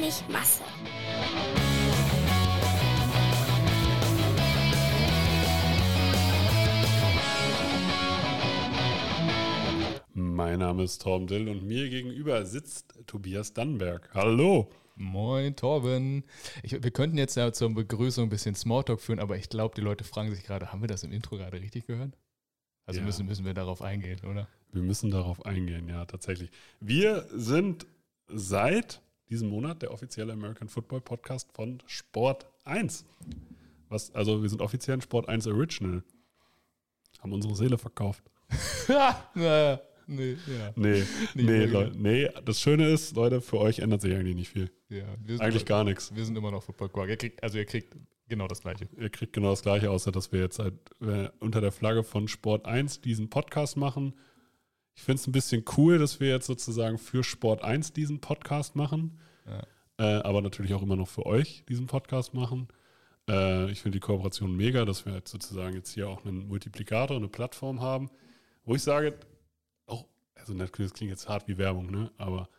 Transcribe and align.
Wenig 0.00 0.24
Masse. 0.30 0.62
Mein 10.14 10.58
Name 10.60 10.84
ist 10.84 11.02
Torben 11.02 11.26
Dill 11.26 11.50
und 11.50 11.64
mir 11.64 11.90
gegenüber 11.90 12.46
sitzt 12.46 12.94
Tobias 13.06 13.52
Dannenberg. 13.52 14.08
Hallo! 14.14 14.70
Moin, 14.96 15.54
Torben. 15.54 16.24
Ich, 16.62 16.72
wir 16.72 16.90
könnten 16.90 17.18
jetzt 17.18 17.36
ja 17.36 17.52
zur 17.52 17.74
Begrüßung 17.74 18.24
ein 18.24 18.30
bisschen 18.30 18.54
Smalltalk 18.54 19.02
führen, 19.02 19.18
aber 19.18 19.36
ich 19.36 19.50
glaube, 19.50 19.74
die 19.74 19.82
Leute 19.82 20.04
fragen 20.04 20.30
sich 20.34 20.44
gerade, 20.44 20.72
haben 20.72 20.80
wir 20.80 20.88
das 20.88 21.04
im 21.04 21.12
Intro 21.12 21.36
gerade 21.36 21.60
richtig 21.60 21.86
gehört? 21.86 22.16
Also 22.86 23.00
Ja. 23.00 23.06
müssen, 23.06 23.26
müssen 23.26 23.44
wir 23.44 23.52
darauf 23.52 23.82
eingehen, 23.82 24.20
oder? 24.24 24.48
Wir 24.72 24.82
müssen 24.82 25.10
darauf 25.10 25.44
eingehen, 25.44 25.90
ja, 25.90 26.06
tatsächlich. 26.06 26.50
Wir 26.80 27.26
sind 27.34 27.86
seit 28.28 29.02
diesem 29.30 29.48
Monat 29.48 29.80
der 29.82 29.92
offizielle 29.92 30.32
American 30.32 30.68
Football 30.68 31.00
Podcast 31.00 31.50
von 31.52 31.82
Sport 31.86 32.46
1. 32.64 33.06
Was, 33.88 34.14
also 34.14 34.42
wir 34.42 34.48
sind 34.48 34.60
offiziell 34.60 34.96
ein 34.96 35.00
Sport 35.00 35.28
1 35.28 35.46
Original. 35.46 36.02
Haben 37.20 37.32
unsere 37.32 37.54
Seele 37.54 37.78
verkauft. 37.78 38.24
naja, 39.34 39.80
nee, 40.06 40.32
ja. 40.32 40.72
Nee, 40.74 41.04
nee, 41.34 41.46
wirklich. 41.46 41.72
Leute, 41.72 41.98
nee, 41.98 42.28
das 42.44 42.60
Schöne 42.60 42.88
ist, 42.88 43.14
Leute, 43.14 43.40
für 43.40 43.58
euch 43.58 43.78
ändert 43.78 44.00
sich 44.02 44.14
eigentlich 44.14 44.36
nicht 44.36 44.50
viel. 44.50 44.70
ja 44.88 45.04
Eigentlich 45.38 45.64
gar 45.64 45.84
nichts. 45.84 46.14
Wir 46.14 46.24
sind 46.24 46.36
immer 46.36 46.50
noch 46.50 46.62
Football 46.62 46.88
Quark. 46.88 47.08
Ihr 47.08 47.16
kriegt, 47.16 47.42
also 47.42 47.58
ihr 47.58 47.66
kriegt 47.66 47.96
genau 48.28 48.48
das 48.48 48.60
Gleiche. 48.60 48.88
Ihr 48.98 49.10
kriegt 49.10 49.32
genau 49.32 49.50
das 49.50 49.62
Gleiche, 49.62 49.90
außer 49.90 50.10
dass 50.10 50.32
wir 50.32 50.40
jetzt 50.40 50.58
halt, 50.58 50.74
äh, 51.00 51.28
unter 51.38 51.60
der 51.60 51.72
Flagge 51.72 52.02
von 52.02 52.26
Sport 52.26 52.66
1 52.66 53.00
diesen 53.00 53.30
Podcast 53.30 53.76
machen. 53.76 54.14
Ich 55.00 55.04
finde 55.04 55.18
es 55.18 55.26
ein 55.26 55.32
bisschen 55.32 55.64
cool, 55.78 55.96
dass 55.96 56.20
wir 56.20 56.28
jetzt 56.28 56.44
sozusagen 56.44 56.98
für 56.98 57.24
Sport 57.24 57.64
1 57.64 57.94
diesen 57.94 58.20
Podcast 58.20 58.76
machen. 58.76 59.18
Ja. 59.46 59.62
Äh, 59.96 60.22
aber 60.22 60.42
natürlich 60.42 60.74
auch 60.74 60.82
immer 60.82 60.94
noch 60.94 61.08
für 61.08 61.24
euch 61.24 61.64
diesen 61.70 61.86
Podcast 61.86 62.34
machen. 62.34 62.68
Äh, 63.26 63.70
ich 63.70 63.80
finde 63.80 63.96
die 63.96 64.00
Kooperation 64.00 64.54
mega, 64.54 64.84
dass 64.84 65.06
wir 65.06 65.14
jetzt 65.14 65.30
sozusagen 65.30 65.74
jetzt 65.74 65.94
hier 65.94 66.06
auch 66.06 66.26
einen 66.26 66.48
Multiplikator, 66.48 67.16
eine 67.16 67.28
Plattform 67.28 67.80
haben, 67.80 68.10
wo 68.64 68.74
ich 68.74 68.82
sage, 68.82 69.18
auch, 69.86 70.04
also 70.34 70.52
natürlich, 70.52 70.90
das 70.90 70.98
klingt 70.98 71.12
jetzt 71.12 71.30
hart 71.30 71.48
wie 71.48 71.56
Werbung, 71.56 71.90
ne? 71.90 72.10
aber 72.18 72.50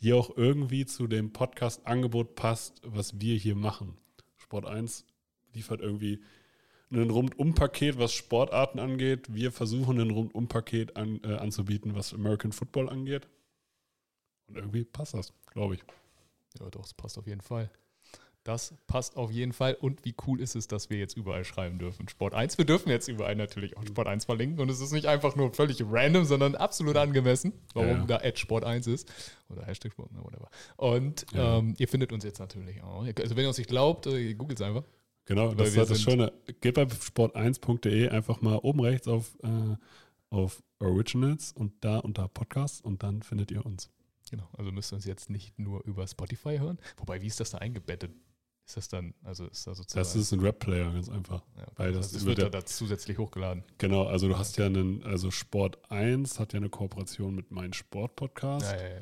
die 0.00 0.12
auch 0.12 0.36
irgendwie 0.36 0.86
zu 0.86 1.06
dem 1.06 1.32
Podcast-Angebot 1.32 2.34
passt, 2.34 2.80
was 2.82 3.20
wir 3.20 3.36
hier 3.36 3.54
machen. 3.54 3.96
Sport 4.38 4.66
1 4.66 5.06
liefert 5.54 5.80
irgendwie 5.82 6.20
ein 6.90 7.10
Rundum-Paket, 7.10 7.98
was 7.98 8.12
Sportarten 8.12 8.78
angeht. 8.78 9.26
Wir 9.32 9.50
versuchen 9.52 10.00
ein 10.00 10.10
Rundum-Paket 10.10 10.96
an, 10.96 11.20
äh, 11.24 11.34
anzubieten, 11.34 11.94
was 11.94 12.14
American 12.14 12.52
Football 12.52 12.88
angeht. 12.88 13.26
Und 14.48 14.56
irgendwie 14.56 14.84
passt 14.84 15.14
das, 15.14 15.32
glaube 15.52 15.74
ich. 15.74 15.84
Ja, 16.60 16.70
doch, 16.70 16.84
es 16.84 16.94
passt 16.94 17.18
auf 17.18 17.26
jeden 17.26 17.40
Fall. 17.40 17.70
Das 18.44 18.72
passt 18.86 19.16
auf 19.16 19.32
jeden 19.32 19.52
Fall. 19.52 19.74
Und 19.74 20.04
wie 20.04 20.14
cool 20.24 20.40
ist 20.40 20.54
es, 20.54 20.68
dass 20.68 20.88
wir 20.88 20.98
jetzt 20.98 21.16
überall 21.16 21.44
schreiben 21.44 21.80
dürfen? 21.80 22.08
Sport 22.08 22.32
1, 22.32 22.56
wir 22.58 22.64
dürfen 22.64 22.90
jetzt 22.90 23.08
überall 23.08 23.34
natürlich 23.34 23.76
auch 23.76 23.84
Sport 23.84 24.06
1 24.06 24.24
verlinken. 24.24 24.60
Und 24.60 24.70
es 24.70 24.78
ist 24.80 24.92
nicht 24.92 25.06
einfach 25.06 25.34
nur 25.34 25.52
völlig 25.52 25.82
random, 25.84 26.24
sondern 26.24 26.54
absolut 26.54 26.96
angemessen, 26.96 27.52
warum 27.74 27.88
Ja, 27.90 27.96
ja. 27.98 28.04
da 28.06 28.16
Ad 28.18 28.36
Sport 28.38 28.62
1 28.62 28.86
ist. 28.86 29.12
Oder 29.48 29.66
Hashtag 29.66 29.90
Sport, 29.90 30.10
whatever. 30.14 30.48
Und 30.76 31.26
Ja. 31.32 31.58
ähm, 31.58 31.74
ihr 31.78 31.88
findet 31.88 32.12
uns 32.12 32.22
jetzt 32.22 32.38
natürlich 32.38 32.80
auch. 32.84 33.04
Also 33.04 33.34
wenn 33.34 33.42
ihr 33.42 33.48
uns 33.48 33.58
nicht 33.58 33.68
glaubt, 33.68 34.06
äh, 34.06 34.32
googelt 34.34 34.60
es 34.60 34.64
einfach. 34.64 34.84
Genau, 35.26 35.54
das 35.54 35.68
ist 35.70 35.76
halt 35.76 35.90
das 35.90 36.00
Schöne. 36.00 36.32
Geht 36.60 36.74
bei 36.74 36.84
sport1.de 36.84 38.08
einfach 38.08 38.40
mal 38.40 38.56
oben 38.56 38.80
rechts 38.80 39.08
auf, 39.08 39.36
äh, 39.42 39.76
auf 40.30 40.62
Originals 40.78 41.52
und 41.52 41.72
da 41.84 41.98
unter 41.98 42.28
Podcasts 42.28 42.80
und 42.80 43.02
dann 43.02 43.22
findet 43.22 43.50
ihr 43.50 43.64
uns. 43.66 43.90
Genau, 44.30 44.48
also 44.56 44.72
müsst 44.72 44.92
ihr 44.92 44.96
uns 44.96 45.04
jetzt 45.04 45.30
nicht 45.30 45.58
nur 45.58 45.84
über 45.84 46.06
Spotify 46.06 46.58
hören. 46.58 46.78
Wobei, 46.96 47.20
wie 47.22 47.26
ist 47.26 47.40
das 47.40 47.50
da 47.50 47.58
eingebettet? 47.58 48.12
Ist 48.66 48.76
das 48.76 48.88
dann, 48.88 49.14
also 49.22 49.46
ist 49.46 49.64
da 49.66 49.74
sozusagen. 49.74 50.00
Das 50.00 50.16
ist 50.16 50.32
ein 50.32 50.40
Rap-Player, 50.40 50.92
ganz 50.92 51.08
einfach. 51.08 51.42
ja, 51.56 51.62
okay. 51.62 51.72
weil 51.76 51.92
das 51.92 52.12
es 52.12 52.24
wird 52.24 52.38
ja- 52.38 52.48
da 52.48 52.64
zusätzlich 52.64 53.16
hochgeladen. 53.18 53.62
Genau, 53.78 54.04
also 54.06 54.26
du 54.28 54.36
hast 54.36 54.56
ja 54.58 54.66
einen, 54.66 55.04
also 55.04 55.30
Sport 55.30 55.78
1 55.90 56.40
hat 56.40 56.52
ja 56.52 56.58
eine 56.58 56.68
Kooperation 56.68 57.34
mit 57.36 57.52
Mein 57.52 57.72
Sport 57.72 58.16
Podcast. 58.16 58.66
Ja, 58.66 58.76
ja, 58.76 58.88
ja. 58.94 59.00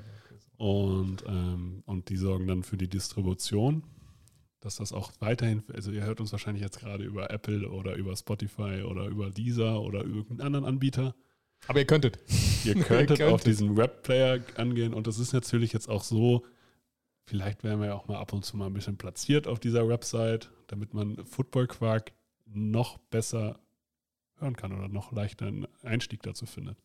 Und, 0.59 1.25
ähm, 1.27 1.83
und 1.87 2.11
die 2.11 2.17
sorgen 2.17 2.47
dann 2.47 2.63
für 2.63 2.77
die 2.77 2.89
Distribution, 2.89 3.83
dass 4.65 4.77
das 4.77 4.95
auch 4.95 5.13
weiterhin, 5.21 5.63
also 5.75 5.93
ihr 5.93 6.05
hört 6.05 6.21
uns 6.21 6.33
wahrscheinlich 6.33 6.63
jetzt 6.63 6.81
gerade 6.81 7.05
über 7.05 7.31
Apple 7.31 7.69
oder 7.69 7.97
über 7.97 8.17
Spotify 8.17 8.83
oder 8.83 9.07
über 9.09 9.31
Deezer 9.31 9.83
oder 9.83 10.01
irgendeinen 10.01 10.41
anderen 10.41 10.65
Anbieter. 10.65 11.15
Aber 11.67 11.81
ihr 11.81 11.87
könntet. 11.87 12.19
Ihr 12.65 12.75
Ihr 12.77 12.83
könntet 12.83 13.21
auf 13.21 13.29
könntet. 13.29 13.47
diesen 13.47 13.77
Webplayer 13.77 14.41
angehen 14.57 14.95
und 14.95 15.07
das 15.07 15.19
ist 15.19 15.35
natürlich 15.35 15.75
jetzt 15.75 15.91
auch 15.91 16.03
so, 16.03 16.47
vielleicht 17.27 17.63
werden 17.63 17.81
wir 17.81 17.89
ja 17.89 17.95
auch 17.95 18.09
mal 18.09 18.17
ab 18.17 18.33
und 18.33 18.47
zu 18.47 18.57
mal 18.57 18.67
ein 18.67 18.73
bisschen 18.73 18.97
platziert 18.97 19.47
auf 19.47 19.61
dieser 19.61 19.87
Website, 19.87 20.51
damit 20.69 20.95
man 20.95 21.23
Football 21.27 21.67
Quark 21.67 22.13
noch 22.47 22.97
besser 22.97 23.61
hören 24.39 24.57
kann 24.57 24.73
oder 24.73 24.89
noch 24.89 25.13
leichter 25.13 25.47
einen 25.47 25.67
Einstieg 25.83 26.23
dazu 26.23 26.47
findet. 26.47 26.79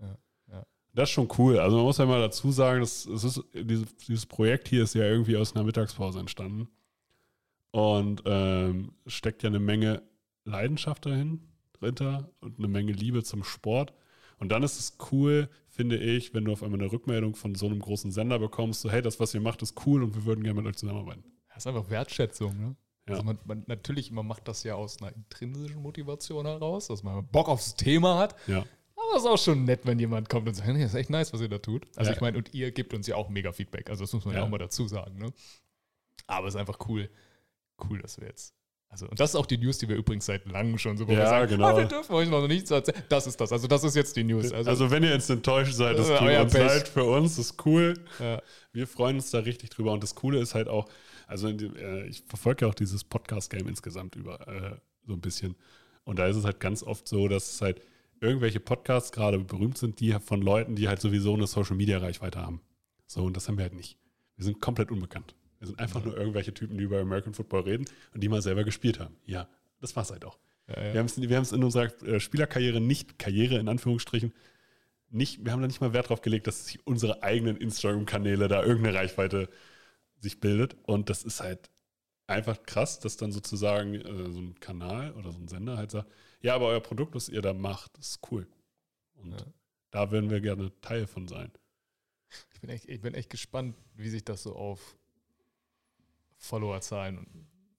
Ja, 0.00 0.18
ja. 0.50 0.66
Das 0.94 1.10
ist 1.10 1.14
schon 1.14 1.28
cool. 1.38 1.60
Also 1.60 1.76
man 1.76 1.84
muss 1.86 1.98
ja 1.98 2.06
mal 2.06 2.20
dazu 2.20 2.50
sagen, 2.50 2.80
dass 2.80 3.06
es 3.06 3.22
ist, 3.22 3.44
dieses, 3.54 3.94
dieses 3.98 4.26
Projekt 4.26 4.66
hier 4.66 4.82
ist 4.82 4.94
ja 4.94 5.04
irgendwie 5.04 5.36
aus 5.36 5.54
einer 5.54 5.64
Mittagspause 5.64 6.18
entstanden. 6.18 6.68
Und 7.74 8.22
ähm, 8.24 8.92
steckt 9.08 9.42
ja 9.42 9.48
eine 9.48 9.58
Menge 9.58 10.02
Leidenschaft 10.44 11.06
dahin, 11.06 11.40
dahinter 11.80 12.30
und 12.40 12.58
eine 12.58 12.68
Menge 12.68 12.92
Liebe 12.92 13.24
zum 13.24 13.42
Sport. 13.42 13.92
Und 14.38 14.50
dann 14.52 14.62
ist 14.62 14.78
es 14.78 14.96
cool, 15.10 15.48
finde 15.68 15.96
ich, 15.96 16.34
wenn 16.34 16.44
du 16.44 16.52
auf 16.52 16.62
einmal 16.62 16.80
eine 16.80 16.92
Rückmeldung 16.92 17.34
von 17.34 17.56
so 17.56 17.66
einem 17.66 17.80
großen 17.80 18.12
Sender 18.12 18.38
bekommst, 18.38 18.82
so 18.82 18.92
hey, 18.92 19.02
das, 19.02 19.18
was 19.18 19.34
ihr 19.34 19.40
macht, 19.40 19.60
ist 19.62 19.74
cool 19.86 20.04
und 20.04 20.14
wir 20.14 20.24
würden 20.24 20.44
gerne 20.44 20.60
mit 20.62 20.70
euch 20.70 20.76
zusammenarbeiten. 20.76 21.24
Das 21.48 21.58
ist 21.58 21.66
einfach 21.66 21.90
Wertschätzung, 21.90 22.56
ne? 22.56 22.76
Ja. 23.08 23.14
Also 23.14 23.24
man, 23.24 23.38
man, 23.44 23.64
natürlich, 23.66 24.12
man 24.12 24.24
macht 24.26 24.46
das 24.46 24.62
ja 24.62 24.76
aus 24.76 25.02
einer 25.02 25.12
intrinsischen 25.16 25.82
Motivation 25.82 26.46
heraus, 26.46 26.86
dass 26.86 27.02
man 27.02 27.26
Bock 27.26 27.48
aufs 27.48 27.74
Thema 27.74 28.18
hat. 28.18 28.36
Ja, 28.46 28.58
Aber 28.96 29.16
es 29.16 29.22
ist 29.24 29.28
auch 29.28 29.36
schon 29.38 29.64
nett, 29.64 29.80
wenn 29.82 29.98
jemand 29.98 30.28
kommt 30.28 30.46
und 30.46 30.54
sagt, 30.54 30.68
nee, 30.68 30.80
das 30.80 30.92
ist 30.94 31.00
echt 31.00 31.10
nice, 31.10 31.32
was 31.32 31.40
ihr 31.40 31.48
da 31.48 31.58
tut. 31.58 31.86
Also 31.96 32.10
Ja. 32.12 32.14
ich 32.14 32.20
meine, 32.20 32.38
und 32.38 32.54
ihr 32.54 32.70
gebt 32.70 32.94
uns 32.94 33.08
ja 33.08 33.16
auch 33.16 33.28
mega 33.30 33.50
Feedback. 33.52 33.90
Also 33.90 34.04
das 34.04 34.12
muss 34.12 34.24
man 34.24 34.34
ja, 34.34 34.40
Ja. 34.40 34.46
auch 34.46 34.50
mal 34.50 34.58
dazu 34.58 34.86
sagen, 34.86 35.18
ne? 35.18 35.32
Aber 36.28 36.46
es 36.46 36.54
ist 36.54 36.60
einfach 36.60 36.78
cool, 36.88 37.10
cool, 37.88 38.00
dass 38.00 38.20
wir 38.20 38.28
jetzt. 38.28 38.54
Also, 38.88 39.08
und 39.08 39.18
das 39.18 39.30
ist 39.30 39.36
auch 39.36 39.46
die 39.46 39.58
News, 39.58 39.78
die 39.78 39.88
wir 39.88 39.96
übrigens 39.96 40.24
seit 40.26 40.46
langem 40.46 40.78
schon 40.78 40.96
so 40.96 41.04
Ja, 41.08 41.26
sagen, 41.28 41.50
genau. 41.50 41.66
ah, 41.66 41.76
wir 41.76 41.86
dürfen 41.86 42.12
euch 42.14 42.28
noch 42.28 42.46
nichts 42.46 42.70
erzählen. 42.70 43.02
Das 43.08 43.26
ist 43.26 43.40
das. 43.40 43.50
Also, 43.50 43.66
das 43.66 43.82
ist 43.82 43.96
jetzt 43.96 44.14
die 44.16 44.22
News. 44.22 44.52
Also, 44.52 44.70
also, 44.70 44.90
wenn 44.92 45.02
ihr 45.02 45.10
jetzt 45.10 45.28
enttäuscht 45.30 45.72
seid, 45.74 45.98
Das 45.98 46.08
euer 46.10 46.42
uns 46.42 46.52
Pech. 46.52 46.68
seid, 46.70 46.88
für 46.88 47.02
uns 47.04 47.36
ist 47.38 47.66
cool. 47.66 47.94
ja, 48.20 48.40
Wir 48.72 48.86
freuen 48.86 49.16
uns 49.16 49.30
da 49.32 49.40
richtig 49.40 49.70
drüber. 49.70 49.92
Und 49.92 50.02
das 50.04 50.14
Coole 50.14 50.38
ist 50.38 50.54
halt 50.54 50.68
auch, 50.68 50.88
also 51.26 51.48
äh, 51.48 52.06
ich 52.06 52.22
verfolge 52.28 52.64
ja 52.66 52.70
auch 52.70 52.74
dieses 52.74 53.02
Podcast-Game 53.02 53.66
insgesamt 53.66 54.14
über 54.14 54.46
äh, 54.46 54.76
so 55.06 55.14
ein 55.14 55.20
bisschen. 55.20 55.56
Und 56.04 56.20
da 56.20 56.26
ist 56.28 56.36
es 56.36 56.44
halt 56.44 56.60
ganz 56.60 56.84
oft 56.84 57.08
so, 57.08 57.26
dass 57.26 57.50
es 57.54 57.60
halt 57.62 57.80
irgendwelche 58.20 58.60
Podcasts 58.60 59.10
gerade 59.10 59.38
berühmt 59.40 59.76
sind, 59.76 59.98
die 59.98 60.12
von 60.24 60.40
Leuten, 60.40 60.76
die 60.76 60.86
halt 60.86 61.00
sowieso 61.00 61.34
eine 61.34 61.48
Social-Media-Reichweite 61.48 62.40
haben. 62.40 62.60
So, 63.06 63.24
und 63.24 63.36
das 63.36 63.48
haben 63.48 63.56
wir 63.58 63.64
halt 63.64 63.74
nicht. 63.74 63.98
Wir 64.36 64.44
sind 64.44 64.60
komplett 64.60 64.92
unbekannt. 64.92 65.34
Wir 65.64 65.68
sind 65.68 65.78
einfach 65.80 66.04
nur 66.04 66.14
irgendwelche 66.14 66.52
Typen, 66.52 66.76
die 66.76 66.84
über 66.84 67.00
American 67.00 67.32
Football 67.32 67.62
reden 67.62 67.86
und 68.12 68.22
die 68.22 68.28
mal 68.28 68.42
selber 68.42 68.64
gespielt 68.64 69.00
haben. 69.00 69.16
Ja, 69.24 69.48
das 69.80 69.96
war's 69.96 70.10
halt 70.10 70.26
auch. 70.26 70.38
ja, 70.68 70.82
ja. 70.82 70.92
Wir 70.92 71.00
haben 71.00 71.42
es 71.42 71.52
in 71.52 71.64
unserer 71.64 71.84
äh, 72.04 72.20
Spielerkarriere 72.20 72.82
nicht, 72.82 73.18
Karriere 73.18 73.56
in 73.58 73.68
Anführungsstrichen, 73.68 74.34
nicht, 75.08 75.42
wir 75.42 75.52
haben 75.52 75.62
da 75.62 75.66
nicht 75.68 75.80
mal 75.80 75.94
Wert 75.94 76.10
drauf 76.10 76.20
gelegt, 76.20 76.46
dass 76.46 76.66
sich 76.66 76.86
unsere 76.86 77.22
eigenen 77.22 77.56
Instagram-Kanäle 77.56 78.46
da 78.48 78.62
irgendeine 78.62 78.98
Reichweite 78.98 79.48
sich 80.18 80.38
bildet. 80.40 80.76
Und 80.82 81.08
das 81.08 81.22
ist 81.22 81.40
halt 81.40 81.70
einfach 82.26 82.62
krass, 82.64 82.98
dass 83.00 83.16
dann 83.16 83.32
sozusagen 83.32 83.94
äh, 83.94 84.30
so 84.32 84.40
ein 84.40 84.60
Kanal 84.60 85.12
oder 85.12 85.32
so 85.32 85.38
ein 85.38 85.48
Sender 85.48 85.78
halt 85.78 85.92
sagt, 85.92 86.10
ja, 86.42 86.54
aber 86.54 86.66
euer 86.66 86.80
Produkt, 86.80 87.14
was 87.14 87.30
ihr 87.30 87.40
da 87.40 87.54
macht, 87.54 87.96
ist 87.96 88.20
cool. 88.30 88.46
Und 89.14 89.32
Ja. 89.32 89.46
da 89.92 90.10
würden 90.10 90.28
wir 90.28 90.40
gerne 90.42 90.72
Teil 90.82 91.06
von 91.06 91.26
sein. 91.26 91.50
Ich 92.52 92.60
bin, 92.60 92.70
echt, 92.70 92.88
ich 92.88 93.00
bin 93.00 93.14
echt 93.14 93.30
gespannt, 93.30 93.76
wie 93.94 94.08
sich 94.10 94.24
das 94.24 94.42
so 94.42 94.54
auf 94.56 94.96
Followerzahlen 96.44 97.18
und, 97.18 97.26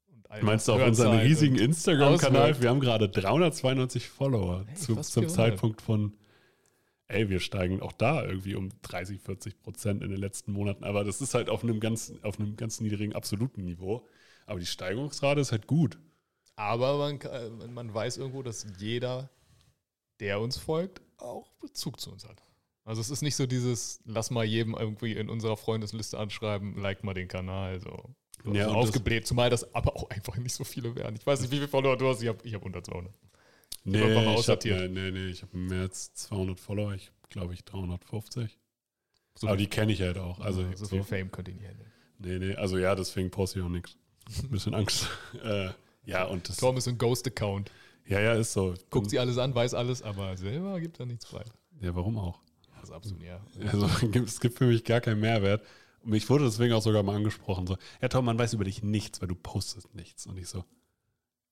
und 0.08 0.32
all 0.32 0.44
Meinst 0.44 0.68
du 0.68 0.74
auf 0.74 0.82
unseren 0.86 1.20
riesigen 1.20 1.56
Instagram-Kanal? 1.58 2.62
Wir 2.62 2.70
haben 2.70 2.80
gerade 2.80 3.10
392 3.10 4.08
Follower 4.10 4.64
Hey, 4.68 4.76
zu, 4.76 4.96
zum 4.96 5.24
400. 5.24 5.32
Zeitpunkt 5.32 5.82
von, 5.82 6.14
ey, 7.08 7.30
wir 7.30 7.40
steigen 7.40 7.82
auch 7.82 7.92
da 7.92 8.24
irgendwie 8.26 8.56
um 8.56 8.70
30, 8.82 9.22
40 9.22 9.62
Prozent 9.62 10.04
in 10.04 10.10
den 10.10 10.20
letzten 10.20 10.52
Monaten. 10.52 10.84
Aber 10.84 11.04
das 11.04 11.22
ist 11.22 11.34
halt 11.34 11.50
auf 11.50 11.64
einem 11.64 11.80
ganz, 11.80 12.14
auf 12.24 12.40
einem 12.40 12.56
ganz 12.56 12.80
niedrigen 12.82 13.14
absoluten 13.14 13.64
Niveau. 13.64 14.06
Aber 14.48 14.60
die 14.60 14.66
Steigerungsrate 14.66 15.42
ist 15.42 15.52
halt 15.52 15.68
gut. 15.68 15.98
Aber 16.56 16.98
man, 16.98 17.20
kann- 17.20 17.74
man 17.74 17.94
weiß 17.94 18.18
irgendwo, 18.18 18.42
dass 18.44 18.66
jeder, 18.80 19.30
der 20.20 20.40
uns 20.40 20.58
folgt, 20.58 21.02
auch 21.18 21.52
Bezug 21.56 22.00
zu 22.00 22.12
uns 22.12 22.28
hat. 22.28 22.42
Also 22.86 23.02
es 23.02 23.10
ist 23.10 23.22
nicht 23.24 23.36
so 23.36 23.48
dieses, 23.48 24.00
lass 24.06 24.30
mal 24.30 24.46
jedem 24.46 24.76
irgendwie 24.76 25.14
in 25.14 25.28
unserer 25.30 25.58
Freundesliste 25.58 26.20
anschreiben, 26.20 26.78
like 26.78 27.04
mal 27.04 27.14
den 27.16 27.28
Kanal, 27.28 27.80
so. 27.80 28.16
Ja, 28.46 28.54
Ja, 28.54 28.66
das- 28.68 28.76
aufgebläht, 28.76 29.26
zumal 29.28 29.50
das 29.50 29.74
aber 29.74 29.96
auch 29.96 30.10
einfach 30.10 30.38
nicht 30.38 30.54
so 30.54 30.64
viele 30.64 30.96
werden. 30.96 31.16
Ich 31.16 31.26
weiß 31.26 31.42
nicht, 31.42 31.52
wie 31.52 31.56
viele 31.58 31.68
Follower 31.68 31.98
du 31.98 32.08
hast, 32.08 32.22
ich 32.22 32.28
habe 32.28 32.40
ich 32.44 32.54
hab 32.54 32.64
unter 32.66 32.84
200. 32.84 33.14
Nee, 33.84 33.98
ich 34.00 34.18
habe 34.18 34.28
aussortiert. 34.30 34.92
nee, 34.92 35.12
nee, 35.12 35.28
ich 35.28 35.42
hab 35.44 35.54
mehr 35.54 35.82
als 35.82 36.14
200 36.16 36.60
Follower. 36.60 36.94
Ich 36.94 37.12
glaube 37.30 37.54
ich 37.54 37.64
350. 37.66 38.58
So 39.38 39.48
Aber 39.48 39.58
die 39.58 39.68
kenne 39.68 39.92
ich 39.92 40.02
halt 40.02 40.18
auch. 40.18 40.40
Also 40.40 40.64
so 40.76 40.86
so, 40.86 40.88
viel 40.88 41.04
Fame 41.04 41.32
könnt 41.32 41.48
ihr 41.50 41.56
nicht 41.56 41.68
handeln. 41.68 41.92
nee, 42.20 42.40
nee, 42.40 42.56
also 42.56 42.78
ja, 42.78 42.96
deswegen 42.96 43.30
poste 43.32 43.60
ich 43.60 43.66
auch 43.66 43.70
nichts. 43.70 43.98
Ein 44.44 44.50
bisschen 44.50 44.74
Angst. 44.74 45.08
äh, 45.44 45.70
ja, 46.06 46.24
und 46.26 46.48
das, 46.50 46.58
Tom 46.58 46.78
ist 46.78 46.88
ein 46.88 46.98
Ghost-Account. 46.98 47.72
ja, 48.08 48.20
ja, 48.22 48.34
ist 48.34 48.54
so. 48.54 48.74
Ich 48.74 48.90
Guckt 48.90 49.10
sie 49.10 49.20
alles 49.20 49.38
an, 49.38 49.54
weiß 49.54 49.74
alles, 49.74 50.02
aber 50.02 50.36
selber 50.38 50.80
gibt 50.80 51.00
er 51.00 51.06
nichts 51.06 51.26
frei. 51.26 51.44
Ja, 51.82 51.94
warum 51.96 52.18
auch? 52.18 52.40
Das 52.76 52.86
ist 52.86 52.92
absolut, 52.92 53.22
ja. 53.24 53.44
Also 53.72 53.88
es 54.26 54.40
gibt 54.40 54.58
für 54.58 54.66
mich 54.68 54.84
gar 54.84 55.02
keinen 55.02 55.20
Mehrwert. 55.20 55.64
Mich 56.06 56.30
wurde 56.30 56.46
deswegen 56.46 56.74
auch 56.74 56.82
sogar 56.82 57.04
mal 57.04 57.16
angesprochen. 57.16 57.68
So, 57.68 57.78
ja 58.02 58.08
Tom, 58.08 58.26
man 58.26 58.38
weiß 58.38 58.54
über 58.54 58.64
dich 58.64 58.84
nichts, 58.84 59.22
weil 59.22 59.28
du 59.28 59.36
postest 59.36 59.94
nichts. 59.96 60.28
Und 60.28 60.38
ich 60.38 60.48
so, 60.48 60.60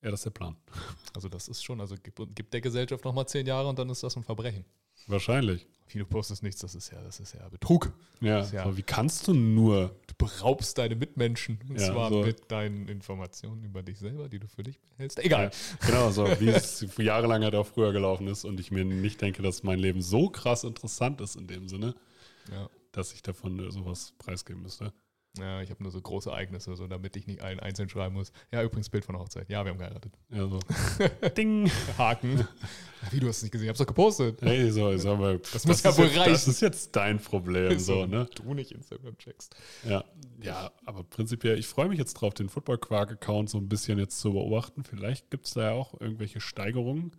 ja, 0.03 0.11
das 0.11 0.21
ist 0.21 0.25
der 0.25 0.31
Plan. 0.31 0.55
Also 1.15 1.29
das 1.29 1.47
ist 1.47 1.63
schon, 1.63 1.79
also 1.79 1.95
gib, 2.01 2.19
gib 2.35 2.50
der 2.51 2.61
Gesellschaft 2.61 3.05
nochmal 3.05 3.27
zehn 3.27 3.45
Jahre 3.45 3.67
und 3.69 3.77
dann 3.77 3.89
ist 3.89 4.01
das 4.03 4.15
ein 4.17 4.23
Verbrechen. 4.23 4.65
Wahrscheinlich. 5.07 5.67
Wie 5.89 6.00
du 6.00 6.05
postest 6.05 6.41
nichts, 6.44 6.61
das 6.61 6.75
ist 6.75 6.91
ja, 6.91 7.01
das 7.03 7.19
ist 7.19 7.33
ja 7.33 7.47
Betrug. 7.50 7.91
Ja, 8.21 8.44
Ja. 8.45 8.63
So, 8.63 8.77
wie 8.77 8.81
kannst 8.83 9.27
du 9.27 9.33
nur? 9.33 9.95
Du 10.07 10.13
beraubst 10.17 10.77
deine 10.77 10.95
Mitmenschen. 10.95 11.59
Und 11.69 11.79
Ja, 11.79 11.91
zwar 11.91 12.09
so. 12.09 12.23
mit 12.23 12.50
deinen 12.51 12.88
Informationen 12.88 13.63
über 13.63 13.83
dich 13.83 14.00
selber, 14.00 14.27
die 14.29 14.39
du 14.39 14.47
für 14.47 14.63
dich 14.63 14.79
behältst. 14.79 15.19
Egal. 15.19 15.51
Ja, 15.81 15.88
genau, 15.88 16.09
so 16.11 16.25
wie 16.39 16.50
es 16.50 16.85
jahrelang 16.97 17.44
halt 17.44 17.53
auch 17.55 17.67
früher 17.67 17.91
gelaufen 17.91 18.27
ist. 18.27 18.45
Und 18.45 18.59
ich 18.59 18.71
mir 18.71 18.85
nicht 18.85 19.21
denke, 19.21 19.41
dass 19.44 19.61
mein 19.63 19.77
Leben 19.79 20.01
so 20.01 20.29
krass 20.29 20.63
interessant 20.63 21.21
ist 21.21 21.35
in 21.35 21.47
dem 21.47 21.67
Sinne, 21.67 21.95
Ja. 22.51 22.69
Dass 22.93 23.13
ich 23.13 23.21
davon 23.21 23.59
äh, 23.59 23.71
sowas 23.71 24.13
preisgeben 24.17 24.61
müsste. 24.61 24.93
Ja, 25.39 25.61
ich 25.63 25.71
habe 25.71 25.81
nur 25.81 25.91
so 25.91 25.99
große 25.99 26.29
Ereignisse, 26.29 26.75
so 26.75 26.87
damit 26.87 27.15
ich 27.15 27.25
nicht 27.25 27.41
allen 27.41 27.59
einzeln 27.59 27.89
schreiben 27.89 28.13
muss. 28.13 28.31
Ja, 28.51 28.61
übrigens 28.61 28.89
Bild 28.89 29.03
von 29.03 29.15
der 29.15 29.21
Hochzeit. 29.23 29.49
Ja, 29.49 29.65
wir 29.65 29.71
haben 29.71 29.79
geheiratet. 29.79 30.13
Ja, 30.29 30.47
so. 30.47 30.59
Ding. 31.35 31.71
Haken. 31.97 32.47
Wie, 33.09 33.19
du 33.19 33.27
hast 33.27 33.37
es 33.37 33.43
nicht 33.43 33.51
gesehen? 33.51 33.65
Ich 33.65 33.69
hab's 33.69 33.79
doch 33.79 33.87
gepostet. 33.87 34.43
Hey, 34.43 34.69
so, 34.69 34.95
sag 34.95 35.17
mal, 35.17 35.39
Das 35.39 35.65
muss 35.65 35.81
ja 35.81 35.89
ist 35.89 35.97
wohl 35.97 36.05
jetzt, 36.05 36.17
Das 36.17 36.27
reichen. 36.27 36.49
ist 36.51 36.61
jetzt 36.61 36.95
dein 36.95 37.19
Problem, 37.19 37.79
so, 37.79 38.05
ne? 38.07 38.29
Du 38.35 38.53
nicht 38.53 38.71
Instagram 38.73 39.17
checkst. 39.17 39.55
Ja, 39.83 40.05
ja, 40.39 40.71
aber 40.85 41.03
prinzipiell, 41.03 41.57
ich 41.57 41.65
freue 41.65 41.89
mich 41.89 41.97
jetzt 41.97 42.13
drauf, 42.13 42.35
den 42.35 42.47
Football 42.47 42.77
Quark-Account 42.77 43.49
so 43.49 43.57
ein 43.57 43.67
bisschen 43.67 43.97
jetzt 43.97 44.19
zu 44.19 44.33
beobachten. 44.33 44.83
Vielleicht 44.83 45.31
gibt 45.31 45.47
es 45.47 45.55
da 45.55 45.63
ja 45.63 45.71
auch 45.71 45.99
irgendwelche 45.99 46.41
Steigerungen. 46.41 47.15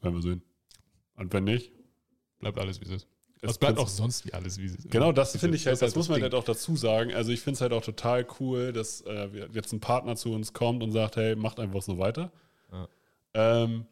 Werden 0.00 0.14
wir 0.16 0.22
sehen. 0.22 0.42
Und 1.14 1.32
wenn 1.32 1.44
nicht, 1.44 1.70
Bleibt 2.42 2.58
alles, 2.58 2.80
wie 2.80 2.86
es 2.86 2.90
ist. 2.90 3.08
Es 3.50 3.58
bleibt 3.58 3.78
auch 3.78 3.88
sonst 3.88 4.24
wie 4.26 4.32
alles, 4.32 4.58
wie 4.58 4.66
es. 4.66 4.76
Genau, 4.88 5.12
das 5.12 5.36
finde 5.36 5.56
ich 5.56 5.66
halt, 5.66 5.74
ist 5.74 5.82
das 5.82 5.96
muss 5.96 6.08
man 6.08 6.16
Ding. 6.16 6.22
halt 6.24 6.34
auch 6.34 6.44
dazu 6.44 6.76
sagen. 6.76 7.12
Also 7.12 7.32
ich 7.32 7.40
finde 7.40 7.56
es 7.56 7.60
halt 7.60 7.72
auch 7.72 7.82
total 7.82 8.26
cool, 8.40 8.72
dass 8.72 9.00
äh, 9.02 9.28
jetzt 9.52 9.72
ein 9.72 9.80
Partner 9.80 10.14
zu 10.16 10.32
uns 10.32 10.52
kommt 10.52 10.82
und 10.82 10.92
sagt, 10.92 11.16
hey, 11.16 11.34
macht 11.34 11.58
einfach 11.58 11.82
so 11.82 11.98
weiter. 11.98 12.30
Ja. 12.70 12.88
Ähm, 13.34 13.86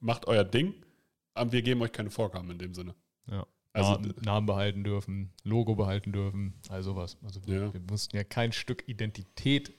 macht 0.00 0.26
euer 0.26 0.44
Ding, 0.44 0.74
aber 1.34 1.52
wir 1.52 1.62
geben 1.62 1.82
euch 1.82 1.92
keine 1.92 2.10
Vorgaben 2.10 2.50
in 2.50 2.58
dem 2.58 2.74
Sinne. 2.74 2.94
Ja. 3.30 3.46
Also, 3.74 3.92
Namen, 3.92 4.14
Namen 4.22 4.46
behalten 4.46 4.82
dürfen, 4.84 5.30
Logo 5.44 5.74
behalten 5.76 6.10
dürfen, 6.12 6.54
all 6.68 6.82
sowas. 6.82 7.18
Also 7.22 7.46
wir, 7.46 7.60
Ja. 7.60 7.72
wir 7.74 7.80
mussten 7.90 8.16
ja 8.16 8.24
kein 8.24 8.52
Stück 8.52 8.84
Identität 8.88 9.72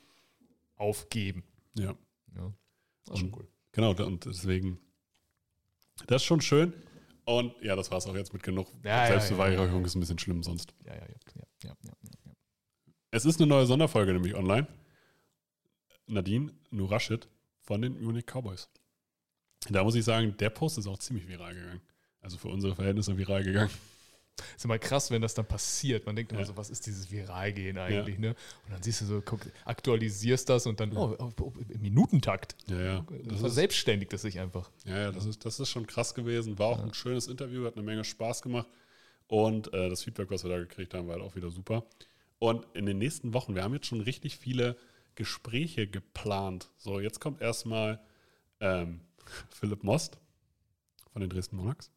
aufgeben. 0.75 1.43
ja. 1.75 1.95
Ja. 2.35 2.53
Das 3.05 3.15
ist 3.15 3.19
schon 3.21 3.33
cool. 3.35 3.47
Genau, 3.71 3.91
und 4.05 4.25
deswegen, 4.25 4.77
das 6.05 6.21
ist 6.21 6.25
schon 6.25 6.41
schön. 6.41 6.73
Und 7.29 7.53
ja, 7.61 7.75
das 7.75 7.91
war 7.91 7.99
es 7.99 8.07
auch 8.07 8.15
jetzt 8.15 8.33
mit 8.33 8.41
genug. 8.41 8.73
Ja, 8.83 9.05
Selbstbeweihräucherung 9.05 9.81
ja, 9.81 9.85
ist 9.85 9.95
ein 9.95 9.99
bisschen 9.99 10.17
schlimm 10.17 10.41
sonst. 10.41 10.73
Ja, 10.83 10.95
ja, 10.95 11.01
ja, 11.01 11.07
ja, 11.35 11.43
ja, 11.63 11.75
ja, 11.83 11.93
ja, 12.01 12.11
ja. 12.25 12.31
Es 13.11 13.23
ist 13.23 13.39
eine 13.39 13.45
neue 13.45 13.67
Sonderfolge 13.67 14.13
nämlich 14.13 14.33
online. 14.33 14.67
Nadine 16.07 16.51
Nurashid 16.71 17.27
von 17.61 17.83
den 17.83 18.01
Munich 18.01 18.25
Cowboys. 18.25 18.67
Da 19.69 19.83
muss 19.83 19.93
ich 19.93 20.05
sagen, 20.05 20.35
der 20.37 20.49
Post 20.49 20.79
ist 20.79 20.87
auch 20.87 20.97
ziemlich 20.97 21.27
viral 21.27 21.53
gegangen. 21.53 21.81
Also 22.19 22.39
für 22.39 22.47
unsere 22.47 22.73
Verhältnisse 22.73 23.15
viral 23.15 23.43
gegangen. 23.43 23.69
Ist 24.55 24.65
immer 24.65 24.79
krass, 24.79 25.11
wenn 25.11 25.21
das 25.21 25.33
dann 25.33 25.45
passiert. 25.45 26.05
Man 26.05 26.15
denkt 26.15 26.31
immer 26.31 26.41
Ja. 26.41 26.47
so, 26.47 26.57
was 26.57 26.69
ist 26.69 26.85
dieses 26.85 27.11
Viralgehen 27.11 27.77
eigentlich, 27.77 28.19
ne? 28.19 28.35
Und 28.65 28.73
dann 28.73 28.83
siehst 28.83 29.01
du 29.01 29.05
so, 29.05 29.21
guck, 29.23 29.41
aktualisierst 29.65 30.49
das 30.49 30.65
und 30.65 30.79
dann, 30.79 30.95
oh, 30.95 31.15
oh, 31.17 31.31
oh, 31.41 31.53
im 31.69 31.81
Minutentakt. 31.81 32.55
Ja, 32.67 32.81
ja. 32.81 33.05
Das 33.23 33.35
ist, 33.35 33.39
Verselbstständigt 33.41 34.13
es 34.13 34.21
sich 34.21 34.39
einfach. 34.39 34.69
ja, 34.85 34.97
ja 34.97 35.11
das, 35.11 35.25
ist, 35.25 35.45
das 35.45 35.59
ist 35.59 35.69
schon 35.69 35.87
krass 35.87 36.13
gewesen. 36.13 36.59
War 36.59 36.67
auch 36.67 36.83
ein 36.83 36.93
schönes 36.93 37.27
Interview, 37.27 37.65
hat 37.65 37.75
eine 37.75 37.83
Menge 37.83 38.03
Spaß 38.03 38.41
gemacht. 38.41 38.67
Und 39.27 39.73
äh, 39.73 39.89
das 39.89 40.03
Feedback, 40.03 40.31
was 40.31 40.43
wir 40.43 40.49
da 40.49 40.57
gekriegt 40.57 40.93
haben, 40.93 41.07
war 41.07 41.15
halt 41.15 41.23
auch 41.23 41.35
wieder 41.35 41.51
super. 41.51 41.85
Und 42.39 42.65
in 42.73 42.85
den 42.85 42.97
nächsten 42.97 43.33
Wochen, 43.33 43.53
wir 43.53 43.63
haben 43.63 43.73
jetzt 43.73 43.85
schon 43.87 44.01
richtig 44.01 44.37
viele 44.37 44.75
Gespräche 45.15 45.85
geplant. 45.87 46.71
So, 46.77 46.99
jetzt 46.99 47.19
kommt 47.19 47.41
erstmal 47.41 47.99
ähm, 48.59 49.01
Philipp 49.51 49.83
Most 49.83 50.17
von 51.11 51.21
den 51.21 51.29
Dresden 51.29 51.57
Monarchs. 51.57 51.91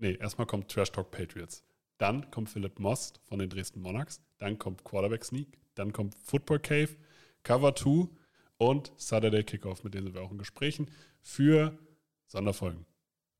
Nee, 0.00 0.14
erstmal 0.14 0.46
kommt 0.46 0.70
Trash 0.70 0.92
Talk 0.92 1.10
Patriots. 1.10 1.62
Dann 1.98 2.30
kommt 2.30 2.48
Philipp 2.48 2.78
Most 2.78 3.20
von 3.26 3.38
den 3.38 3.50
Dresden 3.50 3.82
Monarchs. 3.82 4.22
Dann 4.38 4.58
kommt 4.58 4.82
Quarterback 4.82 5.22
Sneak. 5.24 5.58
Dann 5.74 5.92
kommt 5.92 6.14
Football 6.14 6.60
Cave, 6.60 6.96
Cover 7.42 7.74
2 7.74 8.08
und 8.56 8.92
Saturday 8.96 9.44
Kickoff, 9.44 9.84
mit 9.84 9.92
denen 9.92 10.06
sind 10.06 10.14
wir 10.14 10.22
auch 10.22 10.32
in 10.32 10.38
Gesprächen 10.38 10.90
für 11.20 11.78
Sonderfolgen. 12.26 12.86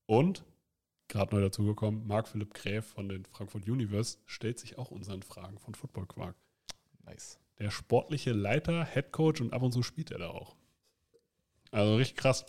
Und, 0.05 0.45
gerade 1.09 1.35
neu 1.35 1.41
dazugekommen, 1.41 2.07
Marc 2.07 2.29
Philipp 2.29 2.53
Gräf 2.53 2.85
von 2.85 3.09
den 3.09 3.25
Frankfurt 3.25 3.67
Universe 3.67 4.19
stellt 4.27 4.59
sich 4.59 4.77
auch 4.77 4.91
unseren 4.91 5.23
Fragen 5.23 5.59
von 5.59 5.75
Football 5.75 6.07
Quark. 6.07 6.37
Nice. 7.05 7.39
Der 7.59 7.71
sportliche 7.71 8.33
Leiter, 8.33 8.85
Head 8.85 9.13
Coach 9.13 9.41
und 9.41 9.55
ab 9.55 9.63
und 9.63 9.73
zu 9.73 9.83
spielt 9.83 10.11
er 10.11 10.19
da 10.19 10.29
auch. 10.29 10.57
Also 11.71 11.97
richtig 11.97 12.17
krass. 12.17 12.45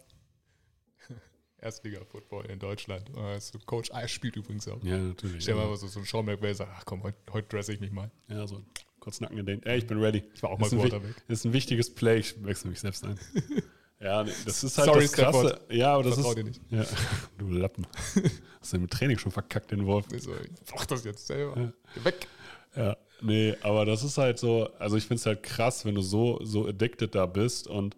Erstliga-Football 1.62 2.46
in 2.48 2.60
Deutschland. 2.60 3.10
Äh, 3.16 3.40
so 3.40 3.60
Coach 3.66 3.92
Eis 3.94 4.12
spielt 4.12 4.36
übrigens 4.36 4.68
auch. 4.68 4.84
Ja, 4.84 4.98
natürlich. 4.98 5.44
Stell 5.44 5.56
dir 5.56 5.62
mal 5.62 5.70
Also, 5.70 5.88
so, 5.88 5.94
so 5.94 6.00
ein 6.00 6.06
Sean 6.06 6.26
McVay 6.26 6.54
sagt, 6.54 6.72
ach 6.76 6.84
komm, 6.86 7.04
heute, 7.04 7.18
heute 7.32 7.48
dresse 7.50 7.74
ich 7.74 7.80
mich 7.80 7.92
mal. 7.92 8.10
ja, 8.28 8.46
so 8.48 8.62
kurz 9.00 9.20
Nacken 9.22 9.38
gedenkt. 9.38 9.66
Ey, 9.66 9.78
ich 9.80 9.88
bin 9.88 10.00
ready. 10.00 10.24
Ich 10.34 10.44
war 10.44 10.52
auch 10.52 10.60
mal 10.60 10.68
ein, 10.68 10.72
wi- 10.74 10.90
Quarterback. 10.90 11.16
ist 11.28 11.46
ein 11.46 11.54
wichtiges 11.54 11.94
Play. 11.94 12.20
Ich 12.20 12.44
wechsle 12.44 12.70
mich 12.70 12.80
selbst 12.80 13.04
ein. 13.04 13.20
ja, 14.00 14.24
nee, 14.24 14.32
das 14.46 14.64
ist 14.64 14.78
halt 14.78 14.86
Sorry, 14.88 15.02
das 15.02 15.12
Krasse. 15.14 15.40
Stafford. 15.50 15.72
Ja, 15.74 15.94
aber 15.96 16.04
das 16.04 16.14
Vertrau 16.16 16.30
ist. 16.32 16.38
dir 16.38 16.44
nicht. 16.44 16.62
Ja, 16.70 16.86
du 17.38 17.50
Lappen. 17.50 17.88
Hast 18.62 18.74
du 18.74 18.78
im 18.78 18.90
Training 18.90 19.18
schon 19.18 19.32
verkackt, 19.32 19.72
den 19.72 19.86
Wolf? 19.88 20.06
Ich 20.14 20.22
so, 20.24 20.34
ich 20.36 20.74
mach 20.76 20.86
das 20.86 21.04
jetzt 21.04 21.26
selber. 21.26 21.60
Ja. 21.60 21.74
Geh 21.96 22.04
weg. 22.06 22.28
Ja, 22.76 22.96
nee, 23.22 23.56
aber 23.64 23.86
das 23.86 24.04
ist 24.04 24.18
halt 24.20 24.38
so, 24.40 24.70
also 24.80 24.96
ich 24.98 25.04
finde 25.04 25.16
es 25.20 25.26
halt 25.26 25.42
krass, 25.44 25.84
wenn 25.84 25.96
du 25.96 26.02
so, 26.02 26.40
so 26.44 26.68
addicted 26.68 27.14
da 27.16 27.26
bist 27.26 27.68
und 27.68 27.98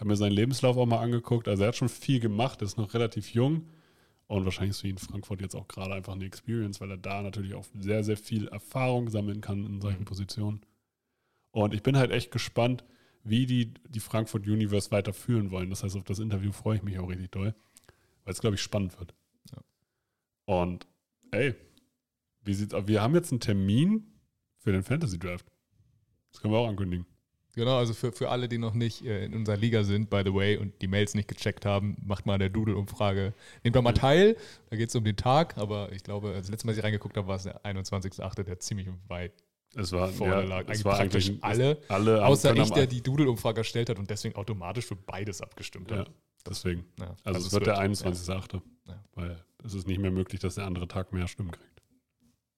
habe 0.00 0.08
mir 0.08 0.16
seinen 0.16 0.32
Lebenslauf 0.32 0.76
auch 0.76 0.86
mal 0.86 1.00
angeguckt. 1.00 1.46
Also 1.46 1.62
er 1.62 1.68
hat 1.68 1.76
schon 1.76 1.88
viel 1.88 2.20
gemacht, 2.20 2.62
ist 2.62 2.78
noch 2.78 2.94
relativ 2.94 3.32
jung 3.34 3.68
und 4.26 4.44
wahrscheinlich 4.44 4.70
ist 4.70 4.80
für 4.80 4.88
ihn 4.88 4.98
Frankfurt 4.98 5.40
jetzt 5.40 5.54
auch 5.54 5.68
gerade 5.68 5.94
einfach 5.94 6.14
eine 6.14 6.24
Experience, 6.24 6.80
weil 6.80 6.90
er 6.90 6.96
da 6.96 7.22
natürlich 7.22 7.54
auch 7.54 7.66
sehr, 7.78 8.02
sehr 8.02 8.16
viel 8.16 8.48
Erfahrung 8.48 9.10
sammeln 9.10 9.40
kann 9.40 9.64
in 9.64 9.80
solchen 9.80 10.00
Mhm. 10.00 10.04
Positionen. 10.06 10.60
Und 11.52 11.74
ich 11.74 11.82
bin 11.82 11.96
halt 11.96 12.12
echt 12.12 12.30
gespannt, 12.30 12.84
wie 13.24 13.44
die 13.44 13.74
die 13.88 14.00
Frankfurt 14.00 14.46
Universe 14.46 14.90
weiterführen 14.90 15.50
wollen. 15.50 15.68
Das 15.68 15.82
heißt, 15.82 15.96
auf 15.96 16.04
das 16.04 16.18
Interview 16.18 16.52
freue 16.52 16.76
ich 16.76 16.82
mich 16.82 16.98
auch 16.98 17.08
richtig 17.08 17.30
doll, 17.32 17.54
weil 18.24 18.32
es, 18.32 18.40
glaube 18.40 18.54
ich, 18.54 18.62
spannend 18.62 18.98
wird. 18.98 19.14
Ja. 19.52 19.58
Und 20.46 20.86
ey, 21.32 21.54
wie 22.42 22.54
sieht's 22.54 22.72
aus? 22.72 22.86
Wir 22.86 23.02
haben 23.02 23.14
jetzt 23.14 23.32
einen 23.32 23.40
Termin 23.40 24.06
für 24.56 24.72
den 24.72 24.82
Fantasy 24.82 25.18
Draft. 25.18 25.46
Das 26.32 26.40
können 26.40 26.54
wir 26.54 26.58
auch 26.58 26.68
ankündigen. 26.68 27.04
Genau, 27.54 27.78
also 27.78 27.94
für, 27.94 28.12
für 28.12 28.28
alle, 28.30 28.48
die 28.48 28.58
noch 28.58 28.74
nicht 28.74 29.04
äh, 29.04 29.24
in 29.24 29.34
unserer 29.34 29.56
Liga 29.56 29.82
sind, 29.82 30.08
by 30.08 30.22
the 30.24 30.32
way, 30.32 30.56
und 30.56 30.80
die 30.82 30.86
Mails 30.88 31.14
nicht 31.14 31.28
gecheckt 31.28 31.66
haben, 31.66 31.96
macht 32.04 32.24
mal 32.26 32.34
an 32.34 32.40
der 32.40 32.48
Doodle-Umfrage. 32.50 33.34
Nehmt 33.64 33.74
doch 33.76 33.82
mal 33.82 33.92
teil, 33.92 34.36
da 34.70 34.76
geht 34.76 34.88
es 34.90 34.94
um 34.94 35.02
den 35.04 35.16
Tag, 35.16 35.58
aber 35.58 35.90
ich 35.92 36.02
glaube, 36.04 36.32
das 36.32 36.48
letzte 36.48 36.66
Mal, 36.66 36.70
als 36.72 36.78
ich 36.78 36.84
reingeguckt 36.84 37.16
habe, 37.16 37.26
war 37.26 37.36
es 37.36 37.42
der 37.42 37.60
21.8., 37.64 38.42
der 38.44 38.60
ziemlich 38.60 38.88
weit 39.08 39.32
Es 39.74 39.90
war, 39.92 40.08
vorne 40.08 40.34
ja, 40.34 40.40
lag. 40.42 40.60
es 40.62 40.68
Eigentlich 40.68 40.84
war 40.84 40.96
praktisch 40.98 41.28
eigentlich 41.28 41.44
alle, 41.44 41.78
alle 41.88 42.24
außer 42.24 42.54
ich, 42.56 42.70
der 42.70 42.86
die 42.86 43.02
Doodle-Umfrage 43.02 43.58
erstellt 43.58 43.90
hat 43.90 43.98
und 43.98 44.08
deswegen 44.10 44.36
automatisch 44.36 44.86
für 44.86 44.96
beides 44.96 45.40
abgestimmt 45.40 45.90
Ja, 45.90 45.98
hat. 45.98 46.10
deswegen. 46.48 46.84
Ja, 47.00 47.16
Also, 47.24 47.46
es 47.46 47.52
wird 47.52 47.66
der 47.66 47.74
ja. 47.74 47.80
21.8. 47.80 48.60
Ja. 48.86 49.04
Weil 49.14 49.44
es 49.64 49.74
ist 49.74 49.88
nicht 49.88 49.98
mehr 50.00 50.10
möglich, 50.12 50.40
dass 50.40 50.54
der 50.54 50.66
andere 50.66 50.86
Tag 50.86 51.12
mehr 51.12 51.26
Stimmen 51.26 51.50
kriegt. 51.50 51.82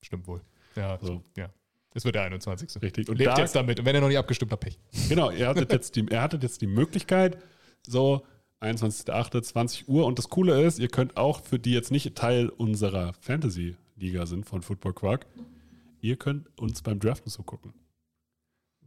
Stimmt 0.02 0.26
wohl. 0.26 0.42
Ja, 0.76 0.98
So. 1.00 1.06
so. 1.06 1.22
ja. 1.36 1.48
Es 1.94 2.04
wird 2.04 2.14
der 2.14 2.22
21. 2.22 2.80
Richtig. 2.82 3.08
Und 3.08 3.18
lebt 3.18 3.30
da- 3.30 3.38
jetzt 3.38 3.54
damit. 3.54 3.78
Und 3.78 3.86
wenn 3.86 3.94
er 3.94 4.00
noch 4.00 4.08
nicht 4.08 4.18
abgestimmt 4.18 4.52
hat, 4.52 4.60
Pech. 4.60 4.78
Genau, 5.08 5.30
ihr 5.30 5.46
hattet 5.48 5.72
jetzt 5.72 5.96
die, 5.96 6.06
er 6.08 6.22
hattet 6.22 6.42
jetzt 6.42 6.60
die 6.62 6.66
Möglichkeit, 6.66 7.38
so 7.86 8.24
21.08., 8.60 9.42
20 9.42 9.88
Uhr. 9.88 10.06
Und 10.06 10.18
das 10.18 10.28
Coole 10.28 10.62
ist, 10.62 10.78
ihr 10.78 10.88
könnt 10.88 11.16
auch 11.16 11.42
für 11.44 11.58
die 11.58 11.72
jetzt 11.72 11.90
nicht 11.90 12.14
Teil 12.14 12.48
unserer 12.48 13.12
Fantasy-Liga 13.14 14.26
sind 14.26 14.46
von 14.46 14.62
Football 14.62 14.94
Quark, 14.94 15.26
ihr 16.00 16.16
könnt 16.16 16.46
uns 16.58 16.80
beim 16.82 16.98
Draften 17.00 17.30
zugucken. 17.30 17.74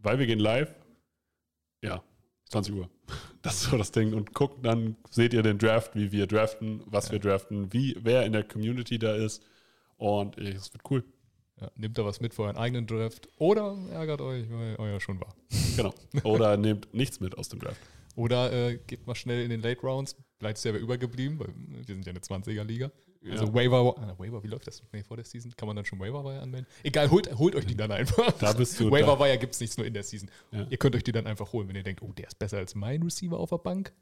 Weil 0.02 0.18
wir 0.20 0.26
gehen 0.28 0.40
live, 0.40 0.74
ja, 1.84 2.04
20 2.50 2.74
Uhr. 2.76 2.90
Das 3.42 3.62
ist 3.62 3.70
so 3.70 3.78
das 3.78 3.92
Ding. 3.92 4.16
Und 4.16 4.34
guckt, 4.34 4.66
dann 4.66 4.96
seht 5.12 5.32
ihr 5.32 5.44
den 5.44 5.60
Draft, 5.60 5.94
wie 5.94 6.12
wir 6.12 6.26
draften, 6.26 6.82
was 6.88 7.12
wir 7.12 7.20
draften, 7.20 7.72
wie, 7.72 7.96
wer 8.02 8.26
in 8.26 8.32
der 8.34 8.44
Community 8.44 8.98
da 8.98 9.14
ist. 9.14 9.44
Und 9.98 10.40
es 10.40 10.74
wird 10.74 10.82
cool. 10.90 11.04
Ja, 11.62 11.72
nehmt 11.76 11.98
da 11.98 12.04
was 12.04 12.20
mit 12.20 12.34
für 12.34 12.44
euren 12.44 12.58
eigenen 12.58 12.86
Draft. 12.86 13.30
Oder 13.38 13.78
ärgert 13.92 14.20
euch, 14.22 14.50
weil 14.52 14.76
euer 14.78 15.00
schon 15.00 15.20
war. 15.22 15.34
Genau. 15.78 15.94
Oder 16.24 16.58
nehmt 16.58 16.94
nichts 16.94 17.20
mit 17.20 17.38
aus 17.38 17.48
dem 17.50 17.60
Draft. 17.60 17.80
Oder 18.16 18.52
äh, 18.52 18.78
geht 18.88 19.06
mal 19.08 19.16
schnell 19.16 19.44
in 19.44 19.50
den 19.50 19.62
Late 19.62 19.82
Rounds. 19.82 20.16
Bleibt 20.40 20.58
selber 20.58 20.80
übergeblieben, 20.80 21.40
weil 21.40 21.54
wir 21.56 21.84
sind 21.86 22.06
ja 22.06 22.12
eine 22.12 22.20
20er-Liga. 22.20 22.92
Also 23.30 23.46
Ja. 23.46 23.54
Waiver, 23.54 23.96
ah, 23.98 24.16
Waiver, 24.20 24.44
wie 24.44 24.48
läuft 24.48 24.68
das? 24.68 24.84
Nee, 24.94 25.04
vor 25.04 25.18
der 25.18 25.26
Season 25.26 25.52
kann 25.56 25.68
man 25.68 25.76
dann 25.76 25.86
schon 25.86 26.00
Waiver-Wire 26.00 26.42
anmelden? 26.42 26.68
Egal, 26.84 27.10
holt, 27.10 27.34
holt 27.38 27.56
euch 27.56 27.66
die 27.66 27.76
dann 27.76 27.92
einfach. 27.92 28.32
Da 28.34 28.54
bist 28.54 28.80
du- 28.80 28.92
Waiver-Wire 28.92 29.38
gibt 29.38 29.54
es 29.56 29.60
nicht 29.62 29.78
nur 29.78 29.88
in 29.88 29.94
der 29.94 30.04
Season. 30.04 30.30
Ja. 30.52 30.68
Ihr 30.70 30.78
könnt 30.78 30.96
euch 30.96 31.04
die 31.04 31.12
dann 31.14 31.26
einfach 31.26 31.52
holen, 31.54 31.68
wenn 31.70 31.76
ihr 31.76 31.84
denkt, 31.84 32.02
oh, 32.02 32.12
der 32.14 32.28
ist 32.28 32.38
besser 32.38 32.58
als 32.58 32.76
mein 32.76 33.02
Receiver 33.02 33.40
auf 33.40 33.50
der 33.50 33.58
Bank. 33.58 33.94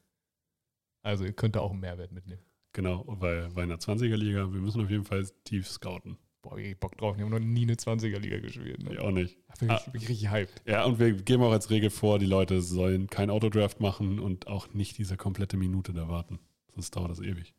Also 1.03 1.23
ihr 1.25 1.33
könnt 1.33 1.55
da 1.55 1.59
auch 1.61 1.71
einen 1.71 1.79
Mehrwert 1.81 2.11
mitnehmen. 2.11 2.41
Genau, 2.73 3.03
weil 3.07 3.49
bei 3.49 3.63
einer 3.63 3.77
20er-Liga, 3.77 4.51
wir 4.51 4.59
müssen 4.61 4.81
auf 4.83 4.89
jeden 4.89 5.05
Fall 5.05 5.25
tief 5.43 5.67
scouten. 5.69 6.17
Boah, 6.43 6.57
ich 6.57 6.71
hab 6.73 6.79
Bock 6.81 6.97
drauf. 6.97 7.17
Wir 7.17 7.23
haben 7.23 7.31
noch 7.31 7.39
nie 7.39 7.63
eine 7.63 7.75
20er-Liga 7.75 8.39
gespielt. 8.39 8.77
Ich 8.83 8.89
Ne? 8.89 9.01
auch 9.01 9.11
nicht. 9.11 9.37
Da 9.47 9.53
bin 9.59 9.69
ich, 9.69 9.73
Ah. 9.73 9.89
bin 9.91 10.01
ich 10.01 10.09
richtig 10.09 10.29
hyped. 10.29 10.61
Ja, 10.67 10.83
und 10.83 10.99
wir 10.99 11.13
geben 11.13 11.41
auch 11.41 11.51
als 11.53 11.69
Regel 11.71 11.89
vor, 11.89 12.19
die 12.19 12.25
Leute 12.25 12.61
sollen 12.61 13.07
kein 13.07 13.29
Autodraft 13.29 13.79
machen 13.79 14.19
und 14.19 14.47
auch 14.47 14.71
nicht 14.73 14.97
diese 14.97 15.15
komplette 15.17 15.57
Minute 15.57 15.93
da 15.93 16.07
warten. 16.09 16.39
Sonst 16.75 16.95
dauert 16.95 17.11
das 17.11 17.21
ewig. 17.21 17.53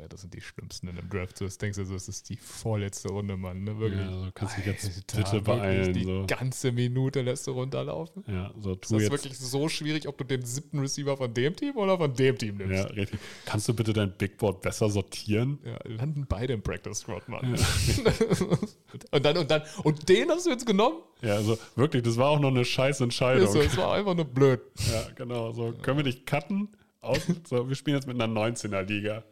Boah, 0.00 0.08
das 0.08 0.22
sind 0.22 0.32
die 0.32 0.40
Schlimmsten 0.40 0.88
in 0.88 0.96
einem 0.98 1.10
Draft. 1.10 1.36
So, 1.36 1.44
das 1.44 1.58
denkst 1.58 1.76
du, 1.76 1.84
so, 1.84 1.92
das 1.92 2.08
ist 2.08 2.28
die 2.30 2.36
vorletzte 2.36 3.08
Runde, 3.08 3.36
Mann. 3.36 3.64
Ne? 3.64 3.78
Wirklich. 3.78 4.00
Ja, 4.00 4.06
also 4.08 4.28
kannst 4.34 4.56
dich 4.56 4.64
jetzt 4.64 5.14
bitte 5.14 5.42
beeilen. 5.42 5.92
Die 5.92 6.04
So. 6.04 6.24
ganze 6.26 6.72
Minute 6.72 7.20
lässt 7.20 7.46
du 7.46 7.50
runterlaufen. 7.52 8.24
Ja, 8.26 8.50
so 8.58 8.72
Ist 8.72 8.80
tu 8.88 8.94
das 8.94 9.02
jetzt. 9.02 9.10
wirklich 9.12 9.38
so 9.38 9.68
schwierig, 9.68 10.08
ob 10.08 10.16
du 10.16 10.24
den 10.24 10.42
siebten 10.42 10.78
Receiver 10.78 11.16
von 11.18 11.34
dem 11.34 11.54
Team 11.54 11.76
oder 11.76 11.98
von 11.98 12.14
dem 12.14 12.38
Team 12.38 12.56
nimmst? 12.56 12.74
Ja, 12.74 12.84
richtig. 12.86 13.20
Kannst 13.44 13.68
du 13.68 13.74
bitte 13.74 13.92
dein 13.92 14.12
Big 14.16 14.38
Board 14.38 14.62
besser 14.62 14.88
sortieren? 14.88 15.58
Ja, 15.64 15.78
landen 15.84 16.24
beide 16.26 16.54
im 16.54 16.62
Practice 16.62 17.00
Squad, 17.00 17.28
Mann. 17.28 17.54
und 19.10 19.24
dann, 19.24 19.36
und 19.36 19.50
dann, 19.50 19.62
und 19.84 20.08
den 20.08 20.30
hast 20.30 20.46
du 20.46 20.50
jetzt 20.50 20.64
genommen? 20.66 20.98
Ja, 21.20 21.34
also 21.34 21.58
wirklich, 21.76 22.02
das 22.02 22.16
war 22.16 22.30
auch 22.30 22.40
noch 22.40 22.48
eine 22.48 22.64
scheiße 22.64 23.04
Entscheidung. 23.04 23.44
Ist 23.44 23.52
so, 23.52 23.60
Es 23.60 23.76
war 23.76 23.92
einfach 23.94 24.14
nur 24.14 24.24
blöd. 24.24 24.60
Ja, 24.90 25.08
genau. 25.14 25.52
So, 25.52 25.72
können 25.82 25.98
wir 25.98 26.04
dich 26.04 26.24
cutten? 26.24 26.68
Aus, 27.02 27.20
so, 27.48 27.68
wir 27.68 27.76
spielen 27.76 27.96
jetzt 27.96 28.06
mit 28.06 28.20
einer 28.20 28.32
19er-Liga. 28.32 29.24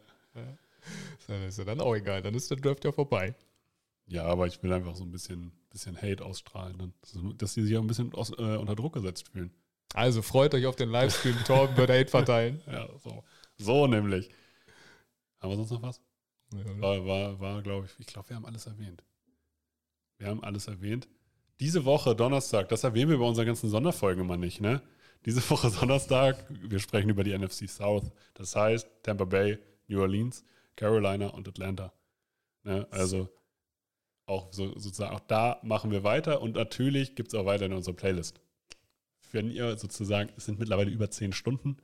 Das 1.27 1.41
ist 1.47 1.57
ja 1.59 1.65
dann 1.65 1.81
auch 1.81 1.95
egal, 1.95 2.21
dann 2.21 2.33
ist 2.33 2.49
der 2.49 2.57
Draft 2.57 2.85
ja 2.85 2.91
vorbei. 2.91 3.35
Ja, 4.07 4.25
aber 4.25 4.47
ich 4.47 4.61
will 4.63 4.73
einfach 4.73 4.95
so 4.95 5.03
ein 5.03 5.11
bisschen, 5.11 5.51
bisschen 5.69 5.95
Hate 6.01 6.25
ausstrahlen, 6.25 6.77
dann, 6.77 6.93
dass 7.37 7.53
sie 7.53 7.63
sich 7.63 7.77
auch 7.77 7.81
ein 7.81 7.87
bisschen 7.87 8.13
aus, 8.15 8.31
äh, 8.31 8.57
unter 8.57 8.75
Druck 8.75 8.93
gesetzt 8.93 9.29
fühlen. 9.29 9.51
Also 9.93 10.21
freut 10.21 10.53
euch 10.53 10.65
auf 10.65 10.75
den 10.75 10.89
Livestream, 10.89 11.35
Torben 11.45 11.77
wird 11.77 11.89
Hate 11.89 12.09
verteilen. 12.09 12.61
Ja, 12.71 12.87
so. 12.97 13.23
So 13.57 13.87
nämlich. 13.87 14.29
Haben 15.39 15.51
wir 15.51 15.57
sonst 15.57 15.71
noch 15.71 15.81
was? 15.81 16.01
Ja, 16.53 16.81
War, 16.81 17.05
war, 17.05 17.39
war 17.39 17.61
glaube 17.61 17.85
ich, 17.85 17.99
ich 17.99 18.07
glaube, 18.07 18.29
wir 18.29 18.35
haben 18.35 18.45
alles 18.45 18.65
erwähnt. 18.65 19.03
Wir 20.17 20.27
haben 20.27 20.43
alles 20.43 20.67
erwähnt. 20.67 21.07
Diese 21.59 21.85
Woche, 21.85 22.15
Donnerstag, 22.15 22.69
das 22.69 22.83
erwähnen 22.83 23.11
wir 23.11 23.17
bei 23.19 23.25
unseren 23.25 23.45
ganzen 23.45 23.69
Sonderfolgen 23.69 24.23
immer 24.23 24.37
nicht, 24.37 24.61
ne? 24.61 24.81
Diese 25.25 25.47
Woche 25.49 25.69
Donnerstag, 25.69 26.45
wir 26.49 26.79
sprechen 26.79 27.09
über 27.09 27.23
die 27.23 27.37
NFC 27.37 27.69
South. 27.69 28.11
Das 28.33 28.55
heißt 28.55 28.87
Tampa 29.03 29.25
Bay, 29.25 29.59
New 29.89 29.99
Orleans, 30.01 30.45
Carolina 30.75 31.27
und 31.27 31.47
Atlanta. 31.47 31.91
Ne? 32.63 32.87
Also 32.91 33.29
auch 34.25 34.53
so, 34.53 34.77
sozusagen, 34.77 35.15
auch 35.15 35.21
da 35.21 35.59
machen 35.63 35.91
wir 35.91 36.03
weiter 36.03 36.41
und 36.41 36.55
natürlich 36.55 37.15
gibt 37.15 37.33
es 37.33 37.39
auch 37.39 37.45
weiter 37.45 37.65
in 37.65 37.73
unserer 37.73 37.95
Playlist. 37.95 38.39
Wenn 39.31 39.51
ihr 39.51 39.77
sozusagen, 39.77 40.31
es 40.37 40.45
sind 40.45 40.59
mittlerweile 40.59 40.91
über 40.91 41.09
zehn 41.09 41.33
Stunden, 41.33 41.77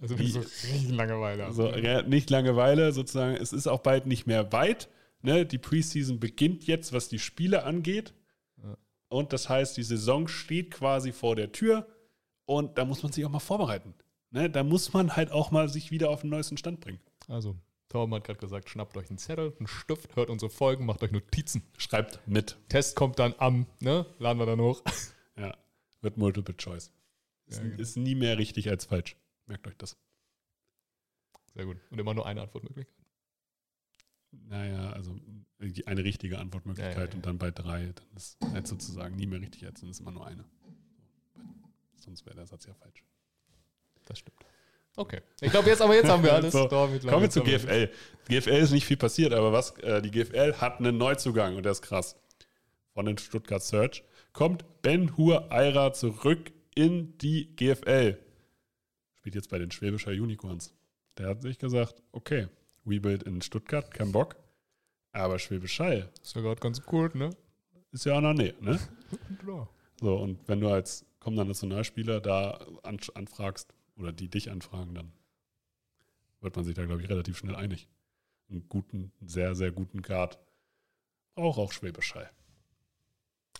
Also 0.00 0.16
du 0.16 0.26
so 0.26 0.40
richtig 0.40 0.90
Langeweile 0.90 1.52
so, 1.52 1.68
ja, 1.76 2.02
nicht 2.02 2.28
Langeweile, 2.30 2.92
sozusagen. 2.92 3.36
Es 3.36 3.52
ist 3.52 3.68
auch 3.68 3.80
bald 3.80 4.06
nicht 4.06 4.26
mehr 4.26 4.52
weit. 4.52 4.88
Ne? 5.22 5.46
Die 5.46 5.58
Preseason 5.58 6.18
beginnt 6.18 6.66
jetzt, 6.66 6.92
was 6.92 7.08
die 7.08 7.20
Spiele 7.20 7.62
angeht. 7.64 8.12
Ja. 8.62 8.76
Und 9.08 9.32
das 9.32 9.48
heißt, 9.48 9.76
die 9.76 9.84
Saison 9.84 10.26
steht 10.26 10.72
quasi 10.72 11.12
vor 11.12 11.36
der 11.36 11.52
Tür. 11.52 11.86
Und 12.46 12.78
da 12.78 12.84
muss 12.84 13.04
man 13.04 13.12
sich 13.12 13.24
auch 13.24 13.30
mal 13.30 13.38
vorbereiten. 13.38 13.94
Ne? 14.30 14.50
Da 14.50 14.64
muss 14.64 14.92
man 14.92 15.14
halt 15.14 15.30
auch 15.30 15.52
mal 15.52 15.68
sich 15.68 15.92
wieder 15.92 16.10
auf 16.10 16.22
den 16.22 16.30
neuesten 16.30 16.56
Stand 16.56 16.80
bringen. 16.80 17.00
Also, 17.28 17.56
Torben 17.88 18.14
hat 18.14 18.24
gerade 18.24 18.38
gesagt, 18.40 18.68
schnappt 18.70 18.96
euch 18.96 19.08
einen 19.10 19.18
Zettel, 19.18 19.54
einen 19.58 19.66
Stift, 19.66 20.16
hört 20.16 20.30
unsere 20.30 20.50
Folgen, 20.50 20.86
macht 20.86 21.02
euch 21.02 21.12
Notizen. 21.12 21.62
Schreibt 21.76 22.26
mit. 22.26 22.56
Test 22.68 22.96
kommt 22.96 23.18
dann 23.18 23.34
am, 23.38 23.66
ne? 23.80 24.06
Laden 24.18 24.38
wir 24.38 24.46
dann 24.46 24.60
hoch. 24.60 24.82
Ja. 25.36 25.56
Wird 26.02 26.18
Multiple 26.18 26.54
Choice. 26.56 26.92
Ist, 27.46 27.56
Ja, 27.58 27.62
genau. 27.62 27.80
ist 27.80 27.96
nie 27.96 28.14
mehr 28.14 28.36
richtig 28.36 28.68
als 28.68 28.84
falsch. 28.84 29.16
Merkt 29.46 29.66
euch 29.66 29.76
das. 29.78 29.96
Sehr 31.54 31.64
gut. 31.64 31.78
Und 31.90 31.98
immer 31.98 32.12
nur 32.12 32.26
eine 32.26 32.42
Antwortmöglichkeit. 32.42 32.94
Naja, 34.30 34.90
also 34.92 35.16
die- 35.58 35.86
eine 35.86 36.04
richtige 36.04 36.38
Antwortmöglichkeit 36.38 36.96
ja, 36.96 37.04
ja. 37.06 37.14
und 37.14 37.24
dann 37.26 37.38
bei 37.38 37.50
drei, 37.50 37.92
dann 37.94 38.16
ist 38.16 38.36
halt 38.52 38.66
sozusagen 38.66 39.16
nie 39.16 39.26
mehr 39.26 39.40
richtig 39.40 39.64
als, 39.64 39.80
dann 39.80 39.90
ist 39.90 40.00
immer 40.00 40.10
nur 40.10 40.26
eine. 40.26 40.44
Sonst 41.96 42.26
wäre 42.26 42.36
der 42.36 42.46
Satz 42.46 42.66
ja 42.66 42.74
falsch. 42.74 43.02
Das 44.06 44.18
stimmt. 44.18 44.38
Okay. 44.96 45.20
Ich 45.40 45.50
glaube, 45.50 45.68
jetzt, 45.68 45.80
aber 45.80 45.94
jetzt 45.94 46.08
haben 46.08 46.22
wir 46.22 46.32
alles. 46.34 46.52
So, 46.52 46.68
Kommen 46.68 47.22
wir 47.22 47.30
zu 47.30 47.42
GFL. 47.42 47.90
GFL 48.28 48.50
ist 48.50 48.72
nicht 48.72 48.86
viel 48.86 48.96
passiert, 48.96 49.32
aber 49.32 49.52
was 49.52 49.70
äh, 49.78 50.02
die 50.02 50.10
GFL 50.10 50.54
hat 50.54 50.78
einen 50.78 50.98
Neuzugang 50.98 51.56
und 51.56 51.64
der 51.64 51.72
ist 51.72 51.82
krass. 51.82 52.16
Von 52.92 53.06
den 53.06 53.16
Stuttgart 53.16 53.62
Search 53.62 54.04
kommt 54.32 54.64
Ben 54.82 55.16
Hur 55.16 55.50
Eira 55.50 55.92
zurück 55.92 56.52
in 56.74 57.16
die 57.18 57.54
GFL. 57.56 58.18
Spielt 59.14 59.34
jetzt 59.34 59.48
bei 59.48 59.58
den 59.58 59.70
Schwäbischer 59.70 60.10
Unicorns. 60.10 60.74
Der 61.16 61.28
hat 61.28 61.42
sich 61.42 61.58
gesagt, 61.58 62.02
okay, 62.12 62.48
Rebuild 62.86 63.22
in 63.22 63.40
Stuttgart, 63.40 63.92
kein 63.92 64.12
Bock. 64.12 64.36
Aber 65.12 65.38
Schwäbisch 65.38 65.78
Hall 65.78 66.10
Ist 66.22 66.34
ja 66.34 66.40
gerade 66.40 66.60
ganz 66.60 66.82
cool, 66.90 67.10
ne? 67.14 67.30
ist 67.92 68.06
ja 68.06 68.16
auch 68.16 68.20
der 68.22 68.34
Nähe, 68.34 68.54
ne? 68.60 68.80
Klar. 69.40 69.68
So, 70.00 70.16
und 70.16 70.38
wenn 70.48 70.60
du 70.60 70.68
als 70.68 71.04
kommender 71.20 71.44
Nationalspieler 71.44 72.20
da 72.20 72.58
an, 72.82 72.98
anfragst 73.14 73.72
oder 73.96 74.12
die 74.12 74.28
dich 74.28 74.50
anfragen, 74.50 74.94
dann 74.94 75.12
wird 76.40 76.56
man 76.56 76.64
sich 76.64 76.74
da, 76.74 76.84
glaube 76.84 77.02
ich, 77.02 77.08
relativ 77.08 77.38
schnell 77.38 77.56
einig. 77.56 77.88
Einen 78.50 78.68
guten, 78.68 79.12
sehr, 79.20 79.54
sehr 79.54 79.70
guten 79.70 80.02
Guard. 80.02 80.38
Auch 81.34 81.58
auch 81.58 81.72
Schwäbisch 81.72 82.14
Hall. 82.14 82.30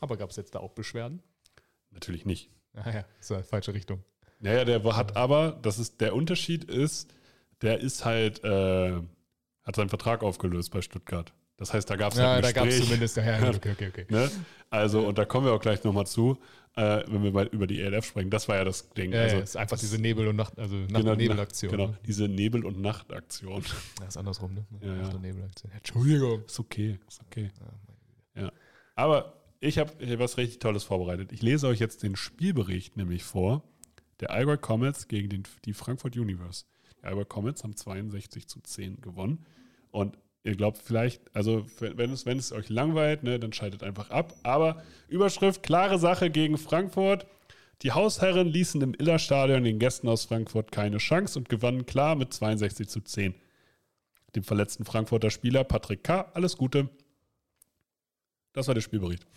Aber 0.00 0.16
gab 0.16 0.30
es 0.30 0.36
jetzt 0.36 0.54
da 0.54 0.58
auch 0.58 0.72
Beschwerden? 0.72 1.22
Natürlich 1.90 2.24
nicht. 2.24 2.50
Ah 2.74 2.90
ja, 2.90 3.04
ist 3.20 3.30
ja 3.30 3.42
falsche 3.42 3.74
Richtung. 3.74 4.04
Naja, 4.40 4.64
der 4.64 4.82
hat 4.96 5.16
aber, 5.16 5.52
das 5.62 5.78
ist, 5.78 6.00
der 6.00 6.14
Unterschied 6.14 6.64
ist, 6.64 7.14
der 7.60 7.80
ist 7.80 8.04
halt, 8.04 8.42
äh, 8.42 9.00
hat 9.62 9.76
seinen 9.76 9.88
Vertrag 9.88 10.22
aufgelöst 10.22 10.72
bei 10.72 10.82
Stuttgart. 10.82 11.32
Das 11.56 11.72
heißt, 11.72 11.88
da 11.88 11.96
gab 11.96 12.12
es 12.12 12.18
Ja, 12.18 12.30
halt 12.32 12.44
da 12.44 12.48
ein 12.48 12.54
gab 12.54 12.64
es 12.66 12.70
Gespräch. 12.70 12.86
zumindest. 12.88 13.16
Ja, 13.18 13.24
ja, 13.24 13.48
okay, 13.56 13.72
okay, 13.72 13.88
okay. 13.88 14.06
Ne? 14.08 14.30
Also, 14.70 15.06
und 15.06 15.18
da 15.18 15.24
kommen 15.24 15.46
wir 15.46 15.52
auch 15.52 15.60
gleich 15.60 15.84
nochmal 15.84 16.06
zu, 16.06 16.38
äh, 16.76 17.02
wenn 17.06 17.22
wir 17.22 17.30
mal 17.32 17.46
über 17.48 17.66
die 17.66 17.80
ELF 17.80 18.06
sprechen. 18.06 18.30
Das 18.30 18.48
war 18.48 18.56
ja 18.56 18.64
das 18.64 18.88
Ding. 18.90 19.12
Ja, 19.12 19.20
also, 19.22 19.36
ja, 19.36 19.42
ist 19.42 19.56
einfach 19.56 19.78
diese 19.78 19.98
Nebel- 19.98 20.26
und 20.28 20.36
Nacht, 20.36 20.58
also 20.58 20.74
Nacht- 20.74 20.88
Genau, 20.94 21.12
und 21.12 21.18
Nebelaktion. 21.18 21.70
Genau, 21.70 21.86
Ne? 21.88 21.98
diese 22.06 22.26
Nebel- 22.28 22.64
und 22.64 22.80
Nachtaktion. 22.80 23.62
Ja, 24.00 24.06
ist 24.06 24.16
andersrum, 24.16 24.54
ne? 24.54 24.64
Ja. 24.80 24.94
Nacht- 24.94 25.14
und 25.14 25.22
Nebelaktion. 25.22 25.70
Entschuldigung. 25.72 26.42
Ist 26.46 26.58
okay, 26.58 26.98
ist 27.06 27.20
okay. 27.20 27.50
Ja. 28.34 28.50
Aber 28.94 29.34
ich 29.60 29.78
habe 29.78 29.92
hier 30.00 30.18
was 30.18 30.38
richtig 30.38 30.58
Tolles 30.58 30.82
vorbereitet. 30.84 31.32
Ich 31.32 31.42
lese 31.42 31.68
euch 31.68 31.78
jetzt 31.78 32.02
den 32.02 32.16
Spielbericht 32.16 32.96
nämlich 32.96 33.22
vor. 33.24 33.62
Der 34.20 34.30
Allgäu 34.30 34.56
Comets 34.56 35.06
gegen 35.08 35.28
den, 35.28 35.42
die 35.66 35.74
Frankfurt 35.74 36.16
Universe. 36.16 36.64
Die 37.00 37.04
Allgäu 37.04 37.24
Comets 37.24 37.62
haben 37.62 37.76
62 37.76 38.48
zu 38.48 38.60
10 38.60 39.00
gewonnen. 39.00 39.44
Und 39.90 40.16
ihr 40.44 40.56
glaubt 40.56 40.78
vielleicht, 40.82 41.22
also 41.34 41.66
wenn 41.80 42.12
es, 42.12 42.26
wenn 42.26 42.38
es 42.38 42.52
euch 42.52 42.68
langweilt, 42.68 43.22
ne, 43.22 43.38
dann 43.38 43.52
schaltet 43.52 43.82
einfach 43.82 44.10
ab. 44.10 44.34
Aber 44.42 44.82
Überschrift, 45.08 45.62
klare 45.62 45.98
Sache 45.98 46.30
gegen 46.30 46.58
Frankfurt. 46.58 47.26
Die 47.82 47.92
Hausherren 47.92 48.48
ließen 48.48 48.80
im 48.80 48.94
Illerstadion 48.94 49.64
den 49.64 49.78
Gästen 49.78 50.08
aus 50.08 50.24
Frankfurt 50.24 50.70
keine 50.70 50.98
Chance 50.98 51.38
und 51.38 51.48
gewannen 51.48 51.86
klar 51.86 52.14
mit 52.14 52.32
62 52.32 52.88
zu 52.88 53.00
10. 53.00 53.34
Dem 54.34 54.44
verletzten 54.44 54.84
Frankfurter 54.84 55.30
Spieler 55.30 55.64
Patrick 55.64 56.04
K. 56.04 56.30
Alles 56.34 56.56
Gute. 56.56 56.88
Das 58.52 58.68
war 58.68 58.74
der 58.74 58.82
Spielbericht. 58.82 59.26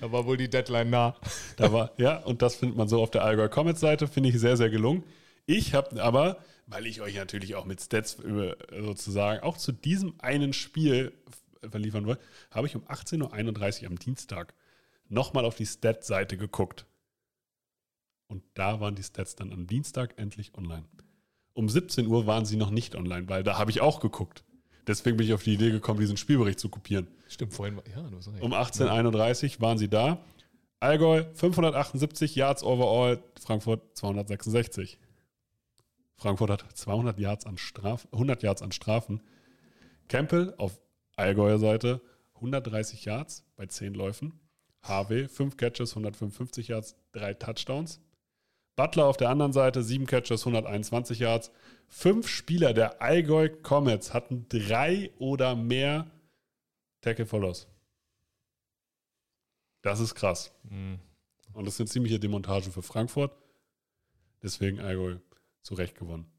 Da 0.00 0.10
war 0.10 0.26
wohl 0.26 0.36
die 0.36 0.50
Deadline 0.50 0.90
nah. 0.90 1.14
Da 1.56 1.72
war, 1.72 1.92
ja, 1.98 2.18
und 2.18 2.42
das 2.42 2.56
findet 2.56 2.76
man 2.76 2.88
so 2.88 3.00
auf 3.00 3.12
der 3.12 3.22
Allgäu 3.22 3.48
Comets 3.48 3.78
Seite, 3.78 4.08
finde 4.08 4.30
ich 4.30 4.40
sehr, 4.40 4.56
sehr 4.56 4.70
gelungen. 4.70 5.04
Ich 5.46 5.72
habe 5.72 6.02
aber, 6.02 6.38
weil 6.66 6.86
ich 6.86 7.00
euch 7.00 7.14
natürlich 7.14 7.54
auch 7.54 7.64
mit 7.64 7.80
Stats 7.80 8.18
sozusagen 8.70 9.42
auch 9.42 9.56
zu 9.56 9.72
diesem 9.72 10.14
einen 10.18 10.52
Spiel 10.52 11.12
verliefern 11.70 12.06
wollt, 12.06 12.20
habe 12.50 12.66
ich 12.66 12.76
um 12.76 12.84
18.31 12.84 13.82
Uhr 13.82 13.88
am 13.88 13.98
Dienstag 13.98 14.54
nochmal 15.08 15.44
auf 15.44 15.54
die 15.56 15.66
Stat-Seite 15.66 16.36
geguckt. 16.36 16.86
Und 18.28 18.42
da 18.54 18.80
waren 18.80 18.96
die 18.96 19.02
Stats 19.04 19.36
dann 19.36 19.52
am 19.52 19.66
Dienstag 19.66 20.14
endlich 20.16 20.54
online. 20.56 20.84
Um 21.54 21.68
17 21.68 22.06
Uhr 22.06 22.26
waren 22.26 22.44
sie 22.44 22.56
noch 22.56 22.70
nicht 22.70 22.96
online, 22.96 23.28
weil 23.28 23.42
da 23.42 23.58
habe 23.58 23.70
ich 23.70 23.80
auch 23.80 24.00
geguckt. 24.00 24.44
Deswegen 24.86 25.16
bin 25.16 25.26
ich 25.26 25.32
auf 25.32 25.42
die 25.42 25.54
Idee 25.54 25.70
gekommen, 25.70 26.00
diesen 26.00 26.16
Spielbericht 26.16 26.60
zu 26.60 26.68
kopieren. 26.68 27.08
Stimmt, 27.28 27.54
vorhin 27.54 27.76
war, 27.76 27.84
ja, 27.88 28.02
du 28.02 28.16
hast 28.16 28.28
recht. 28.28 28.42
Um 28.42 28.52
18.31 28.52 29.56
Uhr 29.56 29.60
waren 29.60 29.78
sie 29.78 29.88
da. 29.88 30.24
Allgäu 30.78 31.24
578 31.34 32.34
Yards 32.34 32.62
overall, 32.62 33.22
Frankfurt 33.40 33.96
266. 33.96 34.98
Frankfurt 36.16 36.50
hat 36.50 36.64
200 36.76 37.18
Yards 37.18 37.46
an 37.46 37.58
Straf 37.58 38.08
100 38.12 38.42
Yards 38.42 38.62
an 38.62 38.72
Strafen. 38.72 39.22
Campbell 40.08 40.54
auf 40.58 40.80
Allgäuer 41.16 41.58
Seite 41.58 42.00
130 42.36 43.04
Yards 43.04 43.44
bei 43.56 43.66
10 43.66 43.94
Läufen. 43.94 44.40
HW 44.82 45.28
5 45.28 45.56
Catches, 45.56 45.90
155 45.92 46.68
Yards, 46.68 46.96
3 47.12 47.34
Touchdowns. 47.34 48.00
Butler 48.76 49.06
auf 49.06 49.16
der 49.16 49.30
anderen 49.30 49.52
Seite 49.52 49.82
7 49.82 50.06
Catches, 50.06 50.42
121 50.42 51.18
Yards. 51.18 51.50
Fünf 51.88 52.28
Spieler 52.28 52.74
der 52.74 53.00
Allgäu 53.00 53.48
Comets 53.48 54.12
hatten 54.12 54.46
drei 54.48 55.10
oder 55.18 55.56
mehr 55.56 56.10
Tackle 57.00 57.26
for 57.26 57.40
Loss. 57.40 57.68
Das 59.82 60.00
ist 60.00 60.14
krass. 60.14 60.52
Mhm. 60.64 60.98
Und 61.52 61.64
das 61.64 61.74
ist 61.74 61.80
eine 61.80 61.88
ziemliche 61.88 62.18
Demontage 62.18 62.70
für 62.70 62.82
Frankfurt. 62.82 63.32
Deswegen 64.42 64.80
Allgäu 64.80 65.16
zu 65.66 65.74
Recht 65.74 65.96
gewonnen. 65.96 66.30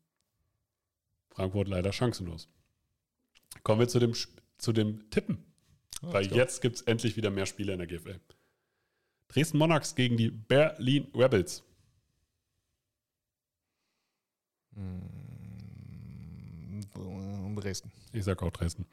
Frankfurt 1.31 1.67
leider 1.67 1.91
chancenlos. 1.91 2.47
Kommen 3.61 3.81
wir 3.81 3.89
zu 3.89 3.99
dem, 3.99 4.13
zu 4.57 4.71
dem 4.71 5.09
Tippen. 5.09 5.43
Ah, 6.01 6.13
Weil 6.13 6.33
jetzt 6.33 6.61
gibt 6.61 6.77
es 6.77 6.81
endlich 6.83 7.17
wieder 7.17 7.29
mehr 7.29 7.45
Spiele 7.45 7.73
in 7.73 7.79
der 7.79 7.87
GFL. 7.87 8.21
Dresden 9.27 9.57
Monarchs 9.57 9.95
gegen 9.95 10.15
die 10.15 10.31
Berlin 10.31 11.11
Rebels. 11.13 11.61
Mm, 14.71 15.01
Dresden. 17.57 17.91
Ich 18.13 18.23
sag 18.23 18.41
auch 18.41 18.51
Dresden. 18.51 18.85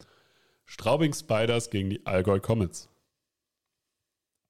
Straubing 0.65 1.13
Spiders 1.15 1.71
gegen 1.71 1.91
die 1.91 2.05
Allgäu 2.07 2.41
Comets. 2.41 2.89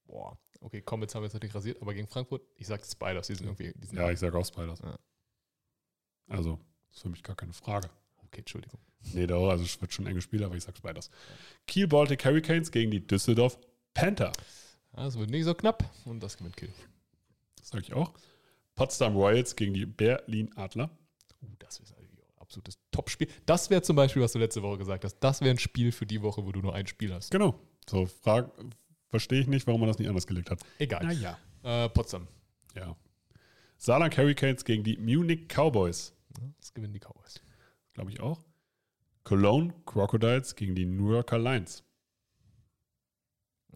Boah. 0.06 0.38
Okay, 0.60 0.80
Comets 0.80 1.14
haben 1.14 1.22
wir 1.22 1.26
jetzt 1.26 1.34
natürlich 1.34 1.54
rasiert, 1.54 1.82
aber 1.82 1.92
gegen 1.92 2.08
Frankfurt, 2.08 2.40
ich 2.56 2.68
sag 2.68 2.86
Spiders, 2.86 3.26
die 3.26 3.34
sind 3.34 3.46
irgendwie. 3.48 3.74
Die 3.76 3.86
sind 3.86 3.98
Ja, 3.98 4.10
ich 4.10 4.18
sag 4.18 4.32
auch 4.34 4.46
Spiders. 4.46 4.78
Ja. 4.78 4.96
Also, 6.28 6.58
ist 6.92 7.02
für 7.02 7.08
mich 7.08 7.22
gar 7.22 7.36
keine 7.36 7.52
Frage. 7.52 7.88
Okay, 8.26 8.40
Entschuldigung. 8.40 8.80
Nee, 9.12 9.26
da, 9.26 9.36
also 9.36 9.64
es 9.64 9.80
wird 9.80 9.92
schon 9.92 10.06
ein 10.06 10.10
enges 10.12 10.24
Spiel, 10.24 10.42
aber 10.44 10.56
ich 10.56 10.64
sag 10.64 10.76
Spiders. 10.76 11.10
Kiel 11.66 11.86
Baltic 11.86 12.24
Hurricanes 12.24 12.70
gegen 12.70 12.90
die 12.90 13.06
Düsseldorf 13.06 13.58
Panther. 13.92 14.32
Ah, 14.92 15.06
Es 15.06 15.18
wird 15.18 15.30
nicht 15.30 15.44
so 15.44 15.54
knapp 15.54 15.90
und 16.04 16.22
das 16.22 16.36
gewinnt 16.36 16.56
Kill. 16.56 16.72
Das 17.58 17.68
sage 17.68 17.82
ich 17.82 17.92
auch. 17.92 18.12
Potsdam 18.74 19.16
Royals 19.16 19.54
gegen 19.56 19.74
die 19.74 19.86
Berlin 19.86 20.50
Adler. 20.56 20.90
Uh, 21.42 21.46
das 21.58 21.80
auch 21.80 21.98
ein 21.98 22.08
absolutes 22.38 22.78
Top-Spiel. 22.90 23.28
Das 23.46 23.70
wäre 23.70 23.82
zum 23.82 23.96
Beispiel, 23.96 24.22
was 24.22 24.32
du 24.32 24.38
letzte 24.38 24.62
Woche 24.62 24.78
gesagt 24.78 25.04
hast. 25.04 25.18
Das 25.18 25.40
wäre 25.40 25.50
ein 25.50 25.58
Spiel 25.58 25.92
für 25.92 26.06
die 26.06 26.22
Woche, 26.22 26.44
wo 26.44 26.52
du 26.52 26.60
nur 26.60 26.74
ein 26.74 26.86
Spiel 26.86 27.12
hast. 27.12 27.30
Genau. 27.30 27.58
So, 27.88 28.06
frag, 28.06 28.50
verstehe 29.08 29.40
ich 29.40 29.46
nicht, 29.46 29.66
warum 29.66 29.80
man 29.80 29.88
das 29.88 29.98
nicht 29.98 30.08
anders 30.08 30.26
gelegt 30.26 30.50
hat. 30.50 30.60
Egal. 30.78 31.04
Naja. 31.04 31.38
Äh, 31.62 31.88
Potsdam. 31.90 32.26
Ja. 32.74 32.96
Saarland 33.76 34.16
Hurricanes 34.16 34.64
gegen 34.64 34.82
die 34.82 34.96
Munich 34.96 35.46
Cowboys. 35.48 36.13
Ja, 36.40 36.46
Das 36.58 36.72
gewinnen 36.74 36.92
die 36.92 37.00
Cowboys. 37.00 37.40
Glaube 37.92 38.10
ich 38.10 38.20
auch. 38.20 38.44
Cologne 39.24 39.72
Crocodiles 39.86 40.54
gegen 40.54 40.74
die 40.74 40.84
New 40.86 41.10
Yorker 41.12 41.38
Lions. 41.38 41.82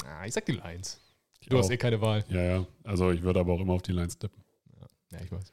Ah, 0.05 0.25
ich 0.27 0.35
sag 0.35 0.45
die 0.47 0.53
Lions. 0.53 1.01
Ich 1.41 1.49
Du 1.49 1.59
hast 1.59 1.67
auch. 1.67 1.71
eh 1.71 1.77
keine 1.77 2.01
Wahl. 2.01 2.25
Ja, 2.29 2.43
ja. 2.43 2.67
Also 2.85 3.11
ich 3.11 3.23
würde 3.23 3.41
aber 3.41 3.53
auch 3.55 3.61
immer 3.61 3.75
auf 3.75 3.83
die 3.83 3.93
Lions 3.93 4.19
tippen. 4.19 4.43
Ja, 5.11 5.21
ich 5.23 5.33
weiß. 5.33 5.53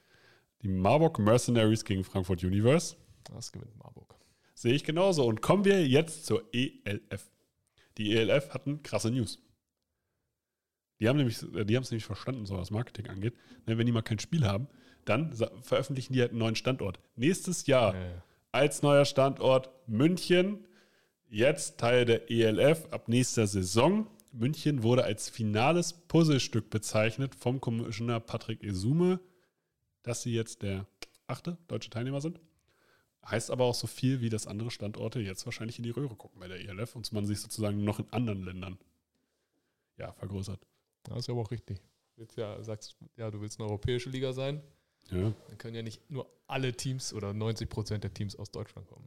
Die 0.62 0.68
Marburg 0.68 1.20
Mercenaries 1.20 1.84
gegen 1.86 2.04
Frankfurt 2.04 2.44
Universe. 2.44 2.98
Das 3.24 3.52
gewinnt 3.52 3.76
Marburg. 3.78 4.16
Sehe 4.54 4.74
ich 4.74 4.84
genauso. 4.84 5.26
Und 5.26 5.42
kommen 5.42 5.66
wir 5.66 5.88
jetzt 5.88 6.26
zur 6.26 6.44
ELF. 6.54 7.32
Die 7.98 8.16
ELF 8.16 8.50
hatten 8.54 8.84
krasse 8.84 9.12
News. 9.12 9.40
Die 11.00 11.08
haben 11.10 11.18
nämlich, 11.18 11.40
die 11.40 11.76
haben 11.76 11.84
es 11.84 11.92
nämlich 11.92 12.06
verstanden, 12.06 12.46
so 12.46 12.58
was 12.58 12.72
Marketing 12.72 13.08
angeht. 13.08 13.36
Ne, 13.66 13.78
wenn 13.78 13.86
die 13.86 13.92
mal 13.92 14.02
kein 14.02 14.20
Spiel 14.20 14.46
haben, 14.46 14.68
dann 15.06 15.34
veröffentlichen 15.62 16.14
die 16.14 16.22
halt 16.22 16.32
einen 16.32 16.40
neuen 16.40 16.56
Standort. 16.56 17.00
Nächstes 17.16 17.68
Jahr 17.68 17.96
Äh, 17.96 18.22
als 18.52 18.82
neuer 18.82 19.04
Standort 19.06 19.70
München. 19.86 20.66
Jetzt 21.28 21.78
Teil 21.78 22.06
der 22.06 22.32
ELF 22.32 22.88
ab 22.92 23.10
nächster 23.10 23.48
Saison. 23.48 24.08
München 24.32 24.84
wurde 24.84 25.04
als 25.04 25.30
finales 25.30 25.94
Puzzlestück 25.94 26.70
bezeichnet 26.70 27.36
vom 27.36 27.60
Commissioner 27.60 28.20
Patrick 28.20 28.64
Esume, 28.64 29.20
dass 30.04 30.22
sie 30.22 30.34
jetzt 30.34 30.62
der 30.62 30.86
achte 31.28 31.58
deutsche 31.68 31.90
Teilnehmer 31.90 32.22
sind. 32.22 32.40
Heißt 33.26 33.52
aber 33.52 33.66
auch 33.66 33.76
so 33.76 33.88
viel, 33.88 34.22
wie 34.22 34.30
dass 34.30 34.48
andere 34.48 34.72
Standorte 34.72 35.20
jetzt 35.20 35.46
wahrscheinlich 35.46 35.78
in 35.78 35.84
die 35.84 35.90
Röhre 35.90 36.16
gucken 36.16 36.40
bei 36.40 36.48
der 36.48 36.60
ELF 36.60 36.96
und 36.96 37.12
man 37.12 37.26
sich 37.26 37.42
sozusagen 37.42 37.84
noch 37.84 38.00
in 38.00 38.08
anderen 38.12 38.44
Ländern 38.44 38.78
ja, 39.98 40.14
vergrößert. 40.14 40.60
das 41.04 41.20
ist 41.20 41.30
aber 41.30 41.42
auch 41.42 41.52
richtig. 41.52 41.82
Willst 42.16 42.38
ja, 42.38 42.62
sagst, 42.64 42.98
ja, 43.18 43.30
du 43.32 43.42
willst 43.42 43.60
eine 43.60 43.68
europäische 43.68 44.10
Liga 44.10 44.32
sein. 44.32 44.62
Ja. 45.12 45.34
Dann 45.48 45.58
können 45.58 45.76
ja 45.76 45.84
nicht 45.84 46.10
nur 46.10 46.28
alle 46.48 46.74
Teams 46.74 47.14
oder 47.14 47.34
90 47.34 47.70
Prozent 47.70 48.04
der 48.04 48.14
Teams 48.14 48.36
aus 48.36 48.52
Deutschland 48.52 48.88
kommen. 48.88 49.06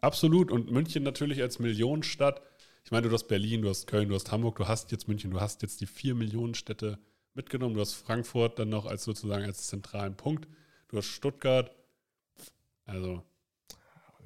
Absolut. 0.00 0.50
Und 0.50 0.70
München 0.70 1.02
natürlich 1.02 1.42
als 1.42 1.58
Millionenstadt. 1.58 2.42
Ich 2.84 2.90
meine, 2.90 3.08
du 3.08 3.14
hast 3.14 3.28
Berlin, 3.28 3.62
du 3.62 3.68
hast 3.68 3.86
Köln, 3.86 4.08
du 4.08 4.14
hast 4.14 4.32
Hamburg, 4.32 4.56
du 4.56 4.66
hast 4.66 4.90
jetzt 4.92 5.08
München, 5.08 5.30
du 5.30 5.40
hast 5.40 5.62
jetzt 5.62 5.80
die 5.80 5.86
vier 5.86 6.14
Millionenstädte 6.14 6.98
mitgenommen. 7.34 7.74
Du 7.74 7.80
hast 7.80 7.94
Frankfurt 7.94 8.58
dann 8.58 8.68
noch 8.68 8.86
als 8.86 9.04
sozusagen 9.04 9.44
als 9.44 9.68
zentralen 9.68 10.16
Punkt. 10.16 10.48
Du 10.88 10.96
hast 10.96 11.06
Stuttgart. 11.06 11.74
Also, 12.84 13.22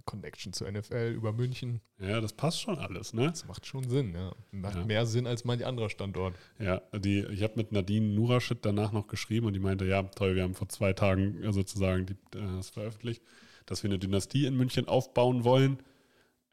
Connection 0.06 0.54
zur 0.54 0.70
NFL 0.70 1.12
über 1.14 1.32
München, 1.32 1.82
ja, 1.98 2.20
das 2.20 2.32
passt 2.32 2.60
schon 2.62 2.78
alles, 2.78 3.12
ne? 3.12 3.26
das 3.26 3.44
macht 3.46 3.66
schon 3.66 3.86
Sinn, 3.90 4.14
ja. 4.14 4.32
Macht 4.52 4.76
Ja. 4.76 4.84
mehr 4.84 5.04
Sinn 5.04 5.26
als 5.26 5.44
manch 5.44 5.66
anderer 5.66 5.90
Standort. 5.90 6.34
Ja, 6.58 6.80
die, 6.96 7.24
ich 7.26 7.42
habe 7.42 7.54
mit 7.56 7.72
Nadine 7.72 8.14
Nuraschid 8.14 8.58
danach 8.62 8.92
noch 8.92 9.08
geschrieben 9.08 9.46
und 9.46 9.52
die 9.52 9.60
meinte, 9.60 9.84
ja, 9.84 10.02
toll, 10.04 10.34
wir 10.36 10.44
haben 10.44 10.54
vor 10.54 10.68
zwei 10.70 10.92
Tagen 10.94 11.42
äh, 11.42 11.52
sozusagen 11.52 12.06
die, 12.06 12.14
äh, 12.38 12.56
das 12.56 12.70
veröffentlicht, 12.70 13.22
dass 13.66 13.82
wir 13.82 13.90
eine 13.90 13.98
Dynastie 13.98 14.46
in 14.46 14.56
München 14.56 14.88
aufbauen 14.88 15.44
wollen. 15.44 15.78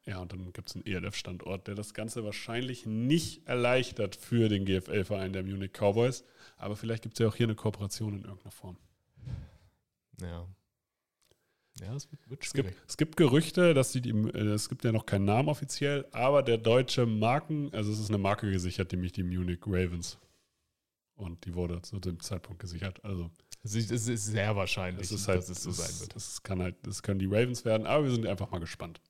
Ja, 0.05 0.19
und 0.19 0.33
dann 0.33 0.51
gibt 0.51 0.67
es 0.69 0.75
einen 0.75 0.85
ELF-Standort, 0.85 1.67
der 1.67 1.75
das 1.75 1.93
Ganze 1.93 2.25
wahrscheinlich 2.25 2.85
nicht 2.85 3.47
erleichtert 3.47 4.17
für 4.17 4.49
den 4.49 4.65
GFL-Verein 4.65 5.31
der 5.31 5.43
Munich 5.43 5.71
Cowboys. 5.71 6.25
Aber 6.57 6.75
vielleicht 6.75 7.03
gibt 7.03 7.15
es 7.15 7.19
ja 7.19 7.29
auch 7.29 7.35
hier 7.35 7.45
eine 7.45 7.55
Kooperation 7.55 8.15
in 8.17 8.23
irgendeiner 8.23 8.51
Form. 8.51 8.77
Ja. 10.21 10.45
Ja, 11.81 11.95
es 11.95 12.11
wird, 12.11 12.29
wird 12.29 12.43
Es 12.43 12.49
schwierig. 12.51 12.75
gibt, 12.75 12.89
es 12.89 12.97
gibt 12.97 13.17
Gerüchte, 13.17 13.73
dass 13.73 13.91
die, 13.91 14.01
die, 14.01 14.11
äh, 14.11 14.51
es 14.53 14.69
gibt 14.69 14.83
ja 14.83 14.91
noch 14.91 15.05
keinen 15.05 15.25
Namen 15.25 15.49
offiziell, 15.49 16.05
aber 16.11 16.43
der 16.43 16.57
deutsche 16.57 17.05
Marken, 17.05 17.73
also 17.73 17.91
es 17.91 17.99
ist 17.99 18.09
eine 18.09 18.19
Marke 18.19 18.49
gesichert, 18.51 18.91
nämlich 18.91 19.11
die 19.11 19.23
Munich 19.23 19.59
Ravens. 19.65 20.19
Und 21.15 21.45
die 21.45 21.53
wurde 21.55 21.81
zu 21.81 21.99
dem 21.99 22.19
Zeitpunkt 22.19 22.59
gesichert. 22.59 23.03
Also 23.03 23.29
Es 23.63 23.75
ist, 23.75 23.91
es 23.91 24.07
ist 24.07 24.25
sehr 24.25 24.55
wahrscheinlich, 24.55 25.05
Es 25.05 25.11
ist 25.11 25.27
halt, 25.27 25.39
dass 25.39 25.49
es 25.49 25.63
so 25.63 25.71
sein 25.71 25.99
wird. 25.99 26.15
Das 26.15 26.41
kann 26.43 26.61
halt, 26.61 26.75
das 26.85 27.01
können 27.03 27.19
die 27.19 27.25
Ravens 27.27 27.65
werden, 27.65 27.85
aber 27.87 28.03
wir 28.05 28.11
sind 28.11 28.25
einfach 28.27 28.49
mal 28.51 28.59
gespannt. 28.59 29.01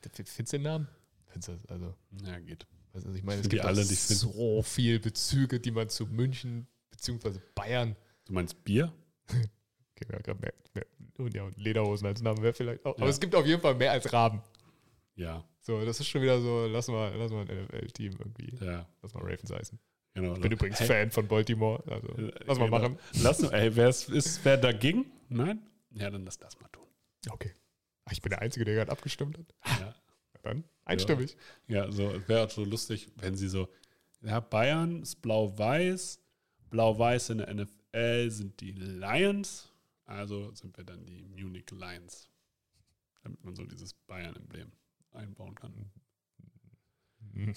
Findest 0.00 0.38
du 0.38 0.44
den 0.56 0.62
Namen? 0.62 0.88
Findest 1.26 1.48
du 1.48 1.52
das? 1.52 1.66
Also, 1.66 1.94
Ja, 2.24 2.38
geht. 2.40 2.66
also 2.92 3.10
ich 3.12 3.22
meine, 3.22 3.40
es 3.40 3.48
gibt 3.48 3.64
alle 3.64 3.84
so 3.84 4.62
viel 4.62 4.98
Bezüge, 5.00 5.60
die 5.60 5.70
man 5.70 5.88
zu 5.88 6.06
München 6.06 6.66
bzw. 6.90 7.38
Bayern 7.54 7.96
Du 8.24 8.32
meinst 8.32 8.62
Bier? 8.64 8.92
Gerade 10.08 10.40
mehr, 10.40 10.52
mehr 10.74 10.86
und 11.18 11.34
ja, 11.34 11.42
und 11.44 11.56
Lederhosen 11.56 12.06
als 12.06 12.22
Namen 12.22 12.42
wäre 12.42 12.52
vielleicht 12.52 12.84
auch. 12.84 12.96
Ja. 12.96 13.02
Aber 13.02 13.10
es 13.10 13.20
gibt 13.20 13.34
auf 13.34 13.46
jeden 13.46 13.60
Fall 13.60 13.74
mehr 13.74 13.92
als 13.92 14.12
Raben. 14.12 14.42
Ja, 15.14 15.44
So, 15.60 15.84
das 15.84 16.00
ist 16.00 16.08
schon 16.08 16.22
wieder 16.22 16.40
so, 16.40 16.66
lass 16.66 16.88
mal, 16.88 17.14
lass 17.16 17.30
mal 17.30 17.46
ein 17.48 17.64
NFL-Team 17.64 18.16
irgendwie. 18.18 18.56
ja, 18.64 18.86
Lass 19.02 19.12
mal 19.14 19.20
Ravens 19.22 19.50
heißen. 19.52 19.78
genau. 20.14 20.34
Ich 20.34 20.40
bin 20.40 20.52
übrigens 20.52 20.80
Hey, 20.80 20.86
Fan 20.86 21.10
von 21.10 21.28
Baltimore. 21.28 21.82
Also, 21.86 22.08
äh, 22.16 22.32
lass 22.46 22.58
mal 22.58 22.64
genau. 22.66 22.78
machen. 22.78 22.98
Lass 23.22 23.40
mal, 23.42 23.52
ey, 23.54 23.76
wer 23.76 23.88
ist, 23.90 24.44
wer 24.44 24.56
dagegen? 24.56 25.04
Nein? 25.28 25.60
Ja, 25.90 26.08
dann 26.10 26.24
lass 26.24 26.38
das 26.38 26.58
mal 26.60 26.68
tun. 26.68 26.86
Okay. 27.30 27.52
Ach, 28.06 28.12
ich 28.12 28.22
bin 28.22 28.30
der 28.30 28.40
Einzige, 28.40 28.64
der 28.64 28.74
gerade 28.74 28.90
abgestimmt 28.90 29.38
hat. 29.38 29.54
Ja, 29.80 29.94
Dann 30.42 30.64
einstimmig. 30.86 31.36
ja 31.68 31.92
so, 31.92 32.10
es 32.10 32.26
wäre 32.28 32.48
so 32.48 32.64
lustig, 32.64 33.10
wenn 33.16 33.36
sie 33.36 33.48
so, 33.48 33.68
ja, 34.22 34.40
Bayern 34.40 35.02
ist 35.02 35.22
blau-weiß, 35.22 36.20
blau-weiß 36.70 37.30
in 37.30 37.38
der 37.38 37.54
NFL 37.54 38.30
sind 38.30 38.60
die 38.60 38.72
Lions, 38.72 39.71
also 40.06 40.54
sind 40.54 40.76
wir 40.76 40.84
dann 40.84 41.04
die 41.06 41.22
Munich 41.22 41.70
Lions. 41.70 42.28
Damit 43.22 43.44
man 43.44 43.54
so 43.54 43.64
dieses 43.64 43.94
Bayern-Emblem 43.94 44.72
einbauen 45.12 45.54
kann. 45.54 45.90
Mhm. 47.32 47.54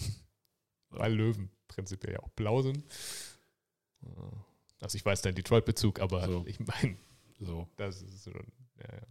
Weil 0.89 1.13
Löwen 1.13 1.49
prinzipiell 1.67 2.13
ja 2.13 2.19
auch 2.19 2.29
blau 2.29 2.62
sind. 2.62 2.84
Also 4.79 4.95
ich 4.95 5.03
weiß 5.05 5.23
deinen 5.23 5.36
Detroit-Bezug, 5.36 5.99
aber 5.99 6.25
So. 6.27 6.45
ich 6.47 6.60
meine, 6.60 6.97
So. 7.39 7.67
das 7.77 8.01
ist 8.03 8.25
schon, 8.25 8.53
ja, 8.77 8.95
ja. 8.95 9.08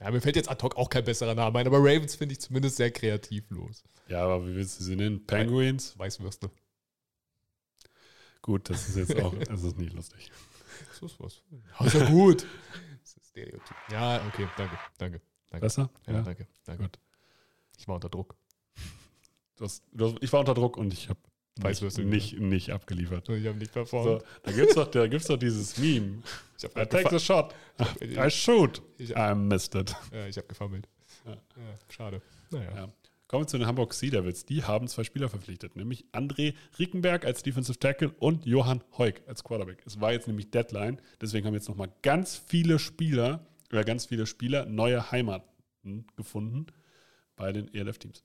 Ja, 0.00 0.10
mir 0.10 0.20
fällt 0.20 0.34
jetzt 0.34 0.48
ad 0.50 0.60
hoc 0.64 0.76
auch 0.76 0.90
kein 0.90 1.04
besserer 1.04 1.36
Name 1.36 1.56
ein, 1.60 1.66
aber 1.68 1.78
Ravens 1.78 2.16
finde 2.16 2.32
ich 2.32 2.40
zumindest 2.40 2.76
sehr 2.76 2.90
kreativlos. 2.90 3.84
Ja, 4.08 4.24
aber 4.24 4.44
wie 4.44 4.56
willst 4.56 4.80
du 4.80 4.84
sie 4.84 4.96
nennen? 4.96 5.24
Penguins? 5.24 5.96
Weißwürste. 5.96 6.50
Gut, 8.42 8.68
das 8.68 8.88
ist 8.88 8.96
jetzt 8.96 9.16
auch, 9.22 9.32
das 9.38 9.62
ist 9.62 9.78
nicht 9.78 9.92
lustig. 9.92 10.32
Das 10.88 11.02
ist 11.02 11.20
was. 11.20 11.42
Ja, 11.80 11.86
ist 11.86 11.94
ja 11.94 12.08
gut. 12.10 12.46
Das 13.02 13.16
ist 13.16 13.28
Stereotyp. 13.28 13.76
Ja, 13.90 14.16
okay, 14.26 14.48
danke, 14.56 14.78
danke. 14.98 15.20
danke. 15.50 15.64
Besser? 15.66 15.90
Ja, 16.06 16.22
danke, 16.22 16.46
danke. 16.64 16.82
Gut. 16.84 16.98
Ich 17.76 17.86
war 17.86 17.96
unter 17.96 18.08
Druck. 18.08 18.34
Du 19.56 19.64
hast, 19.64 19.84
ich 20.20 20.32
war 20.32 20.40
unter 20.40 20.54
Druck 20.54 20.76
und 20.78 20.92
ich 20.92 21.08
habe 21.08 21.20
Weißwürste 21.60 22.02
nicht, 22.04 22.32
nicht, 22.32 22.40
nicht 22.40 22.70
abgeliefert. 22.72 23.28
Ich 23.28 23.46
habe 23.46 23.58
nicht 23.58 23.72
So, 23.72 23.80
performt. 23.80 24.24
da 24.42 24.52
gibt 24.52 24.70
es 24.70 24.74
doch, 24.74 24.90
da 24.90 25.06
gibt's 25.06 25.26
doch 25.28 25.36
dieses 25.36 25.76
Meme. 25.78 26.22
Ich 26.58 26.64
I 26.64 26.68
habe 26.68 26.88
take 26.88 27.10
the 27.10 27.24
shot. 27.24 27.54
I 28.02 28.30
shoot. 28.30 28.82
Ich- 28.98 29.10
I 29.14 29.34
missed 29.34 29.74
it. 29.74 29.94
ja, 30.12 30.26
ich 30.26 30.36
hab 30.38 30.48
gefummelt. 30.48 30.88
Ja. 31.26 31.32
Ja, 31.32 31.38
schade. 31.90 32.22
Naja. 32.50 32.74
Ja. 32.74 32.92
Kommen 33.26 33.44
wir 33.44 33.46
zu 33.46 33.56
den 33.56 33.66
Hamburg 33.66 33.94
Sea 33.94 34.10
Devils. 34.10 34.44
Die 34.44 34.64
haben 34.64 34.86
zwei 34.86 35.02
Spieler 35.02 35.28
verpflichtet, 35.28 35.76
nämlich 35.76 36.04
André 36.12 36.54
Rickenberg 36.78 37.24
als 37.24 37.42
Defensive 37.42 37.78
Tackle 37.78 38.10
und 38.18 38.44
Johann 38.44 38.84
Heuk 38.98 39.22
als 39.26 39.42
Quarterback. 39.42 39.82
Es 39.86 40.00
war 40.00 40.12
jetzt 40.12 40.26
nämlich 40.26 40.50
Deadline, 40.50 41.00
deswegen 41.20 41.46
haben 41.46 41.54
jetzt 41.54 41.68
nochmal 41.68 41.90
ganz 42.02 42.36
viele 42.36 42.78
Spieler 42.78 43.46
oder 43.72 43.84
ganz 43.84 44.06
viele 44.06 44.26
Spieler 44.26 44.66
neue 44.66 45.10
Heimaten 45.10 46.06
gefunden 46.16 46.66
bei 47.34 47.52
den 47.52 47.72
ELF-Teams. 47.72 48.24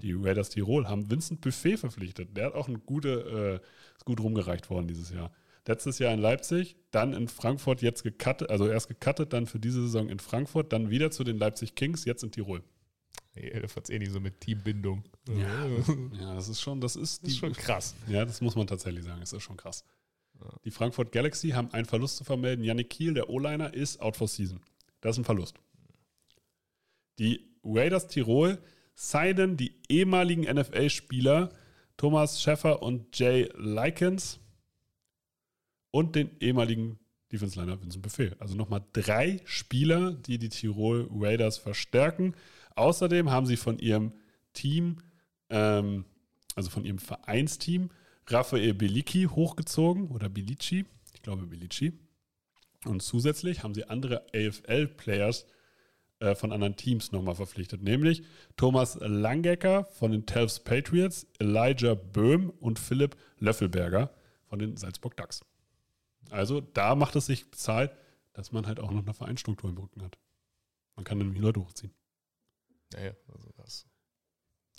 Die 0.00 0.14
Raiders 0.14 0.48
Tirol 0.48 0.88
haben 0.88 1.10
Vincent 1.10 1.42
Buffet 1.42 1.76
verpflichtet. 1.76 2.36
Der 2.36 2.46
hat 2.46 2.54
auch 2.54 2.68
eine 2.68 2.78
gute, 2.78 3.60
äh, 3.62 3.94
ist 3.96 4.06
gut 4.06 4.20
rumgereicht 4.20 4.70
worden 4.70 4.88
dieses 4.88 5.10
Jahr. 5.10 5.30
Letztes 5.66 5.98
Jahr 5.98 6.12
in 6.12 6.20
Leipzig, 6.20 6.76
dann 6.90 7.12
in 7.12 7.28
Frankfurt, 7.28 7.80
jetzt 7.80 8.02
gecuttet, 8.02 8.50
also 8.50 8.66
erst 8.68 8.88
gecuttet, 8.88 9.32
dann 9.32 9.46
für 9.46 9.58
diese 9.58 9.82
Saison 9.82 10.08
in 10.08 10.18
Frankfurt, 10.18 10.72
dann 10.72 10.90
wieder 10.90 11.10
zu 11.10 11.24
den 11.24 11.38
Leipzig 11.38 11.74
Kings, 11.74 12.04
jetzt 12.04 12.22
in 12.22 12.32
Tirol. 12.32 12.62
Nee, 13.34 13.50
das 13.50 13.90
eh 13.90 13.98
nicht 13.98 14.12
so 14.12 14.20
mit 14.20 14.40
Teambindung. 14.40 15.02
Ja. 15.28 15.68
das 15.68 15.88
Ja, 16.20 16.34
das 16.34 16.48
ist 16.48 16.60
schon, 16.60 16.80
das 16.80 16.96
ist, 16.96 17.26
die, 17.26 17.30
ist 17.30 17.38
schon 17.38 17.52
krass. 17.52 17.94
Ja, 18.06 18.24
das 18.24 18.40
muss 18.40 18.54
man 18.54 18.66
tatsächlich 18.66 19.04
sagen. 19.04 19.20
Das 19.20 19.32
ist 19.32 19.42
schon 19.42 19.56
krass. 19.56 19.84
Die 20.64 20.70
Frankfurt 20.70 21.12
Galaxy 21.12 21.50
haben 21.50 21.72
einen 21.72 21.86
Verlust 21.86 22.16
zu 22.16 22.24
vermelden. 22.24 22.64
Yannick 22.64 22.90
Kiel, 22.90 23.14
der 23.14 23.30
O-Liner, 23.30 23.72
ist 23.72 24.00
out 24.00 24.16
for 24.16 24.28
season. 24.28 24.60
Das 25.00 25.16
ist 25.16 25.22
ein 25.22 25.24
Verlust. 25.24 25.56
Die 27.18 27.54
Raiders 27.64 28.08
Tirol 28.08 28.58
signen 28.94 29.56
die 29.56 29.80
ehemaligen 29.88 30.42
NFL-Spieler 30.42 31.50
Thomas 31.96 32.42
Schäffer 32.42 32.82
und 32.82 33.18
Jay 33.18 33.48
Likens 33.56 34.40
und 35.90 36.16
den 36.16 36.30
ehemaligen 36.40 36.98
Defense 37.30 37.58
Liner 37.58 37.80
Vincent 37.80 38.02
Buffet. 38.02 38.32
Also 38.38 38.56
nochmal 38.56 38.84
drei 38.92 39.40
Spieler, 39.44 40.12
die 40.12 40.38
die 40.38 40.48
Tirol 40.48 41.08
Raiders 41.12 41.58
verstärken. 41.58 42.34
Außerdem 42.74 43.30
haben 43.30 43.46
sie 43.46 43.56
von 43.56 43.78
ihrem 43.78 44.12
Team, 44.52 44.98
ähm, 45.50 46.04
also 46.54 46.70
von 46.70 46.84
ihrem 46.84 46.98
Vereinsteam, 46.98 47.90
Raphael 48.26 48.74
Beliki 48.74 49.24
hochgezogen 49.24 50.08
oder 50.08 50.28
Bilici, 50.28 50.86
ich 51.12 51.22
glaube 51.22 51.46
Bilici. 51.46 51.98
Und 52.84 53.02
zusätzlich 53.02 53.62
haben 53.62 53.74
sie 53.74 53.84
andere 53.88 54.26
AFL-Players 54.34 55.46
äh, 56.20 56.34
von 56.34 56.52
anderen 56.52 56.76
Teams 56.76 57.12
nochmal 57.12 57.34
verpflichtet, 57.34 57.82
nämlich 57.82 58.24
Thomas 58.56 58.98
Langecker 59.00 59.84
von 59.84 60.12
den 60.12 60.26
Telfs 60.26 60.60
Patriots, 60.60 61.26
Elijah 61.38 61.94
Böhm 61.94 62.50
und 62.50 62.78
Philipp 62.78 63.16
Löffelberger 63.38 64.10
von 64.46 64.58
den 64.58 64.76
Salzburg 64.76 65.16
Ducks. 65.16 65.44
Also 66.30 66.60
da 66.60 66.94
macht 66.94 67.16
es 67.16 67.26
sich 67.26 67.50
bezahlt, 67.50 67.92
dass 68.32 68.52
man 68.52 68.66
halt 68.66 68.80
auch 68.80 68.90
noch 68.90 69.02
eine 69.02 69.14
Vereinsstruktur 69.14 69.70
im 69.70 69.78
Rücken 69.78 70.02
hat. 70.02 70.18
Man 70.96 71.04
kann 71.04 71.18
nämlich 71.18 71.40
Leute 71.40 71.60
hochziehen. 71.60 71.92
Naja, 72.94 73.12
also 73.32 73.50
das 73.56 73.86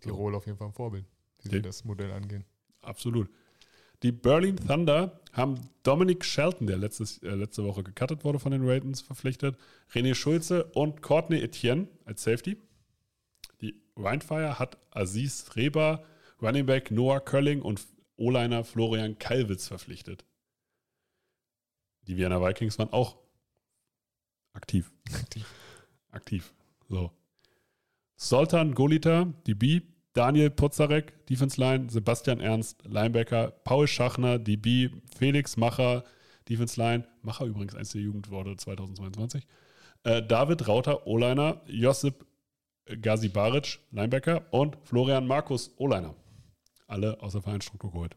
Tirol 0.02 0.36
auf 0.36 0.46
jeden 0.46 0.58
Fall 0.58 0.68
ein 0.68 0.74
Vorbild, 0.74 1.06
wie 1.42 1.50
sie 1.50 1.62
das 1.62 1.84
Modell 1.84 2.12
angehen. 2.12 2.46
Absolut. 2.82 3.30
Die 4.04 4.12
Berlin 4.12 4.58
Thunder 4.58 5.20
haben 5.34 5.70
Dominic 5.84 6.24
Shelton, 6.24 6.68
der 6.68 6.78
letztes, 6.78 7.22
äh, 7.24 7.30
letzte 7.30 7.64
Woche 7.64 7.84
gecuttet 7.84 8.24
wurde 8.24 8.40
von 8.40 8.52
den 8.52 8.62
Ravens, 8.62 9.02
verpflichtet. 9.02 9.58
René 9.92 10.14
Schulze 10.16 10.66
und 10.66 11.02
Courtney 11.02 11.42
Etienne 11.42 11.88
als 12.06 12.24
Safety. 12.24 12.58
Die 13.62 13.82
Rheinfire 13.96 14.60
hat 14.60 14.78
Aziz 14.92 15.56
Reba, 15.56 16.04
Running 16.42 16.66
Back 16.66 16.92
Noah 16.92 17.20
Kölling 17.20 17.62
und 17.62 17.86
O-Liner 18.18 18.64
Florian 18.64 19.18
Kalwitz 19.18 19.68
verpflichtet. 19.68 20.26
Die 22.08 22.18
Vienna 22.18 22.42
Vikings 22.42 22.78
waren 22.78 22.94
auch 22.94 23.18
aktiv. 24.54 24.92
Aktiv. 25.14 25.46
Aktiv. 26.12 26.54
So. 26.88 27.12
Soltan 28.16 28.74
Golita, 28.74 29.26
DB, 29.48 29.82
Daniel 30.14 30.50
Pozarek, 30.50 31.26
Defense 31.28 31.60
Line, 31.60 31.90
Sebastian 31.90 32.40
Ernst, 32.40 32.82
Linebacker, 32.86 33.52
Paul 33.64 33.88
Schachner, 33.88 34.40
DB, 34.40 34.90
Felix 35.18 35.58
Macher, 35.58 36.04
Defense 36.48 36.80
Line, 36.80 37.06
Macher 37.22 37.46
übrigens 37.46 37.76
eins 37.76 37.92
der 37.92 38.02
Jugendworte 38.02 38.56
2022, 38.56 39.46
äh, 40.04 40.22
David 40.24 40.68
Rauter, 40.68 41.06
O-Liner, 41.06 41.62
Josip 41.68 42.26
Gazi 43.02 43.30
Baric, 43.30 43.80
Linebacker 43.92 44.46
und 44.52 44.78
Florian 44.84 45.26
Markus, 45.26 45.74
O-Liner. 45.78 46.16
Alle 46.88 47.20
aus 47.22 47.34
der 47.34 47.42
Vereinsstruktur 47.42 47.92
geholt. 47.92 48.16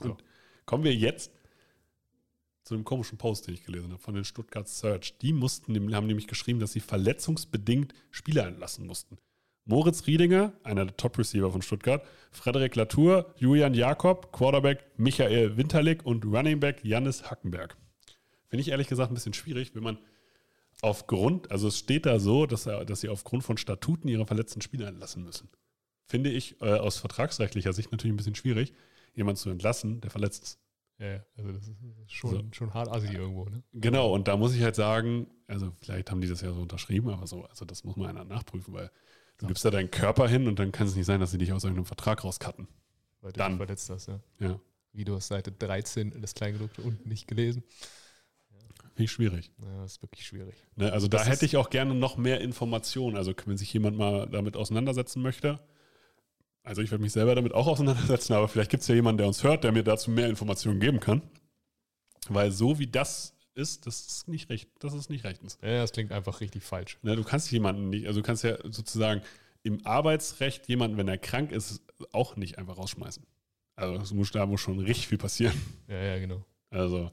So. 0.00 0.10
Und 0.10 0.24
kommen 0.64 0.84
wir 0.84 0.94
jetzt 0.94 1.30
zu 2.66 2.74
dem 2.74 2.84
komischen 2.84 3.16
Post, 3.16 3.46
den 3.46 3.54
ich 3.54 3.64
gelesen 3.64 3.92
habe, 3.92 4.02
von 4.02 4.14
den 4.14 4.24
Stuttgart 4.24 4.68
Search. 4.68 5.18
Die 5.18 5.32
mussten, 5.32 5.94
haben 5.94 6.06
nämlich 6.08 6.26
geschrieben, 6.26 6.58
dass 6.58 6.72
sie 6.72 6.80
verletzungsbedingt 6.80 7.94
Spieler 8.10 8.44
entlassen 8.44 8.86
mussten. 8.86 9.18
Moritz 9.66 10.06
Riedinger, 10.08 10.52
einer 10.64 10.84
der 10.84 10.96
Top-Receiver 10.96 11.50
von 11.52 11.62
Stuttgart, 11.62 12.04
Frederik 12.32 12.74
Latour, 12.74 13.32
Julian 13.36 13.72
Jakob, 13.72 14.32
Quarterback 14.32 14.84
Michael 14.96 15.56
Winterlich 15.56 16.04
und 16.04 16.24
Running 16.24 16.58
Back 16.58 16.84
Jannis 16.84 17.30
Hackenberg. 17.30 17.76
Finde 18.48 18.62
ich 18.62 18.68
ehrlich 18.68 18.88
gesagt 18.88 19.12
ein 19.12 19.14
bisschen 19.14 19.34
schwierig, 19.34 19.76
wenn 19.76 19.84
man 19.84 19.98
aufgrund, 20.82 21.52
also 21.52 21.68
es 21.68 21.78
steht 21.78 22.04
da 22.04 22.18
so, 22.18 22.46
dass, 22.46 22.66
er, 22.66 22.84
dass 22.84 23.00
sie 23.00 23.08
aufgrund 23.08 23.44
von 23.44 23.58
Statuten 23.58 24.08
ihre 24.08 24.26
verletzten 24.26 24.60
Spieler 24.60 24.88
entlassen 24.88 25.22
müssen. 25.22 25.48
Finde 26.04 26.30
ich 26.30 26.60
äh, 26.60 26.74
aus 26.74 26.98
vertragsrechtlicher 26.98 27.72
Sicht 27.72 27.92
natürlich 27.92 28.12
ein 28.12 28.16
bisschen 28.16 28.34
schwierig, 28.34 28.72
jemanden 29.14 29.38
zu 29.38 29.50
entlassen, 29.50 30.00
der 30.00 30.10
verletzt 30.10 30.42
ist. 30.42 30.65
Ja, 30.98 31.06
ja, 31.14 31.24
also 31.36 31.52
das 31.52 31.68
ist 31.68 31.76
schon, 32.06 32.30
So. 32.30 32.42
schon 32.52 32.72
hart 32.74 32.88
assi 32.88 33.08
irgendwo, 33.12 33.44
ne? 33.44 33.62
Genau, 33.72 34.14
und 34.14 34.28
da 34.28 34.36
muss 34.36 34.54
ich 34.54 34.62
halt 34.62 34.76
sagen, 34.76 35.26
also 35.46 35.70
vielleicht 35.82 36.10
haben 36.10 36.20
die 36.22 36.28
das 36.28 36.40
ja 36.40 36.52
so 36.52 36.60
unterschrieben, 36.62 37.10
aber 37.10 37.26
so, 37.26 37.44
also 37.44 37.64
das 37.66 37.84
muss 37.84 37.96
man 37.96 38.08
einer 38.08 38.24
nachprüfen, 38.24 38.72
weil 38.72 38.90
du 39.38 39.46
gibst 39.46 39.64
da 39.64 39.70
deinen 39.70 39.90
Körper 39.90 40.26
hin 40.26 40.48
und 40.48 40.58
dann 40.58 40.72
kann 40.72 40.86
es 40.86 40.96
nicht 40.96 41.04
sein, 41.06 41.20
dass 41.20 41.30
sie 41.32 41.38
dich 41.38 41.52
aus 41.52 41.64
irgendeinem 41.64 41.84
Vertrag 41.84 42.24
rauscutten. 42.24 42.66
Weil 43.20 43.32
du 43.32 43.38
Dann. 43.38 43.56
verletzt 43.58 43.90
hast, 43.90 44.06
ja. 44.08 44.20
Ja, 44.40 44.58
Video 44.94 45.16
aus 45.16 45.28
Seite 45.28 45.52
13, 45.52 46.18
das 46.22 46.34
Kleingedruckte 46.34 46.80
unten 46.82 47.06
nicht 47.08 47.26
gelesen. 47.28 47.62
finde 48.94 49.02
ich 49.04 49.12
schwierig. 49.12 49.52
Ja, 49.58 49.82
das 49.82 49.92
ist 49.96 50.02
wirklich 50.02 50.26
schwierig. 50.26 50.54
Ne, 50.76 50.90
also 50.90 51.06
da 51.08 51.18
Das 51.18 51.26
hätte 51.26 51.44
ist- 51.44 51.52
ich 51.52 51.56
auch 51.58 51.68
gerne 51.68 51.94
noch 51.94 52.16
mehr 52.16 52.40
Informationen. 52.40 53.16
Also 53.18 53.34
wenn 53.44 53.58
sich 53.58 53.70
jemand 53.74 53.98
mal 53.98 54.26
damit 54.30 54.56
auseinandersetzen 54.56 55.20
möchte. 55.20 55.60
Also 56.66 56.82
ich 56.82 56.90
würde 56.90 57.02
mich 57.02 57.12
selber 57.12 57.36
damit 57.36 57.54
auch 57.54 57.68
auseinandersetzen, 57.68 58.32
aber 58.32 58.48
vielleicht 58.48 58.72
gibt 58.72 58.80
es 58.80 58.88
ja 58.88 58.96
jemanden, 58.96 59.18
der 59.18 59.28
uns 59.28 59.44
hört, 59.44 59.62
der 59.62 59.70
mir 59.70 59.84
dazu 59.84 60.10
mehr 60.10 60.28
Informationen 60.28 60.80
geben 60.80 60.98
kann. 60.98 61.22
Weil 62.28 62.50
so 62.50 62.80
wie 62.80 62.88
das 62.88 63.36
ist, 63.54 63.86
das 63.86 64.00
ist 64.00 64.28
nicht 64.28 64.50
recht, 64.50 64.68
das 64.80 64.92
ist 64.92 65.08
nicht 65.08 65.22
rechtens. 65.24 65.58
Ja, 65.62 65.78
das 65.78 65.92
klingt 65.92 66.10
einfach 66.10 66.40
richtig 66.40 66.64
falsch. 66.64 66.98
Ne, 67.02 67.14
du 67.14 67.22
kannst 67.22 67.52
jemanden 67.52 67.88
nicht, 67.90 68.08
also 68.08 68.20
du 68.20 68.26
kannst 68.26 68.42
ja 68.42 68.56
sozusagen 68.64 69.22
im 69.62 69.86
Arbeitsrecht 69.86 70.66
jemanden, 70.66 70.96
wenn 70.96 71.06
er 71.06 71.18
krank 71.18 71.52
ist, 71.52 71.82
auch 72.10 72.34
nicht 72.34 72.58
einfach 72.58 72.78
rausschmeißen. 72.78 73.24
Also 73.76 74.02
es 74.02 74.12
muss, 74.12 74.32
da 74.32 74.44
muss 74.44 74.60
schon 74.60 74.80
richtig 74.80 75.06
viel 75.06 75.18
passieren. 75.18 75.54
Ja, 75.86 76.02
ja, 76.02 76.18
genau. 76.18 76.44
Also, 76.70 77.12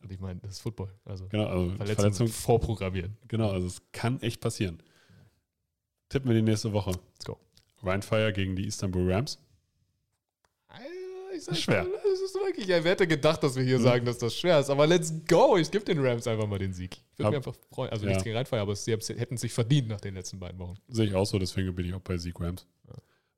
Und 0.00 0.12
ich 0.12 0.20
meine, 0.20 0.38
das 0.38 0.52
ist 0.52 0.60
Football. 0.60 0.94
Also 1.04 1.26
genau, 1.26 1.46
also 1.46 1.70
Verletzung, 1.70 1.96
Verletzung, 1.96 2.28
vorprogrammieren. 2.28 3.16
genau, 3.26 3.50
also 3.50 3.66
es 3.66 3.82
kann 3.90 4.20
echt 4.22 4.40
passieren. 4.40 4.80
Tippen 6.08 6.28
wir 6.30 6.36
die 6.36 6.42
nächste 6.42 6.72
Woche. 6.72 6.92
Let's 6.92 7.24
go. 7.24 7.38
Rheinfire 7.82 8.32
gegen 8.32 8.56
die 8.56 8.66
Istanbul 8.66 9.10
Rams. 9.12 9.38
Ich 11.34 11.44
sag 11.44 11.56
schwer. 11.56 11.84
Das 11.84 12.20
ist 12.20 12.34
wirklich, 12.34 12.66
wer 12.66 12.82
hätte 12.82 13.06
gedacht, 13.06 13.42
dass 13.42 13.54
wir 13.54 13.62
hier 13.62 13.78
sagen, 13.78 14.04
dass 14.04 14.18
das 14.18 14.34
schwer 14.34 14.58
ist. 14.58 14.70
Aber 14.70 14.86
let's 14.86 15.12
go. 15.28 15.56
Ich 15.56 15.70
gebe 15.70 15.84
den 15.84 16.04
Rams 16.04 16.26
einfach 16.26 16.46
mal 16.48 16.58
den 16.58 16.72
Sieg. 16.72 16.96
Ich 17.12 17.18
würde 17.18 17.30
mich 17.30 17.36
einfach 17.36 17.54
freuen. 17.70 17.90
Also 17.90 18.04
Ja. 18.04 18.08
nichts 18.10 18.24
gegen 18.24 18.36
Rheinfeier, 18.36 18.62
aber 18.62 18.74
sie 18.74 18.90
hätten 18.92 19.36
sich 19.36 19.52
verdient 19.52 19.88
nach 19.88 20.00
den 20.00 20.14
letzten 20.14 20.40
beiden 20.40 20.58
Wochen. 20.58 20.74
Sehe 20.88 21.06
ich 21.06 21.14
auch 21.14 21.26
so, 21.26 21.38
deswegen 21.38 21.72
bin 21.74 21.86
ich 21.86 21.94
auch 21.94 22.00
bei 22.00 22.16
Sieg 22.18 22.40
Rams. 22.40 22.66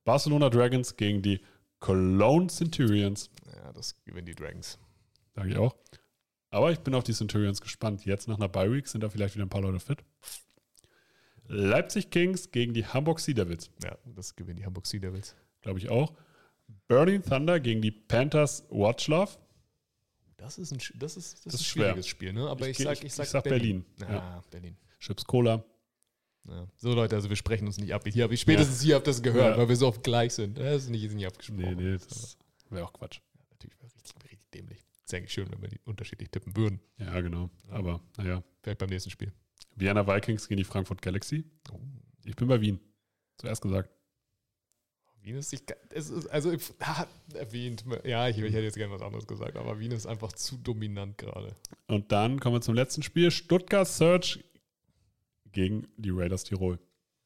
Barcelona 0.04 0.48
Dragons 0.48 0.96
gegen 0.96 1.20
die 1.20 1.40
Cologne 1.78 2.46
Centurions. 2.48 3.28
Ja, 3.54 3.72
das 3.72 3.94
gewinnen 4.04 4.26
die 4.26 4.34
Dragons. 4.34 4.78
Sage 5.34 5.50
ich 5.50 5.56
auch. 5.58 5.74
Aber 6.50 6.72
ich 6.72 6.80
bin 6.80 6.94
auf 6.94 7.04
die 7.04 7.12
Centurions 7.12 7.60
gespannt. 7.60 8.06
Jetzt 8.06 8.28
nach 8.28 8.36
einer 8.36 8.48
Bye 8.48 8.72
Week 8.72 8.88
sind 8.88 9.02
da 9.02 9.10
vielleicht 9.10 9.34
wieder 9.34 9.44
ein 9.44 9.50
paar 9.50 9.60
Leute 9.60 9.78
fit. 9.78 9.98
Leipzig 11.52 12.10
Kings 12.10 12.50
gegen 12.52 12.72
die 12.74 12.86
Hamburg 12.86 13.20
Sea 13.20 13.34
Devils. 13.34 13.70
Ja, 13.82 13.96
das 14.04 14.36
gewinnen 14.36 14.56
die 14.58 14.64
Hamburg 14.64 14.86
Sea 14.86 15.00
Devils. 15.00 15.34
Glaube 15.62 15.78
ich 15.78 15.88
auch. 15.90 16.14
Berlin 16.86 17.22
Thunder 17.22 17.58
gegen 17.60 17.82
die 17.82 17.90
Panthers 17.90 18.64
Watchlove. 18.70 19.36
Das 20.36 20.58
ist 20.58 20.72
ein, 20.72 20.78
das 20.98 21.16
ist, 21.16 21.34
das 21.34 21.42
Das 21.44 21.54
ist 21.54 21.60
ein 21.60 21.64
schwer. 21.64 21.84
schwieriges 21.86 22.06
Spiel, 22.06 22.32
ne? 22.32 22.48
Aber 22.48 22.68
Ich 22.68 22.78
ich, 22.78 22.84
sag, 22.84 23.02
ich- 23.04 23.12
sag, 23.12 23.24
ich 23.24 23.30
sag 23.30 23.44
Berlin. 23.44 23.84
Berlin. 23.98 24.14
Ja, 24.14 24.18
Ja. 24.36 24.44
Berlin. 24.50 24.76
Chips 25.00 25.24
Cola. 25.24 25.64
Ja. 26.48 26.66
So 26.76 26.94
Leute, 26.94 27.16
also 27.16 27.28
wir 27.28 27.36
sprechen 27.36 27.66
uns 27.66 27.76
nicht 27.78 27.92
ab. 27.92 28.02
Hier 28.06 28.22
habe 28.24 28.32
ich 28.32 28.40
spätestens 28.40 28.80
hier 28.80 28.94
habt 28.94 29.06
ihr 29.06 29.10
das 29.10 29.22
gehört, 29.22 29.56
Ja. 29.56 29.58
weil 29.58 29.68
wir 29.68 29.76
so 29.76 29.88
oft 29.88 30.02
gleich 30.02 30.32
sind. 30.32 30.56
Das 30.56 30.84
ist 30.84 30.88
nicht, 30.90 31.04
ist 31.04 31.14
nicht 31.14 31.26
abgesprochen. 31.26 31.60
Nee, 31.62 31.74
nee, 31.74 31.92
das 31.98 32.38
wäre 32.70 32.84
auch 32.86 32.92
Quatsch. 32.92 33.20
Natürlich 33.50 33.76
wäre 33.80 33.92
richtig, 33.94 34.14
richtig 34.24 34.50
dämlich. 34.54 34.78
Ist 35.04 35.12
eigentlich 35.14 35.32
schön, 35.32 35.50
wenn 35.50 35.60
wir 35.60 35.68
die 35.68 35.80
unterschiedlich 35.84 36.30
tippen 36.30 36.56
würden. 36.56 36.80
Ja, 36.96 37.20
genau. 37.20 37.50
Aber 37.68 38.00
naja. 38.16 38.42
Vielleicht 38.62 38.78
beim 38.78 38.88
nächsten 38.88 39.10
Spiel. 39.10 39.32
Vienna 39.76 40.06
Vikings 40.06 40.48
gegen 40.48 40.58
die 40.58 40.64
Frankfurt 40.64 41.00
Galaxy. 41.02 41.44
Oh. 41.72 41.78
Ich 42.24 42.36
bin 42.36 42.48
bei 42.48 42.60
Wien. 42.60 42.80
Zuerst 43.38 43.62
gesagt. 43.62 43.90
Wien 45.22 45.36
ist 45.36 45.50
sich, 45.50 45.60
es 45.90 46.08
ist, 46.08 46.26
also 46.28 46.50
ich- 46.50 46.72
erwähnt, 47.34 47.84
ja, 48.04 48.28
ich, 48.28 48.38
ich 48.38 48.42
hätte 48.54 48.62
jetzt 48.64 48.76
gerne 48.76 48.94
was 48.94 49.02
anderes 49.02 49.26
gesagt, 49.26 49.56
aber 49.56 49.78
Wien 49.78 49.92
ist 49.92 50.06
einfach 50.06 50.32
zu 50.32 50.56
dominant 50.56 51.18
gerade. 51.18 51.54
Und 51.88 52.10
dann 52.10 52.40
kommen 52.40 52.56
wir 52.56 52.60
zum 52.62 52.74
letzten 52.74 53.02
Spiel. 53.02 53.30
Stuttgart 53.30 53.86
Search 53.86 54.42
gegen 55.52 55.86
die 55.96 56.10
Raiders 56.10 56.44
Tirol. 56.44 56.78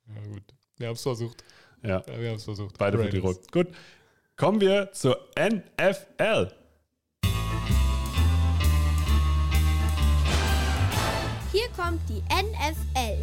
Ja 0.09 0.21
gut, 0.27 0.43
wir 0.77 0.89
haben 0.89 0.95
es 0.95 1.03
versucht. 1.03 1.45
Ja, 1.83 2.03
Ja, 2.07 2.21
wir 2.21 2.29
haben 2.31 2.37
es 2.37 2.45
versucht. 2.45 2.79
beide 2.79 2.99
für 2.99 3.05
Raiders. 3.05 3.21
Tirol. 3.21 3.65
Gut. 3.65 3.75
Kommen 4.37 4.61
wir 4.61 4.91
zur 4.93 5.29
NFL. 5.39 6.51
Kommt 11.77 12.01
die 12.09 12.23
NFL. 12.33 13.21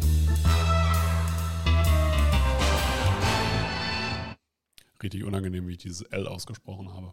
Richtig 5.02 5.24
unangenehm, 5.24 5.66
wie 5.66 5.72
ich 5.72 5.78
dieses 5.78 6.02
L 6.02 6.26
ausgesprochen 6.26 6.92
habe. 6.92 7.12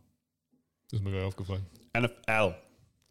Ist 0.91 1.03
mir 1.03 1.11
gerade 1.11 1.25
aufgefallen. 1.25 1.65
NFL. 1.97 2.55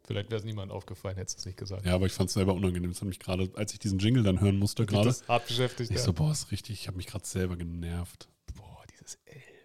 Vielleicht 0.04 0.30
wäre 0.30 0.38
es 0.38 0.44
niemand 0.44 0.72
aufgefallen, 0.72 1.16
hättest 1.16 1.38
du 1.38 1.40
es 1.40 1.46
nicht 1.46 1.58
gesagt. 1.58 1.84
Ja, 1.84 1.94
aber 1.94 2.06
ich 2.06 2.12
fand 2.12 2.28
es 2.28 2.34
selber 2.34 2.54
unangenehm. 2.54 2.90
Das 2.90 3.00
hat 3.00 3.08
mich 3.08 3.18
gerade, 3.18 3.50
als 3.56 3.72
ich 3.72 3.78
diesen 3.78 3.98
Jingle 3.98 4.22
dann 4.22 4.40
hören 4.40 4.58
musste, 4.58 4.86
gerade. 4.86 5.06
Das 5.06 5.22
ist 5.22 5.28
hart 5.28 5.46
beschäftigt. 5.46 5.90
Ich 5.90 5.96
ja. 5.96 6.02
so, 6.02 6.12
boah, 6.12 6.32
ist 6.32 6.50
richtig, 6.50 6.80
ich 6.80 6.86
habe 6.86 6.96
mich 6.96 7.06
gerade 7.06 7.26
selber 7.26 7.56
genervt. 7.56 8.28
Boah, 8.54 8.84
dieses 8.90 9.18
L. 9.26 9.57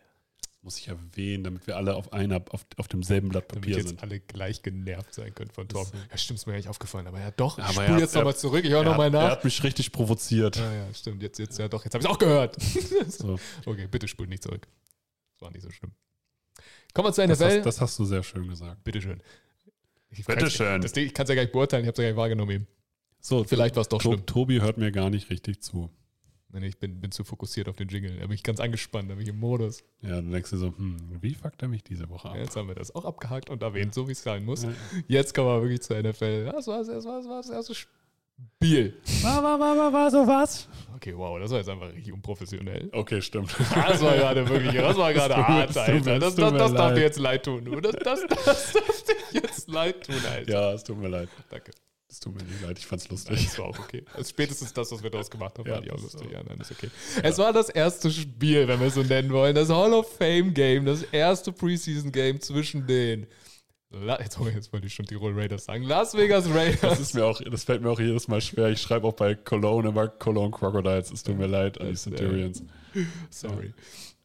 Muss 0.63 0.77
ich 0.77 0.87
erwähnen, 0.87 1.43
damit 1.43 1.67
wir 1.67 1.75
alle 1.75 1.93
auf 1.95 2.13
einer, 2.13 2.41
auf, 2.51 2.65
auf 2.77 2.87
demselben 2.87 3.27
Blatt 3.27 3.51
Damit 3.51 3.63
Papier 3.65 3.77
jetzt 3.77 3.89
sind. 3.89 4.01
alle 4.01 4.21
gleich 4.21 4.63
genervt 4.63 5.13
sein 5.13 5.35
können 5.35 5.51
von 5.51 5.67
Torben. 5.67 5.91
Ja, 6.09 6.17
stimmt, 6.17 6.39
ist 6.39 6.45
mir 6.45 6.53
gar 6.53 6.57
nicht 6.57 6.69
aufgefallen. 6.69 7.05
Aber 7.05 7.19
ja, 7.19 7.31
doch. 7.31 7.57
Ich 7.57 7.63
Aber 7.65 7.73
spule 7.73 7.87
er 7.87 7.93
hat- 7.95 7.99
jetzt 7.99 8.15
nochmal 8.15 8.35
zurück. 8.37 8.63
Ich 8.63 8.71
höre 8.71 8.83
nochmal 8.85 9.07
hat, 9.07 9.13
er 9.13 9.23
nach. 9.23 9.31
hat 9.31 9.43
mich 9.43 9.61
richtig 9.61 9.91
provoziert. 9.91 10.55
Ja, 10.55 10.73
ja, 10.73 10.93
stimmt. 10.93 11.21
Jetzt, 11.21 11.37
jetzt, 11.37 11.59
ja, 11.59 11.67
doch. 11.67 11.83
Jetzt 11.83 11.93
habe 11.95 12.01
ich 12.03 12.09
es 12.09 12.15
auch 12.15 12.17
gehört. 12.17 12.55
So, 13.11 13.37
okay, 13.65 13.87
bitte 13.91 14.07
spul 14.07 14.27
nicht 14.27 14.41
zurück. 14.41 14.65
Das 15.33 15.41
war 15.41 15.51
nicht 15.51 15.63
so 15.63 15.69
schlimm. 15.69 15.91
Kommen 16.93 17.09
wir 17.09 17.13
zur 17.13 17.27
das, 17.27 17.39
NFL. 17.41 17.57
hast, 17.57 17.65
das 17.65 17.81
hast 17.81 17.99
du 17.99 18.05
sehr 18.05 18.23
schön 18.23 18.47
gesagt. 18.47 18.81
Bitteschön. 18.85 19.21
Ich 20.11 20.23
Bitte 20.25 20.39
kann's- 20.39 20.53
schön. 20.53 20.81
Das 20.81 20.93
Ding, 20.93 21.05
ich 21.07 21.13
kann 21.13 21.23
es 21.25 21.29
ja 21.29 21.35
gar 21.35 21.41
nicht 21.41 21.51
beurteilen, 21.51 21.83
ich 21.83 21.87
habe 21.87 21.93
es 21.95 21.97
ja 21.97 22.03
gar 22.05 22.09
nicht 22.11 22.17
wahrgenommen 22.17 22.51
eben. 22.51 22.67
So, 23.19 23.43
Vielleicht 23.43 23.75
war 23.75 23.81
es 23.81 23.89
doch 23.89 24.01
schlimm. 24.01 24.25
Tobi 24.25 24.61
hört 24.61 24.77
mir 24.77 24.93
gar 24.93 25.09
nicht 25.09 25.29
richtig 25.29 25.61
zu. 25.61 25.89
Nee, 26.53 26.67
ich 26.67 26.77
bin, 26.77 27.01
bin 27.01 27.11
zu 27.11 27.23
fokussiert 27.23 27.67
auf 27.67 27.75
den 27.75 27.87
Jingle. 27.87 28.15
Da 28.19 28.27
bin 28.27 28.35
ich 28.35 28.43
ganz 28.43 28.59
angespannt, 28.59 29.09
da 29.09 29.15
bin 29.15 29.23
ich 29.23 29.29
im 29.29 29.39
Modus. 29.39 29.83
Ja, 30.01 30.09
dann 30.17 30.31
denkst 30.31 30.51
du 30.51 30.57
so, 30.57 30.67
hm, 30.67 30.97
wie 31.19 31.33
fuckt 31.33 31.61
er 31.63 31.67
mich 31.67 31.83
diese 31.83 32.09
Woche 32.09 32.29
ab? 32.29 32.35
Ja, 32.35 32.41
Jetzt 32.43 32.55
haben 32.55 32.67
wir 32.67 32.75
das 32.75 32.93
auch 32.93 33.05
abgehakt 33.05 33.49
und 33.49 33.63
erwähnt, 33.63 33.93
so 33.93 34.07
wie 34.07 34.11
es 34.11 34.21
sein 34.21 34.45
muss. 34.45 34.63
Ja. 34.63 34.69
Jetzt 35.07 35.33
kommen 35.33 35.47
wir 35.47 35.61
wirklich 35.63 35.81
zur 35.81 35.97
NFL. 35.97 36.45
Das 36.45 36.67
war 36.67 36.77
das, 36.83 37.05
war, 37.05 37.17
das, 37.17 37.27
war 37.27 37.37
das 37.37 37.49
erste 37.49 37.73
Spiel. 37.73 38.99
War, 39.23 39.41
war, 39.43 39.59
war, 39.59 39.77
war, 39.77 39.93
war 39.93 40.11
so 40.11 40.27
was? 40.27 40.67
Okay, 40.95 41.13
wow, 41.17 41.39
das 41.39 41.49
war 41.49 41.57
jetzt 41.57 41.69
einfach 41.69 41.91
richtig 41.91 42.13
unprofessionell. 42.13 42.89
Okay, 42.91 43.21
stimmt. 43.21 43.55
Das 43.57 44.01
war 44.01 44.15
gerade 44.15 44.47
wirklich, 44.47 44.75
das 44.75 44.95
war 44.95 45.11
gerade 45.11 45.35
hart, 45.47 45.75
Alter. 45.75 46.19
Das, 46.19 46.35
das, 46.35 46.53
das 46.53 46.73
darf 46.73 46.93
dir 46.93 47.01
jetzt 47.01 47.19
leid 47.19 47.45
tun. 47.45 47.81
Das, 47.81 47.95
das, 47.95 48.21
das 48.27 48.73
darf 48.73 49.03
dir 49.31 49.41
jetzt 49.41 49.69
leid 49.69 50.05
tun, 50.05 50.21
Alter. 50.29 50.51
ja, 50.51 50.71
es 50.73 50.83
tut 50.83 50.97
mir 50.97 51.07
leid. 51.07 51.29
Danke. 51.49 51.71
Es 52.13 52.19
tut 52.19 52.35
mir 52.35 52.43
nicht 52.43 52.61
leid, 52.61 52.77
ich 52.77 52.85
fand's 52.85 53.05
Nein, 53.05 53.11
lustig. 53.13 53.43
das 53.43 53.57
war 53.57 53.65
auch 53.65 53.79
okay. 53.79 54.03
Spätestens 54.23 54.71
das, 54.71 54.91
was 54.91 55.01
wir 55.01 55.09
daraus 55.09 55.31
gemacht 55.31 55.57
haben, 55.57 55.67
Ja, 55.67 55.73
fand 55.73 55.87
ich 55.87 55.91
auch 55.91 55.95
das 55.95 56.13
lustig. 56.13 56.31
Ja, 56.31 56.43
nein, 56.43 56.59
ist 56.59 56.69
okay. 56.71 56.91
Es 57.23 57.39
war 57.39 57.51
das 57.51 57.69
erste 57.69 58.11
Spiel, 58.11 58.67
wenn 58.67 58.79
wir 58.79 58.85
es 58.87 58.93
so 58.93 59.01
nennen 59.01 59.31
wollen. 59.31 59.55
Das 59.55 59.69
Hall 59.69 59.91
of 59.93 60.15
Fame 60.15 60.53
Game, 60.53 60.85
das 60.85 61.01
erste 61.11 61.51
Preseason 61.51 62.11
Game 62.11 62.39
zwischen 62.39 62.85
den. 62.85 63.25
La 63.89 64.19
jetzt, 64.21 64.37
jetzt 64.53 64.71
wollte 64.71 64.85
ich 64.85 64.93
schon 64.93 65.07
Tirol 65.07 65.33
Raiders 65.33 65.65
sagen. 65.65 65.85
Las 65.85 66.13
Vegas 66.13 66.43
Das, 66.45 66.53
Raiders. 66.55 66.99
ist 66.99 67.15
mir 67.15 67.25
auch, 67.25 67.41
das 67.41 67.63
fällt 67.63 67.81
mir 67.81 67.89
auch 67.89 67.99
jedes 67.99 68.27
Mal 68.27 68.41
schwer. 68.41 68.69
Ich 68.69 68.79
schreibe 68.81 69.07
auch 69.07 69.13
bei 69.13 69.33
Cologne 69.33 69.89
immer 69.89 70.07
Cologne 70.07 70.51
Crocodiles. 70.51 71.11
Es 71.11 71.23
tut 71.23 71.35
mir 71.39 71.47
leid 71.47 71.79
an 71.81 71.87
die 71.87 71.93
Das, 71.93 72.05
äh, 72.05 72.11
Centurions. 72.11 72.63
Sorry. 73.31 73.67
Ja, 73.67 73.73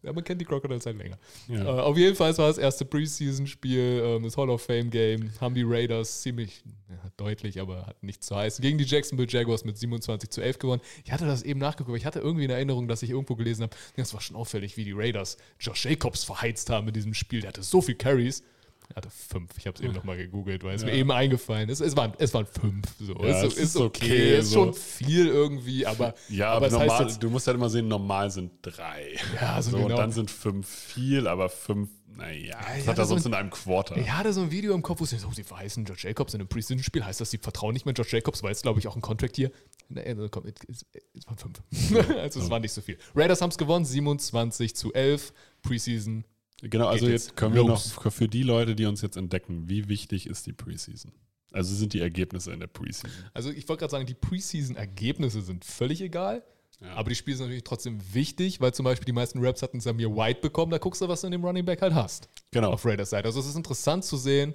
man 0.02 0.22
kennt 0.22 0.40
die 0.40 0.44
Crocodiles 0.44 0.87
halt 0.87 0.96
länger. 0.96 1.18
Ja. 1.48 1.64
Äh, 1.64 1.80
auf 1.80 1.96
jeden 1.96 2.14
Fall 2.14 2.30
es 2.30 2.38
war 2.38 2.48
das 2.48 2.58
erste 2.58 2.84
Preseason-Spiel, 2.84 4.02
ähm, 4.04 4.22
das 4.22 4.37
Hall 4.37 4.50
of 4.50 4.62
Fame-Game. 4.62 5.30
Haben 5.40 5.54
die 5.54 5.64
Raiders 5.64 6.22
ziemlich 6.22 6.62
ja, 6.88 7.11
deutlich, 7.16 7.61
aber 7.61 7.87
hat 7.87 8.02
nichts 8.02 8.26
zu 8.26 8.37
heißen. 8.37 8.62
Gegen 8.62 8.78
die 8.78 8.84
Jacksonville 8.84 9.28
Jaguars 9.28 9.64
mit 9.64 9.76
27 9.76 10.30
zu 10.30 10.40
11 10.40 10.58
gewonnen. 10.58 10.82
Ich 11.04 11.12
hatte 11.12 11.26
das 11.26 11.42
eben 11.42 11.61
nachgeguckt, 11.61 11.90
aber 11.90 11.96
ich 11.96 12.06
hatte 12.06 12.20
irgendwie 12.20 12.44
in 12.44 12.50
Erinnerung, 12.50 12.88
dass 12.88 13.02
ich 13.02 13.11
irgendwo 13.11 13.34
gelesen 13.34 13.62
habe, 13.62 13.76
das 13.96 14.14
war 14.14 14.20
schon 14.20 14.37
auffällig, 14.37 14.76
wie 14.76 14.84
die 14.84 14.92
Raiders 14.92 15.37
Josh 15.58 15.84
Jacobs 15.84 16.24
verheizt 16.24 16.70
haben 16.70 16.88
in 16.88 16.94
diesem 16.94 17.14
Spiel. 17.14 17.40
Der 17.40 17.48
hatte 17.48 17.62
so 17.62 17.82
viel 17.82 17.96
Carries. 17.96 18.42
Er 18.90 18.96
hatte 18.96 19.11
fünf. 19.11 19.51
Ich 19.59 19.66
habe 19.66 19.77
es 19.77 19.83
eben 19.83 19.92
nochmal 19.94 20.16
gegoogelt, 20.16 20.64
weil 20.64 20.74
es 20.74 20.83
mir 20.85 20.92
Ja. 20.92 20.96
eben 20.98 21.11
eingefallen 21.12 21.68
ist. 21.68 21.81
Es 21.81 21.94
waren, 21.96 22.14
es 22.18 22.33
waren 22.33 22.46
fünf. 22.46 22.87
So. 22.98 23.12
Ja, 23.22 23.42
ist, 23.42 23.53
es 23.53 23.59
ist, 23.59 23.59
ist 23.74 23.77
okay. 23.77 24.05
okay, 24.07 24.38
Ist 24.38 24.51
so. 24.51 24.64
schon 24.64 24.74
viel 24.74 25.27
irgendwie, 25.27 25.85
aber, 25.87 26.14
Ja, 26.31 26.53
aber 26.53 26.66
aber 26.68 26.79
normal, 26.79 27.03
jetzt- 27.07 27.22
du 27.22 27.29
musst 27.29 27.46
halt 27.46 27.57
immer 27.57 27.68
sehen, 27.68 27.87
normal 27.88 28.31
sind 28.31 28.51
drei. 28.62 29.16
Ja, 29.40 29.61
so 29.61 29.70
so, 29.72 29.77
genau. 29.77 29.90
Und 29.90 29.96
dann 29.98 30.11
sind 30.12 30.31
fünf 30.31 30.66
viel, 30.66 31.27
aber 31.29 31.51
fünf, 31.51 31.90
naja, 32.16 32.59
das 32.79 32.87
hat 32.88 32.98
er 32.98 33.05
so 33.05 33.11
sonst 33.11 33.27
ein- 33.27 33.33
in 33.33 33.38
einem 33.38 33.51
Quarter. 33.51 33.96
Ich 33.98 34.11
hatte 34.11 34.33
so 34.33 34.40
ein 34.40 34.51
Video 34.51 34.74
im 34.74 34.83
Kopf, 34.83 35.01
wo 35.01 35.05
sie 35.05 35.18
so, 35.18 35.31
sie 35.33 35.44
verheißen 35.44 35.85
Josh 35.85 36.05
Jacobs 36.05 36.33
in 36.35 36.40
einem 36.40 36.48
Preseason-Spiel. 36.48 37.05
Heißt 37.05 37.20
das, 37.20 37.31
sie 37.31 37.38
vertrauen 37.38 37.74
nicht 37.74 37.85
mehr 37.85 37.94
Josh 37.94 38.12
Jacobs, 38.12 38.42
weil 38.42 38.53
es, 38.53 38.62
glaube 38.62 38.81
ich, 38.81 38.88
auch 38.88 38.96
ein 38.96 39.03
Contract 39.03 39.37
hier. 39.37 39.53
Also 39.94 40.29
komm, 40.31 40.44
es, 40.66 40.85
es 41.14 41.27
waren 41.27 41.37
fünf. 41.37 41.62
also 42.18 42.40
es 42.40 42.48
war 42.51 42.59
nicht 42.59 42.72
so 42.72 42.81
viel. 42.81 42.96
Raiders 43.14 43.40
haben 43.42 43.51
es 43.51 43.59
gewonnen, 43.59 43.85
27 43.85 44.74
zu 44.74 44.92
11. 44.94 45.33
Preseason. 45.62 46.24
Genau, 46.62 46.88
also 46.88 47.07
jetzt 47.07 47.27
jetzt 47.27 47.37
können 47.37 47.55
wir 47.55 47.62
los. 47.62 47.94
noch 47.97 48.12
für 48.12 48.29
die 48.29 48.42
Leute, 48.42 48.75
die 48.75 48.87
uns 48.87 49.01
jetzt 49.01 49.16
entdecken, 49.16 49.68
wie 49.68 49.88
wichtig 49.88 50.27
ist 50.27 50.47
die 50.47 50.53
Preseason? 50.53 51.12
Also 51.53 51.75
sind 51.75 51.92
die 51.92 52.01
Ergebnisse 52.01 52.53
in 52.53 52.61
der 52.61 52.66
Preseason. 52.66 53.11
Also 53.33 53.51
ich 53.51 53.68
wollte 53.68 53.81
gerade 53.81 53.92
sagen, 53.92 54.07
die 54.07 54.14
Preseason-Ergebnisse 54.14 55.40
sind 55.40 55.64
völlig 55.64 56.01
egal. 56.01 56.42
Ja. 56.81 56.94
Aber 56.94 57.09
die 57.09 57.16
Spiele 57.16 57.37
sind 57.37 57.47
natürlich 57.47 57.64
trotzdem 57.64 57.99
wichtig, 58.12 58.61
weil 58.61 58.73
zum 58.73 58.85
Beispiel 58.85 59.07
die 59.07 59.12
meisten 59.12 59.44
Raps 59.44 59.62
hatten 59.62 59.81
Samir 59.81 60.14
White 60.14 60.40
bekommen. 60.40 60.71
Da 60.71 60.79
guckst 60.79 61.01
du, 61.01 61.09
was 61.09 61.23
du 61.23 61.27
in 61.27 61.33
dem 61.33 61.44
Running 61.44 61.64
Back 61.64 61.83
halt 61.83 61.94
hast. 61.94 62.29
Genau. 62.51 62.73
auf 62.73 62.85
Raiders 62.85 63.11
Seite. 63.11 63.27
Also 63.27 63.40
es 63.40 63.47
ist 63.47 63.57
interessant 63.57 64.05
zu 64.05 64.16
sehen, 64.16 64.55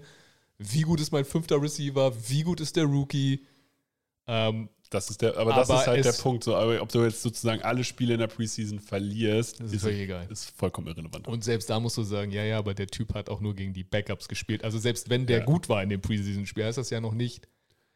wie 0.58 0.82
gut 0.82 1.02
ist 1.02 1.12
mein 1.12 1.26
fünfter 1.26 1.62
Receiver, 1.62 2.13
wie 2.30 2.44
gut 2.44 2.62
ist 2.62 2.76
der 2.76 2.86
Rookie. 2.86 3.46
Ähm, 4.28 4.70
Das 4.93 5.10
ist 5.10 5.21
der, 5.21 5.36
aber 5.38 5.53
das 5.53 5.69
Aber 5.69 5.82
ist 5.82 5.88
halt 5.88 6.06
der 6.06 6.12
Punkt. 6.13 6.43
So, 6.43 6.56
aber 6.56 6.82
ob 6.82 6.89
du 6.89 7.03
jetzt 7.03 7.21
sozusagen 7.21 7.62
alle 7.63 7.84
Spiele 7.84 8.13
in 8.13 8.19
der 8.19 8.27
Preseason 8.27 8.79
verlierst, 8.79 9.60
Das 9.60 9.73
ist 9.73 9.84
egal. 9.86 10.27
ist 10.29 10.51
vollkommen 10.56 10.88
irrelevant. 10.88 11.27
und 11.27 11.43
selbst 11.43 11.69
da 11.69 11.79
musst 11.79 11.97
du 11.97 12.03
sagen, 12.03 12.32
ja, 12.32 12.43
ja, 12.43 12.58
aber 12.60 12.73
der 12.73 12.88
Typ 12.88 13.13
hat 13.13 13.29
auch 13.29 13.41
nur 13.41 13.56
gegen 13.56 13.73
die 13.73 13.84
Backups 13.84 14.27
gespielt. 14.27 14.63
Also 14.63 14.77
selbst 14.77 15.10
wenn 15.10 15.25
der 15.25 15.39
Ja. 15.39 15.45
gut 15.45 15.67
war 15.69 15.82
in 15.82 15.89
dem 15.89 16.01
Preseason-Spiel, 16.01 16.65
heißt 16.65 16.77
das 16.77 16.89
ja 16.89 17.01
noch 17.01 17.13
nicht. 17.13 17.47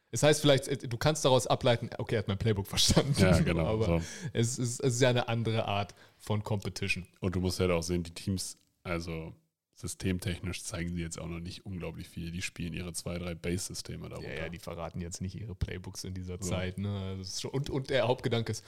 Es 0.10 0.24
heißt 0.24 0.40
vielleicht, 0.42 0.68
äh, 0.70 0.78
du 0.78 0.98
kannst 0.98 1.26
daraus 1.26 1.48
ableiten, 1.48 1.90
okay, 1.98 2.16
er 2.16 2.20
hat 2.20 2.28
mein 2.28 2.38
Playbook 2.38 2.66
verstanden. 2.68 3.14
Ja, 3.20 3.38
genau, 3.40 3.66
aber 3.68 3.86
so. 3.86 4.02
es, 4.34 4.58
ist, 4.58 4.80
es 4.80 4.96
ist 4.96 5.02
ja 5.02 5.10
eine 5.10 5.28
andere 5.28 5.66
Art 5.66 5.94
von 6.18 6.44
Competition. 6.44 7.06
Und 7.20 7.36
du 7.36 7.42
musst 7.42 7.60
halt 7.60 7.72
auch 7.72 7.84
sehen, 7.84 8.04
die 8.04 8.14
Teams, 8.14 8.58
also 8.84 9.34
systemtechnisch 9.80 10.64
zeigen 10.64 10.94
sie 10.96 11.02
jetzt 11.02 11.20
auch 11.20 11.28
noch 11.28 11.40
nicht 11.40 11.66
unglaublich 11.66 12.10
viel. 12.10 12.32
Die 12.32 12.42
spielen 12.42 12.74
ihre 12.74 12.94
zwei, 12.94 13.18
drei 13.18 13.36
Base-Systeme 13.36 14.10
darunter. 14.10 14.34
Ja, 14.34 14.44
ja, 14.44 14.50
die 14.50 14.60
verraten 14.60 15.02
jetzt 15.02 15.22
nicht 15.22 15.36
ihre 15.36 15.56
Playbooks 15.56 16.04
in 16.04 16.14
dieser 16.14 16.38
So. 16.42 16.50
Zeit. 16.50 16.78
Ne? 16.78 17.16
Also 17.18 17.42
schon, 17.42 17.52
und, 17.52 17.70
und 17.70 17.90
der 17.90 18.08
Hauptgedanke 18.08 18.52
ist, 18.52 18.66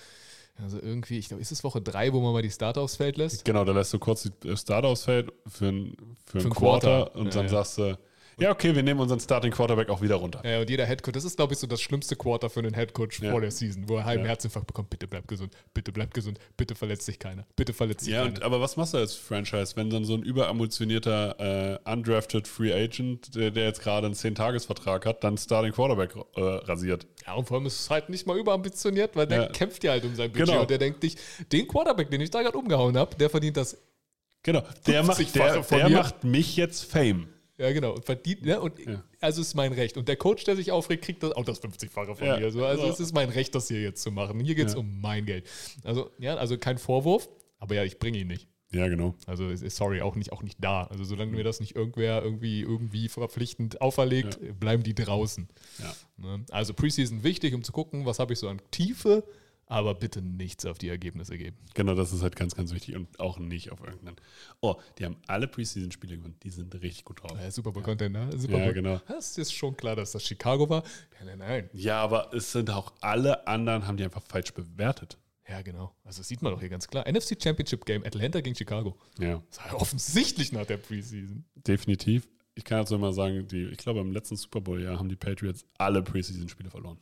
also 0.58 0.80
irgendwie, 0.80 1.18
ich 1.18 1.30
glaube, 1.30 1.42
ist 1.42 1.52
es 1.52 1.64
Woche 1.64 1.82
drei, 1.82 2.14
wo 2.14 2.20
man 2.22 2.34
mal 2.34 2.42
die 2.42 2.52
Starter 2.52 2.82
aufs 2.82 2.98
Feld 2.98 3.18
lässt? 3.18 3.46
Genau, 3.46 3.64
da 3.66 3.72
lässt 3.72 3.94
du 3.94 4.00
kurz 4.00 4.30
die 4.44 4.58
Start 4.58 4.86
ausfällt 4.86 5.32
für 5.48 5.68
ein, 5.68 5.98
für 6.26 6.40
ein 6.40 6.46
ein 6.46 6.50
Quarter, 6.52 7.06
Quarter. 7.06 7.16
und 7.16 7.26
Ja, 7.28 7.32
dann 7.32 7.46
ja. 7.46 7.50
sagst 7.50 7.78
du, 7.78 7.98
ja, 8.40 8.52
okay, 8.52 8.76
wir 8.76 8.84
nehmen 8.84 9.00
unseren 9.00 9.20
Starting 9.20 9.52
Quarterback 9.52 9.90
auch 9.90 10.02
wieder 10.02 10.16
runter. 10.16 10.42
Ja, 10.44 10.60
und 10.62 10.70
jeder 10.70 10.86
Headcoach, 10.86 11.14
das 11.14 11.24
ist, 11.24 11.36
glaube 11.38 11.54
ich, 11.54 11.60
so 11.60 11.68
das 11.68 11.82
schlimmste 11.82 12.16
Quarter 12.16 12.50
für 12.50 12.60
einen 12.60 12.74
Headcoach 12.74 13.20
Ja. 13.22 13.32
vor 13.32 13.42
der 13.42 13.52
Season, 13.52 13.88
wo 13.88 13.98
er 13.98 14.06
halben 14.06 14.24
Ja. 14.24 14.30
Herzinfarkt 14.30 14.68
bekommt. 14.68 14.90
Bitte 14.90 15.08
bleib 15.08 15.28
gesund, 15.28 15.54
bitte 15.74 15.92
bleib 15.92 16.14
gesund, 16.14 16.40
bitte 16.58 16.76
verletzt 16.76 17.06
sich 17.06 17.20
keiner, 17.20 17.46
bitte 17.56 17.74
verletzt 17.74 18.06
sich 18.06 18.14
Ja, 18.14 18.24
keiner. 18.28 18.44
aber 18.44 18.62
was 18.62 18.78
machst 18.78 18.94
du 18.94 18.98
als 18.98 19.16
Franchise, 19.16 19.76
wenn 19.76 19.90
dann 19.90 20.06
so 20.06 20.14
ein 20.16 20.24
überammunitionierter 20.24 21.80
äh, 21.86 21.92
undrafted 21.92 22.48
Free 22.48 22.74
Agent, 22.74 23.36
der, 23.36 23.52
der 23.52 23.66
jetzt 23.66 23.82
gerade 23.82 24.06
einen 24.08 24.16
10-Tages-Vertrag 24.16 25.06
hat, 25.06 25.24
dann 25.24 25.38
Starting 25.38 25.72
Quarterback 25.74 26.16
äh, 26.36 26.42
rasiert? 26.42 27.08
Ja, 27.26 27.34
und 27.36 27.48
vor 27.48 27.58
allem 27.58 27.66
ist 27.66 27.80
es 27.80 27.90
halt 27.90 28.10
nicht 28.10 28.26
mal 28.28 28.38
überambitioniert, 28.38 29.16
weil 29.16 29.28
der 29.28 29.42
Ja. 29.44 29.48
kämpft 29.50 29.84
ja 29.84 29.92
halt 29.92 30.06
um 30.06 30.16
sein 30.16 30.32
Budget 30.32 30.48
Genau. 30.48 30.62
und 30.62 30.70
der 30.70 30.78
denkt 30.78 31.04
dich, 31.04 31.16
den 31.52 31.68
Quarterback, 31.68 32.10
den 32.10 32.22
ich 32.22 32.32
da 32.32 32.42
gerade 32.42 32.58
umgehauen 32.58 32.98
habe, 32.98 33.16
der 33.16 33.30
verdient 33.30 33.58
das. 33.58 33.78
Genau, 34.44 34.64
der, 34.88 35.04
macht, 35.04 35.20
50-fache 35.20 35.68
der, 35.70 35.80
der 35.80 35.90
macht 35.90 36.24
mich 36.24 36.56
jetzt 36.56 36.86
Fame. 36.90 37.28
Ja, 37.60 37.72
genau. 37.74 37.94
Und 37.94 38.06
verdient, 38.06 38.44
ne? 38.46 38.60
Und 38.62 38.80
Ja. 38.80 39.04
also 39.20 39.42
ist 39.42 39.54
mein 39.54 39.74
Recht. 39.74 39.98
Und 39.98 40.08
der 40.08 40.16
Coach, 40.16 40.46
der 40.46 40.56
sich 40.56 40.72
aufregt, 40.72 41.04
kriegt 41.04 41.22
das 41.22 41.34
auch 41.34 41.44
das 41.44 41.60
50-fache 41.62 42.16
von 42.16 42.26
Ja. 42.26 42.38
mir. 42.40 42.52
So, 42.52 42.64
also 42.66 42.86
Ja. 42.86 42.90
es 42.90 43.00
ist 43.02 43.14
mein 43.14 43.30
Recht, 43.30 43.54
das 43.54 43.68
hier 43.68 43.82
jetzt 43.82 44.02
zu 44.02 44.12
machen. 44.12 44.40
Hier 44.40 44.56
geht 44.56 44.68
es 44.68 44.76
um 44.76 45.02
mein 45.02 45.26
Geld. 45.26 45.46
Also, 45.84 46.10
ja, 46.20 46.36
also 46.36 46.58
kein 46.58 46.78
Vorwurf, 46.78 47.28
aber 47.58 47.76
ja, 47.76 47.84
ich 47.84 48.00
bringe 48.00 48.18
ihn 48.20 48.28
nicht. 48.28 48.48
Ja, 48.72 48.88
genau. 48.88 49.16
Also 49.26 49.54
sorry, 49.56 50.00
auch 50.02 50.16
nicht, 50.16 50.32
auch 50.32 50.44
nicht 50.44 50.64
da. 50.64 50.84
Also 50.84 51.04
solange 51.04 51.32
mir 51.32 51.44
das 51.44 51.60
nicht 51.60 51.76
irgendwer 51.76 52.24
irgendwie, 52.24 52.62
irgendwie 52.62 53.10
verpflichtend 53.10 53.82
auferlegt, 53.82 54.40
bleiben 54.60 54.84
die 54.84 54.94
draußen. 54.94 55.50
Ne? 56.18 56.46
Also 56.52 56.74
Preseason 56.76 57.24
wichtig, 57.24 57.54
um 57.56 57.64
zu 57.64 57.72
gucken, 57.72 58.06
was 58.06 58.20
habe 58.20 58.32
ich 58.34 58.40
so 58.40 58.48
an 58.48 58.62
Tiefe, 58.72 59.24
aber 59.70 59.96
bitte 59.96 60.22
nichts 60.22 60.66
auf 60.66 60.78
die 60.78 60.90
Ergebnisse 60.90 61.38
geben. 61.38 61.56
Genau, 61.76 61.94
das 61.96 62.12
ist 62.12 62.22
halt 62.24 62.36
ganz, 62.36 62.56
ganz 62.56 62.74
wichtig 62.74 62.96
und 62.96 63.20
auch 63.20 63.38
nicht 63.40 63.72
auf 63.72 63.80
irgendeinen. 63.82 64.18
Oh, 64.62 64.76
die 64.98 65.06
haben 65.06 65.16
alle 65.28 65.48
Preseason-Spiele 65.48 66.18
gewonnen. 66.18 66.36
Die 66.44 66.50
sind 66.50 66.74
richtig 66.82 67.06
gut 67.06 67.22
drauf. 67.24 67.38
Ja, 67.40 67.50
Super 67.52 67.72
Bowl 67.72 67.84
Content, 67.84 68.12
ne? 68.14 68.30
Super 68.38 68.58
Ja, 68.58 68.66
Bowl. 68.66 68.74
genau. 68.74 69.00
Das 69.08 69.38
ist 69.38 69.54
schon 69.54 69.78
klar, 69.78 69.96
dass 69.96 70.12
das 70.12 70.26
Chicago 70.26 70.68
war. 70.70 70.84
Ja, 71.20 71.26
nein, 71.26 71.38
nein. 71.38 71.70
Ja, 71.72 72.02
aber 72.02 72.34
es 72.34 72.52
sind 72.52 72.70
auch 72.72 72.92
alle 73.00 73.48
anderen, 73.48 73.88
haben 73.88 73.96
die 73.96 74.04
einfach 74.04 74.24
falsch 74.24 74.54
bewertet. 74.54 75.18
Ja, 75.48 75.62
genau. 75.62 75.96
Also 76.04 76.20
das 76.20 76.28
sieht 76.28 76.42
man 76.42 76.52
doch 76.52 76.60
hier 76.60 76.70
ganz 76.70 76.88
klar. 76.88 77.08
NFC 77.08 77.42
Championship 77.42 77.86
Game, 77.86 78.04
Atlanta 78.06 78.42
gegen 78.42 78.56
Chicago. 78.56 78.98
Ja, 79.20 79.42
Das 79.50 79.60
war 79.60 79.68
ja 79.68 79.74
offensichtlich 79.76 80.52
nach 80.52 80.66
der 80.66 80.78
Preseason. 80.78 81.46
definitiv. 81.56 82.28
Ich 82.56 82.64
kann 82.66 82.80
jetzt 82.80 82.92
mal 82.92 83.14
sagen, 83.14 83.48
die, 83.48 83.66
ich 83.68 83.78
glaube, 83.78 84.00
im 84.02 84.12
letzten 84.12 84.36
Super 84.36 84.62
Bowl-Jahr 84.62 85.00
haben 85.00 85.10
die 85.10 85.16
Patriots 85.16 85.64
alle 85.78 86.02
Preseason-Spiele 86.04 86.70
verloren. 86.70 86.98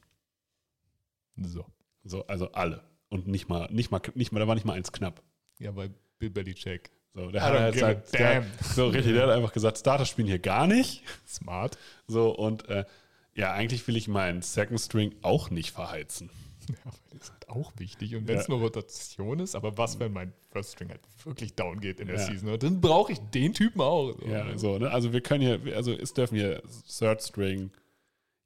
So. 1.42 1.66
So, 2.08 2.26
also 2.28 2.52
alle. 2.54 2.84
Und 3.10 3.28
nicht 3.28 3.48
mal, 3.50 3.68
nicht 3.72 3.92
mal, 3.92 4.02
nicht 4.16 4.32
mal, 4.32 4.40
da 4.40 4.48
war 4.48 4.56
nicht 4.56 4.66
mal 4.66 4.74
eins 4.74 4.92
knapp. 4.92 5.22
Ja, 5.60 5.72
bei 5.72 5.90
Bill 6.20 6.30
Belichick. 6.30 6.92
So, 7.14 7.32
der 7.32 7.42
hat 7.42 7.54
halt 7.54 7.74
gesagt, 7.74 8.14
der, 8.14 8.46
so 8.62 8.88
richtig, 8.90 9.14
der 9.14 9.24
hat 9.24 9.30
einfach 9.32 9.54
gesagt, 9.54 9.78
Starter 9.80 10.06
spielen 10.06 10.28
hier 10.28 10.40
gar 10.40 10.68
nicht. 10.68 11.04
Smart. 11.28 11.78
So, 12.08 12.30
und 12.36 12.68
äh, 12.70 12.86
ja, 13.34 13.54
eigentlich 13.54 13.88
will 13.88 13.96
ich 13.98 14.08
meinen 14.08 14.42
Second 14.42 14.80
String 14.80 15.16
auch 15.22 15.50
nicht 15.50 15.72
verheizen. 15.72 16.30
Ja, 16.70 16.92
das 17.14 17.22
ist 17.22 17.32
halt 17.32 17.48
auch 17.48 17.72
wichtig. 17.78 18.14
Und 18.14 18.28
wenn 18.28 18.36
es 18.38 18.48
Ja. 18.48 18.50
nur 18.56 18.60
Rotation 18.60 19.40
ist, 19.40 19.56
aber 19.56 19.78
was, 19.78 20.02
wenn 20.02 20.12
mein 20.12 20.34
First 20.52 20.74
String 20.74 20.90
halt 20.90 21.00
wirklich 21.24 21.54
down 21.56 21.80
geht 21.80 22.02
in 22.02 22.08
der 22.08 22.18
Ja. 22.18 22.26
Season? 22.26 22.60
Dann 22.60 22.82
brauche 22.82 23.14
ich 23.14 23.20
den 23.20 23.54
Typen 23.54 23.80
auch. 23.80 24.12
So. 24.20 24.28
Ja, 24.28 24.58
so, 24.58 24.78
ne? 24.78 24.92
Also 24.92 25.14
wir 25.14 25.22
können 25.22 25.42
hier, 25.42 25.74
also 25.78 25.94
es 25.94 26.14
dürfen 26.14 26.36
hier 26.36 26.62
Third 27.00 27.22
String. 27.24 27.72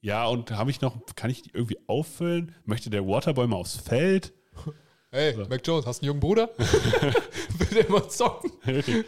Ja, 0.01 0.25
und 0.25 0.51
habe 0.51 0.71
ich 0.71 0.81
noch, 0.81 0.97
kann 1.15 1.29
ich 1.29 1.43
die 1.43 1.51
irgendwie 1.53 1.77
auffüllen? 1.87 2.55
Möchte 2.65 2.89
der 2.89 3.07
Waterboy 3.07 3.47
mal 3.47 3.57
aufs 3.57 3.75
Feld? 3.77 4.33
Hey, 5.13 5.35
Mac 5.35 5.59
Jones, 5.67 5.85
hast 5.85 5.99
du 6.01 6.03
einen 6.05 6.07
jungen 6.07 6.19
Bruder? 6.21 6.49
Will 6.57 7.83
der 7.83 7.89
mal 7.91 8.07
zocken? 8.07 8.49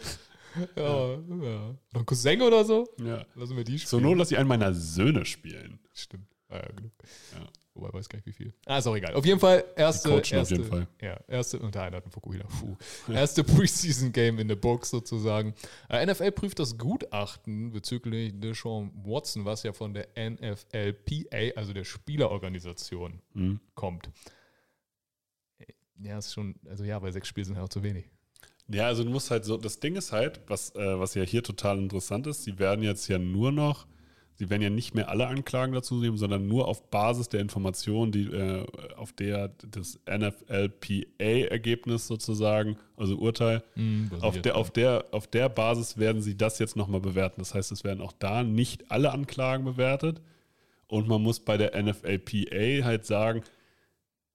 Ja, 0.76 1.14
ja. 1.14 1.74
Noch 1.92 2.00
ein 2.00 2.06
Cousin 2.06 2.40
oder 2.42 2.62
so? 2.64 2.86
ja. 3.02 3.24
Lassen 3.34 3.56
wir 3.56 3.64
die 3.64 3.76
spielen. 3.78 3.88
So 3.88 3.98
nur, 4.00 4.14
dass 4.14 4.30
ich 4.30 4.38
einen 4.38 4.46
meiner 4.46 4.72
Söhne 4.74 5.24
spielen. 5.24 5.80
Stimmt. 5.94 6.28
Ah, 6.48 6.58
ja, 6.58 6.68
genug. 6.76 6.92
Ja. 7.32 7.48
Wobei, 7.76 7.92
weiß 7.92 8.08
gar 8.08 8.18
nicht 8.18 8.26
wie 8.26 8.32
viel. 8.32 8.54
Ah, 8.66 8.78
ist 8.78 8.86
auch 8.86 8.94
egal. 8.94 9.14
Auf 9.14 9.26
jeden 9.26 9.40
Fall, 9.40 9.64
erste. 9.74 10.08
Coachen 10.08 10.20
auf 10.20 10.32
erste 10.32 10.54
jeden 10.54 10.68
Fall. 10.68 10.86
Ja, 11.02 11.18
erste, 11.26 11.58
und 11.58 11.74
der 11.74 11.82
eine 11.82 11.96
hat 11.96 12.04
einen 12.04 12.12
Fukuhila. 12.12 12.44
Puh. 12.44 12.76
Erste 13.12 13.42
Preseason-Game 13.44 14.38
in 14.38 14.48
the 14.48 14.54
Books 14.54 14.90
sozusagen. 14.90 15.54
Äh, 15.88 16.06
NFL 16.06 16.30
prüft 16.30 16.60
das 16.60 16.78
Gutachten 16.78 17.72
bezüglich 17.72 18.32
Deshaun 18.38 18.92
Watson, 19.04 19.44
was 19.44 19.64
ja 19.64 19.72
von 19.72 19.92
der 19.92 20.08
NFLPA, 20.16 21.56
also 21.56 21.72
der 21.72 21.82
Spielerorganisation, 21.84 23.20
Mhm. 23.32 23.58
kommt. 23.74 24.08
Ja, 26.00 26.18
ist 26.18 26.32
schon, 26.32 26.54
also 26.68 26.84
ja, 26.84 26.98
bei 26.98 27.10
sechs 27.10 27.28
Spielen 27.28 27.44
sind 27.46 27.56
halt 27.56 27.64
auch 27.66 27.68
zu 27.70 27.82
wenig. 27.82 28.04
Ja, 28.68 28.86
also 28.86 29.04
du 29.04 29.10
musst 29.10 29.30
halt 29.30 29.44
so, 29.44 29.56
das 29.56 29.78
Ding 29.80 29.94
ist 29.96 30.12
halt, 30.12 30.40
was, 30.46 30.74
äh, 30.74 30.98
was 30.98 31.14
ja 31.14 31.22
hier 31.22 31.42
total 31.42 31.78
interessant 31.78 32.26
ist, 32.26 32.44
sie 32.44 32.58
werden 32.58 32.82
jetzt 32.82 33.08
ja 33.08 33.18
nur 33.18 33.52
noch, 33.52 33.86
sie 34.34 34.50
werden 34.50 34.62
ja 34.62 34.70
nicht 34.70 34.94
mehr 34.94 35.08
alle 35.08 35.26
Anklagen 35.26 35.72
dazu 35.72 36.00
nehmen, 36.00 36.16
sondern 36.16 36.46
nur 36.46 36.68
auf 36.68 36.90
Basis 36.90 37.28
der 37.28 37.40
Informationen, 37.40 38.12
die 38.12 38.24
äh, 38.24 38.66
auf 38.96 39.12
der 39.12 39.48
das 39.70 39.98
NFLPA-Ergebnis 40.08 42.06
sozusagen, 42.06 42.76
also 42.96 43.16
Urteil, 43.16 43.62
auf 44.20 44.40
der, 44.40 44.56
auf, 44.56 44.70
der, 44.70 45.06
auf 45.12 45.26
der 45.26 45.48
Basis 45.48 45.98
werden 45.98 46.22
sie 46.22 46.36
das 46.36 46.58
jetzt 46.58 46.76
nochmal 46.76 47.00
bewerten. 47.00 47.40
Das 47.40 47.54
heißt, 47.54 47.72
es 47.72 47.84
werden 47.84 48.00
auch 48.00 48.12
da 48.12 48.42
nicht 48.42 48.90
alle 48.90 49.12
Anklagen 49.12 49.64
bewertet. 49.64 50.20
Und 50.86 51.08
man 51.08 51.22
muss 51.22 51.40
bei 51.40 51.56
der 51.56 51.80
NFLPA 51.80 52.84
halt 52.84 53.06
sagen, 53.06 53.42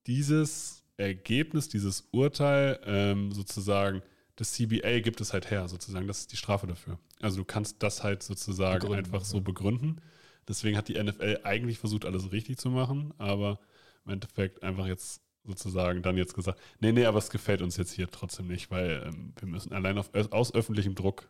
dieses 0.06 0.82
Ergebnis, 0.96 1.68
dieses 1.68 2.08
Urteil 2.10 2.78
ähm, 2.84 3.32
sozusagen, 3.32 4.02
das 4.36 4.52
CBA 4.52 5.00
gibt 5.00 5.20
es 5.20 5.32
halt 5.32 5.50
her, 5.50 5.68
sozusagen. 5.68 6.06
Das 6.06 6.20
ist 6.20 6.32
die 6.32 6.36
Strafe 6.36 6.66
dafür. 6.66 6.98
Also 7.20 7.38
du 7.38 7.44
kannst 7.44 7.82
das 7.82 8.02
halt 8.02 8.22
sozusagen 8.22 8.80
Begründen, 8.80 9.04
einfach 9.04 9.24
so 9.24 9.38
ja. 9.38 9.42
begründen. 9.42 10.00
Deswegen 10.48 10.76
hat 10.76 10.88
die 10.88 11.02
NFL 11.02 11.40
eigentlich 11.44 11.78
versucht, 11.78 12.04
alles 12.04 12.32
richtig 12.32 12.58
zu 12.58 12.70
machen, 12.70 13.14
aber 13.18 13.60
im 14.04 14.12
Endeffekt 14.12 14.62
einfach 14.62 14.86
jetzt 14.86 15.22
sozusagen 15.44 16.02
dann 16.02 16.16
jetzt 16.16 16.34
gesagt, 16.34 16.60
nee, 16.80 16.92
nee, 16.92 17.04
aber 17.04 17.18
es 17.18 17.30
gefällt 17.30 17.62
uns 17.62 17.76
jetzt 17.76 17.92
hier 17.92 18.10
trotzdem 18.10 18.46
nicht, 18.46 18.70
weil 18.70 19.04
ähm, 19.06 19.32
wir 19.38 19.48
müssen 19.48 19.72
allein 19.72 19.98
auf, 19.98 20.10
aus 20.30 20.54
öffentlichem 20.54 20.94
Druck 20.94 21.28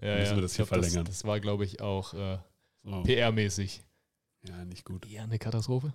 Ja, 0.00 0.16
Müssen 0.16 0.36
wir 0.36 0.42
das 0.42 0.56
hier 0.56 0.64
glaub, 0.64 0.80
verlängern. 0.80 1.04
Das, 1.04 1.18
das 1.18 1.24
war, 1.24 1.40
glaube 1.40 1.64
ich, 1.64 1.80
auch 1.80 2.14
äh, 2.14 2.38
so. 2.84 3.02
PR-mäßig. 3.02 3.82
Ja, 4.42 4.64
nicht 4.64 4.84
gut. 4.84 5.06
Ja, 5.06 5.24
eine 5.24 5.38
Katastrophe. 5.38 5.92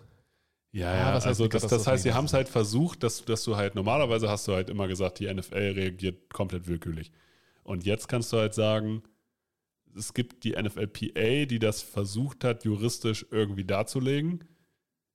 Ja, 0.71 0.95
ja, 0.95 1.05
was 1.13 1.25
heißt 1.25 1.27
also 1.27 1.47
das, 1.47 1.67
das 1.67 1.85
heißt, 1.85 2.03
sie 2.03 2.13
haben 2.13 2.25
es 2.25 2.33
halt 2.33 2.49
versucht, 2.49 3.03
dass, 3.03 3.23
dass 3.23 3.43
du 3.43 3.55
halt, 3.55 3.75
normalerweise 3.75 4.27
hast 4.27 4.47
du 4.47 4.53
halt 4.53 4.69
immer 4.69 4.87
gesagt, 4.87 5.19
die 5.19 5.31
NFL 5.31 5.73
reagiert 5.75 6.33
komplett 6.33 6.67
willkürlich. 6.67 7.11
Und 7.63 7.85
jetzt 7.85 8.07
kannst 8.07 8.33
du 8.33 8.37
halt 8.37 8.55
sagen, 8.55 9.03
es 9.97 10.13
gibt 10.13 10.43
die 10.43 10.51
NFLPA, 10.53 11.45
die 11.45 11.59
das 11.59 11.81
versucht 11.81 12.43
hat, 12.43 12.65
juristisch 12.65 13.25
irgendwie 13.31 13.63
darzulegen. 13.65 14.43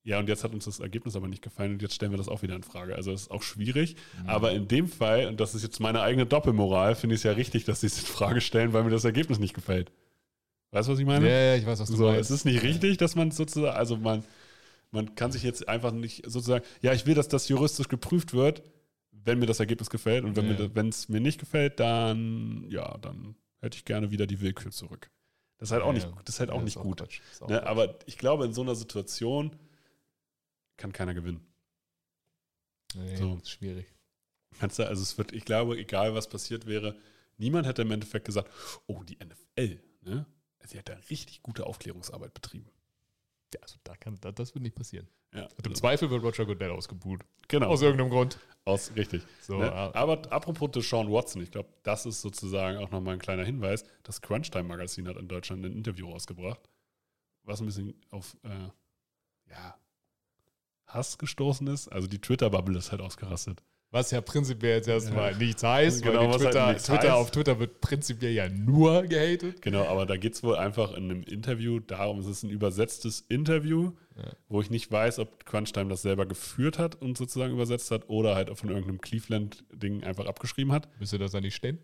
Ja, 0.05 0.19
und 0.19 0.29
jetzt 0.29 0.43
hat 0.45 0.55
uns 0.55 0.65
das 0.65 0.81
Ergebnis 0.81 1.17
aber 1.17 1.29
nicht 1.29 1.43
gefallen 1.43 1.73
und 1.73 1.83
jetzt 1.83 1.95
stellen 1.95 2.13
wir 2.13 2.17
das 2.19 2.29
auch 2.29 2.43
wieder 2.43 2.57
in 2.57 2.63
Frage. 2.63 2.95
Also 2.95 3.13
es 3.13 3.23
ist 3.23 3.31
auch 3.31 3.43
schwierig. 3.43 3.97
Mhm. 4.23 4.29
Aber 4.29 4.53
in 4.53 4.67
dem 4.67 4.89
Fall, 4.89 5.27
und 5.27 5.39
das 5.39 5.55
ist 5.55 5.63
jetzt 5.63 5.81
meine 5.81 6.01
eigene 6.01 6.25
Doppelmoral, 6.25 6.95
finde 6.95 7.15
ich 7.15 7.21
es 7.21 7.25
ja 7.25 7.33
richtig, 7.33 7.65
dass 7.65 7.81
sie 7.83 7.89
es 7.89 7.99
in 7.99 8.07
Frage 8.07 8.41
stellen, 8.41 8.73
weil 8.73 8.85
mir 8.85 8.91
das 8.91 9.05
Ergebnis 9.05 9.39
nicht 9.39 9.55
gefällt. 9.55 9.93
Weißt 10.71 10.89
du, 10.89 10.93
was 10.93 10.99
ich 10.99 11.07
meine? 11.07 11.27
Ja, 11.29 11.35
ja, 11.35 11.57
ich 11.57 11.67
weiß, 11.67 11.81
was 11.81 11.91
du 11.91 11.97
So, 11.97 12.07
meinst. 12.07 12.21
es 12.23 12.31
ist 12.31 12.45
nicht 12.45 12.63
richtig, 12.63 12.97
dass 12.99 13.17
man 13.17 13.31
sozusagen, 13.33 13.77
also 13.77 13.97
man, 13.97 14.23
man 14.93 15.15
kann 15.15 15.31
sich 15.33 15.43
jetzt 15.43 15.69
einfach 15.69 15.93
nicht 15.93 16.25
sozusagen, 16.25 16.65
ja, 16.81 16.93
ich 16.95 17.05
will, 17.07 17.15
dass 17.15 17.29
das 17.29 17.49
juristisch 17.49 17.89
geprüft 17.89 18.33
wird, 18.33 18.63
wenn 19.13 19.39
mir 19.39 19.47
das 19.47 19.61
Ergebnis 19.61 19.91
gefällt. 19.91 20.25
Und 20.25 20.37
wenn 20.37 20.47
Ja. 20.51 20.59
mir 20.59 20.75
wenn 20.75 20.89
es 20.89 21.09
mir 21.11 21.21
nicht 21.21 21.39
gefällt, 21.41 21.81
dann, 21.81 22.65
ja, 22.71 22.97
dann 22.99 23.35
hätte 23.61 23.77
ich 23.77 23.85
gerne 23.85 24.11
wieder 24.11 24.27
die 24.27 24.41
Willkür 24.41 24.71
zurück. 24.71 25.11
Das 25.59 25.69
ist 25.69 25.73
halt 25.73 25.83
auch 25.83 25.89
Ja, 25.89 25.93
nicht, 25.95 26.09
das 26.25 26.37
ist 26.37 26.41
halt 26.41 26.51
auch 26.51 26.59
Ja, 26.59 26.63
nicht 26.63 26.77
ist 26.77 26.83
gut. 26.83 27.03
Auch 27.03 27.49
Ne? 27.49 27.67
Aber 27.67 27.99
ich 28.07 28.17
glaube, 28.19 28.45
in 28.45 28.53
so 28.53 28.63
einer 28.63 28.75
Situation 28.75 29.57
kann 30.77 30.93
keiner 30.93 31.15
gewinnen. 31.15 31.45
Nee, 32.95 33.17
so. 33.17 33.35
ist 33.37 33.51
schwierig. 33.51 33.93
Kannst 34.59 34.79
du, 34.79 34.87
also 34.87 35.03
es 35.03 35.19
wird, 35.19 35.33
ich 35.33 35.45
glaube, 35.45 35.77
egal 35.77 36.15
was 36.15 36.29
passiert 36.29 36.67
wäre, 36.67 36.97
niemand 37.37 37.67
hätte 37.67 37.83
im 37.83 37.91
Endeffekt 37.91 38.25
gesagt, 38.25 38.51
oh, 38.87 39.03
die 39.03 39.19
NFL, 39.23 39.81
ne? 40.03 40.27
Sie 40.65 40.79
hat 40.79 40.89
da 40.89 40.95
richtig 41.09 41.43
gute 41.43 41.67
Aufklärungsarbeit 41.67 42.35
betrieben. 42.35 42.71
Ja, 43.55 43.61
also 43.63 43.77
da 43.85 43.97
kann, 43.97 44.17
da, 44.21 44.33
das 44.33 44.55
wird 44.55 44.63
nicht 44.63 44.75
passieren. 44.77 45.09
Ja, 45.35 45.45
Und 45.57 45.67
im 45.67 45.75
so. 45.75 45.81
Zweifel 45.81 46.11
wird 46.11 46.23
Roger 46.23 46.47
Goodell 46.47 46.71
ausgebuht. 46.71 47.23
genau. 47.49 47.69
Aus 47.69 47.83
irgendeinem 47.83 48.11
Grund. 48.11 48.39
Aus, 48.65 48.95
richtig. 48.97 49.23
So, 49.41 49.59
ne? 49.59 49.73
Aber 49.73 50.21
apropos 50.31 50.71
Deshaun 50.73 51.11
Watson, 51.11 51.43
ich 51.43 51.51
glaube, 51.51 51.71
das 51.83 52.05
ist 52.05 52.21
sozusagen 52.21 52.79
auch 52.79 52.91
nochmal 52.91 53.15
ein 53.15 53.21
kleiner 53.21 53.45
Hinweis. 53.45 53.85
Das 54.03 54.21
Crunchtime-Magazin 54.21 55.09
hat 55.09 55.17
in 55.17 55.29
Deutschland 55.29 55.65
ein 55.65 55.73
Interview 55.73 56.11
rausgebracht, 56.11 56.61
was 57.45 57.61
ein 57.61 57.67
bisschen 57.67 57.95
auf 58.11 58.37
äh, 58.43 58.69
ja, 59.51 59.79
Hass 60.87 61.17
gestoßen 61.17 61.67
ist. 61.69 61.89
Also 61.89 62.09
die 62.09 62.21
Twitter-Bubble 62.21 62.77
ist 62.77 62.91
halt 62.93 63.01
ausgerastet. 63.01 63.63
Was 63.91 64.11
ja 64.11 64.21
prinzipiell 64.21 64.77
jetzt 64.77 64.89
erstmal 64.89 65.33
Ja. 65.33 65.39
nichts 65.39 65.63
heißt, 65.63 66.03
Genau, 66.03 66.29
was 66.29 66.43
halt 66.43 66.53
Twitter, 66.53 66.69
nichts 66.69 66.85
Twitter 66.85 67.03
heißt. 67.05 67.11
auf 67.13 67.31
Twitter 67.31 67.59
wird 67.59 67.81
prinzipiell 67.81 68.33
ja 68.33 68.49
nur 68.51 69.03
gehatet. 69.05 69.63
Genau, 69.63 69.85
aber 69.87 70.05
da 70.05 70.19
geht 70.19 70.35
es 70.35 70.43
wohl 70.43 70.57
einfach 70.57 70.91
in 70.93 71.05
einem 71.05 71.23
Interview 71.23 71.81
darum, 71.81 72.19
es 72.19 72.27
ist 72.27 72.43
ein 72.43 72.51
übersetztes 72.51 73.21
Interview, 73.31 73.93
Ja. 74.17 74.25
wo 74.49 74.61
ich 74.61 74.69
nicht 74.69 74.93
weiß, 74.93 75.19
ob 75.21 75.47
Crunchtime 75.47 75.89
das 75.89 76.03
selber 76.03 76.27
geführt 76.27 76.79
hat 76.79 77.01
und 77.01 77.17
sozusagen 77.17 77.55
übersetzt 77.55 77.91
hat 77.91 78.09
oder 78.11 78.35
halt 78.35 78.55
von 78.59 78.69
irgendeinem 78.69 79.01
Cleveland-Ding 79.01 80.05
einfach 80.05 80.27
abgeschrieben 80.27 80.73
hat. 80.73 80.89
Müsste 81.01 81.17
das 81.19 81.33
da 81.33 81.41
nicht 81.41 81.55
stehen? 81.55 81.79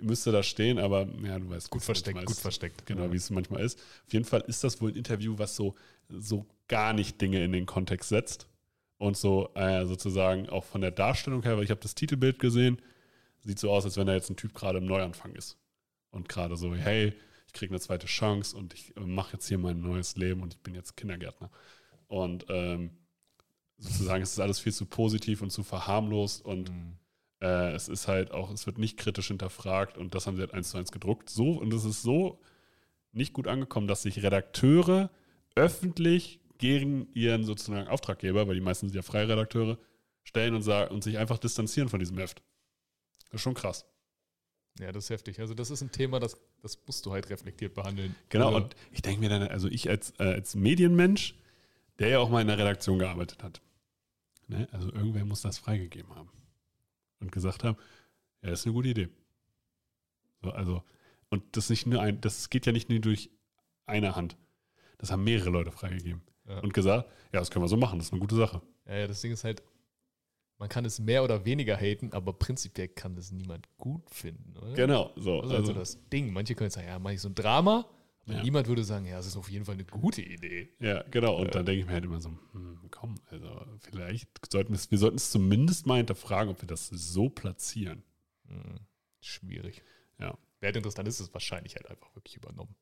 Müsste 0.00 0.30
da 0.32 0.42
stehen, 0.44 0.78
aber 0.78 1.08
ja, 1.24 1.38
du 1.38 1.50
weißt. 1.50 1.70
Gut 1.70 1.80
es 1.80 1.86
versteckt, 1.86 2.18
gut 2.20 2.30
ist. 2.30 2.40
versteckt. 2.40 2.86
Genau, 2.86 3.10
wie 3.12 3.16
es 3.16 3.30
manchmal 3.30 3.62
ist. 3.64 3.78
Auf 4.06 4.12
jeden 4.12 4.24
Fall 4.24 4.42
ist 4.46 4.62
das 4.64 4.80
wohl 4.80 4.90
ein 4.90 4.96
Interview, 4.96 5.34
was 5.38 5.54
so, 5.56 5.74
so 6.08 6.46
gar 6.68 6.92
nicht 6.92 7.20
Dinge 7.20 7.42
in 7.44 7.52
den 7.52 7.66
Kontext 7.66 8.08
setzt. 8.08 8.48
Und 9.02 9.16
so 9.16 9.50
äh, 9.54 9.84
sozusagen 9.84 10.48
auch 10.48 10.62
von 10.62 10.80
der 10.80 10.92
Darstellung 10.92 11.42
her, 11.42 11.56
weil 11.56 11.64
ich 11.64 11.70
habe 11.70 11.80
das 11.80 11.96
Titelbild 11.96 12.38
gesehen, 12.38 12.80
sieht 13.40 13.58
so 13.58 13.68
aus, 13.72 13.84
als 13.84 13.96
wenn 13.96 14.06
da 14.06 14.14
jetzt 14.14 14.30
ein 14.30 14.36
Typ 14.36 14.54
gerade 14.54 14.78
im 14.78 14.86
Neuanfang 14.86 15.34
ist. 15.34 15.58
Und 16.12 16.28
gerade 16.28 16.56
so, 16.56 16.72
hey, 16.72 17.12
ich 17.48 17.52
kriege 17.52 17.72
eine 17.72 17.80
zweite 17.80 18.06
Chance 18.06 18.56
und 18.56 18.74
ich 18.74 18.96
äh, 18.96 19.00
mache 19.00 19.32
jetzt 19.32 19.48
hier 19.48 19.58
mein 19.58 19.80
neues 19.80 20.14
Leben 20.16 20.40
und 20.42 20.54
ich 20.54 20.60
bin 20.60 20.76
jetzt 20.76 20.96
Kindergärtner. 20.96 21.50
Und 22.06 22.46
ähm, 22.48 22.90
sozusagen 23.76 24.22
es 24.22 24.34
ist 24.34 24.38
alles 24.38 24.60
viel 24.60 24.72
zu 24.72 24.86
positiv 24.86 25.42
und 25.42 25.50
zu 25.50 25.64
verharmlost 25.64 26.44
und 26.44 26.70
Mhm. 26.70 26.98
äh, 27.40 27.72
es 27.72 27.88
ist 27.88 28.06
halt 28.06 28.30
auch, 28.30 28.52
es 28.52 28.66
wird 28.66 28.78
nicht 28.78 28.98
kritisch 28.98 29.26
hinterfragt 29.28 29.98
und 29.98 30.14
das 30.14 30.28
haben 30.28 30.36
sie 30.36 30.42
halt 30.42 30.54
eins 30.54 30.70
zu 30.70 30.78
eins 30.78 30.92
gedruckt. 30.92 31.28
So, 31.28 31.54
und 31.60 31.74
es 31.74 31.84
ist 31.84 32.02
so 32.02 32.40
nicht 33.10 33.32
gut 33.32 33.48
angekommen, 33.48 33.88
dass 33.88 34.02
sich 34.02 34.22
Redakteure 34.22 35.10
öffentlich 35.56 36.38
gegen 36.62 37.08
ihren 37.12 37.42
sozusagen 37.42 37.88
Auftraggeber, 37.88 38.46
weil 38.46 38.54
die 38.54 38.60
meisten 38.60 38.86
sind 38.86 38.94
ja 38.94 39.02
freie 39.02 39.28
Redakteure, 39.28 39.78
stellen 40.22 40.54
und 40.54 40.62
sagen 40.62 40.94
und 40.94 41.02
sich 41.02 41.18
einfach 41.18 41.38
distanzieren 41.38 41.88
von 41.88 41.98
diesem 41.98 42.16
Heft. 42.18 42.40
Das 43.24 43.34
ist 43.34 43.40
schon 43.40 43.54
krass. 43.54 43.84
Ja, 44.78 44.92
das 44.92 45.04
ist 45.04 45.10
heftig. 45.10 45.40
Also 45.40 45.54
das 45.54 45.72
ist 45.72 45.82
ein 45.82 45.90
Thema, 45.90 46.20
das, 46.20 46.36
das 46.60 46.78
musst 46.86 47.04
du 47.04 47.10
halt 47.10 47.28
reflektiert 47.30 47.74
behandeln. 47.74 48.14
Genau, 48.28 48.46
Oder- 48.46 48.56
und 48.58 48.76
ich 48.92 49.02
denke 49.02 49.18
mir 49.18 49.28
dann, 49.28 49.42
also 49.42 49.66
ich 49.66 49.90
als, 49.90 50.12
äh, 50.20 50.34
als 50.34 50.54
Medienmensch, 50.54 51.34
der 51.98 52.10
ja 52.10 52.18
auch 52.20 52.30
mal 52.30 52.40
in 52.40 52.46
der 52.46 52.58
Redaktion 52.58 53.00
gearbeitet 53.00 53.42
hat, 53.42 53.60
ne? 54.46 54.68
also 54.70 54.92
irgendwer 54.92 55.24
muss 55.24 55.42
das 55.42 55.58
freigegeben 55.58 56.14
haben 56.14 56.30
und 57.18 57.32
gesagt 57.32 57.64
haben, 57.64 57.76
ja, 58.40 58.50
das 58.50 58.60
ist 58.60 58.66
eine 58.66 58.74
gute 58.74 58.88
Idee. 58.88 59.08
So, 60.44 60.52
also, 60.52 60.84
und 61.28 61.56
das 61.56 61.70
nicht 61.70 61.88
nur 61.88 62.00
ein, 62.00 62.20
das 62.20 62.50
geht 62.50 62.66
ja 62.66 62.72
nicht 62.72 62.88
nur 62.88 63.00
durch 63.00 63.30
eine 63.84 64.14
Hand. 64.14 64.36
Das 64.98 65.10
haben 65.10 65.24
mehrere 65.24 65.50
Leute 65.50 65.72
freigegeben 65.72 66.22
Ja. 66.48 66.58
und 66.60 66.74
gesagt, 66.74 67.08
ja, 67.32 67.38
das 67.40 67.50
können 67.50 67.64
wir 67.64 67.68
so 67.68 67.76
machen, 67.76 67.98
das 67.98 68.06
ist 68.08 68.12
eine 68.12 68.20
gute 68.20 68.34
Sache. 68.36 68.60
Ja, 68.86 68.96
ja, 68.96 69.06
das 69.06 69.20
Ding 69.20 69.32
ist 69.32 69.44
halt, 69.44 69.62
man 70.58 70.68
kann 70.68 70.84
es 70.84 70.98
mehr 70.98 71.22
oder 71.24 71.44
weniger 71.44 71.76
haten, 71.76 72.12
aber 72.12 72.32
prinzipiell 72.32 72.88
kann 72.88 73.14
das 73.14 73.30
niemand 73.32 73.68
gut 73.78 74.08
finden, 74.10 74.56
oder? 74.56 74.72
Genau, 74.74 75.12
so. 75.16 75.40
Das 75.42 75.50
ist 75.50 75.56
also 75.56 75.72
das 75.72 76.08
Ding. 76.08 76.32
Manche 76.32 76.54
können 76.54 76.70
sagen, 76.70 76.86
ja, 76.88 76.98
mache 76.98 77.14
ich 77.14 77.20
so 77.20 77.28
ein 77.28 77.34
Drama, 77.34 77.86
aber 78.24 78.34
Ja. 78.34 78.42
niemand 78.42 78.66
würde 78.68 78.84
sagen, 78.84 79.06
ja, 79.06 79.16
das 79.16 79.26
ist 79.26 79.36
auf 79.36 79.50
jeden 79.50 79.64
Fall 79.64 79.74
eine 79.74 79.84
gute 79.84 80.22
Idee. 80.22 80.68
Ja, 80.78 81.02
genau. 81.10 81.36
Und 81.40 81.54
dann 81.54 81.64
denke 81.66 81.80
ich 81.80 81.86
mir 81.86 81.92
halt 81.94 82.04
immer 82.04 82.20
so, 82.20 82.30
hm, 82.52 82.78
komm, 82.90 83.14
also 83.30 83.64
vielleicht 83.80 84.28
sollten 84.52 84.70
wir 84.70 84.76
es, 84.76 84.90
wir 84.90 84.98
sollten 84.98 85.16
es 85.16 85.30
zumindest 85.30 85.86
mal 85.86 85.96
hinterfragen, 85.96 86.50
ob 86.50 86.60
wir 86.60 86.68
das 86.68 86.88
so 86.88 87.28
platzieren. 87.28 88.02
Hm, 88.46 88.78
schwierig. 89.20 89.82
Ja. 90.18 90.36
Wäre 90.60 90.76
interessant, 90.76 91.08
ist 91.08 91.18
es 91.20 91.32
wahrscheinlich 91.34 91.74
halt 91.74 91.88
einfach 91.88 92.14
wirklich 92.14 92.36
übernommen. 92.36 92.74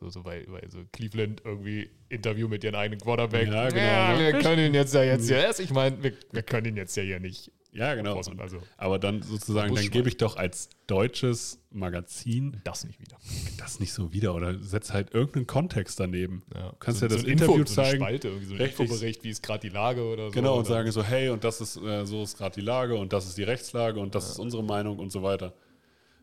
So, 0.00 0.08
so 0.08 0.24
weil, 0.24 0.46
weil 0.48 0.68
so 0.70 0.78
Cleveland 0.92 1.42
irgendwie 1.44 1.90
Interview 2.08 2.48
mit 2.48 2.64
ihren 2.64 2.74
eigenen 2.74 3.00
Quarterback. 3.00 3.48
Ja, 3.48 3.68
genau, 3.68 3.80
Ja, 3.80 4.16
ne? 4.16 4.32
wir 4.32 4.40
können 4.40 4.66
ihn 4.66 4.74
jetzt 4.74 4.94
ja 4.94 5.02
jetzt 5.02 5.28
ja, 5.28 5.50
ich 5.58 5.70
meine, 5.70 6.02
wir, 6.02 6.14
wir 6.32 6.42
können 6.42 6.68
ihn 6.68 6.76
jetzt 6.76 6.96
ja 6.96 7.02
hier 7.02 7.20
nicht. 7.20 7.52
Ja, 7.72 7.94
genau. 7.94 8.16
Also 8.16 8.32
Aber 8.78 8.98
dann 8.98 9.22
sozusagen, 9.22 9.74
dann 9.74 9.90
gebe 9.90 10.08
ich 10.08 10.16
doch 10.16 10.36
als 10.36 10.70
deutsches 10.88 11.60
Magazin 11.70 12.60
das 12.64 12.84
nicht 12.84 12.98
wieder. 12.98 13.16
das 13.58 13.78
nicht 13.78 13.92
so 13.92 14.12
wieder 14.12 14.34
oder 14.34 14.58
setz 14.58 14.92
halt 14.92 15.14
irgendeinen 15.14 15.46
Kontext 15.46 16.00
daneben. 16.00 16.42
Ja. 16.52 16.70
Du 16.70 16.76
kannst 16.80 17.00
so, 17.00 17.06
ja 17.06 17.10
das 17.10 17.20
so 17.20 17.26
ein 17.26 17.32
Interview 17.32 17.54
Info, 17.58 17.72
so 17.72 17.80
eine 17.80 17.90
zeigen. 17.90 18.02
Spalte, 18.02 18.28
irgendwie 18.28 18.46
so 18.46 18.54
ein. 18.54 18.60
Infobericht, 18.60 19.22
wie 19.22 19.30
ist 19.30 19.42
gerade 19.42 19.60
die 19.60 19.68
Lage 19.68 20.02
oder 20.02 20.30
so. 20.30 20.32
Genau, 20.32 20.54
und 20.54 20.60
oder? 20.60 20.68
sagen 20.68 20.90
so, 20.90 21.04
hey, 21.04 21.28
und 21.28 21.44
das 21.44 21.60
ist, 21.60 21.76
äh, 21.76 22.04
so 22.06 22.22
ist 22.24 22.36
gerade 22.38 22.54
die 22.56 22.66
Lage 22.66 22.96
und 22.96 23.12
das 23.12 23.26
ist 23.26 23.38
die 23.38 23.44
Rechtslage 23.44 24.00
und 24.00 24.14
das 24.16 24.30
ist 24.30 24.38
unsere 24.40 24.64
Meinung 24.64 24.98
und 24.98 25.12
so 25.12 25.22
weiter. 25.22 25.54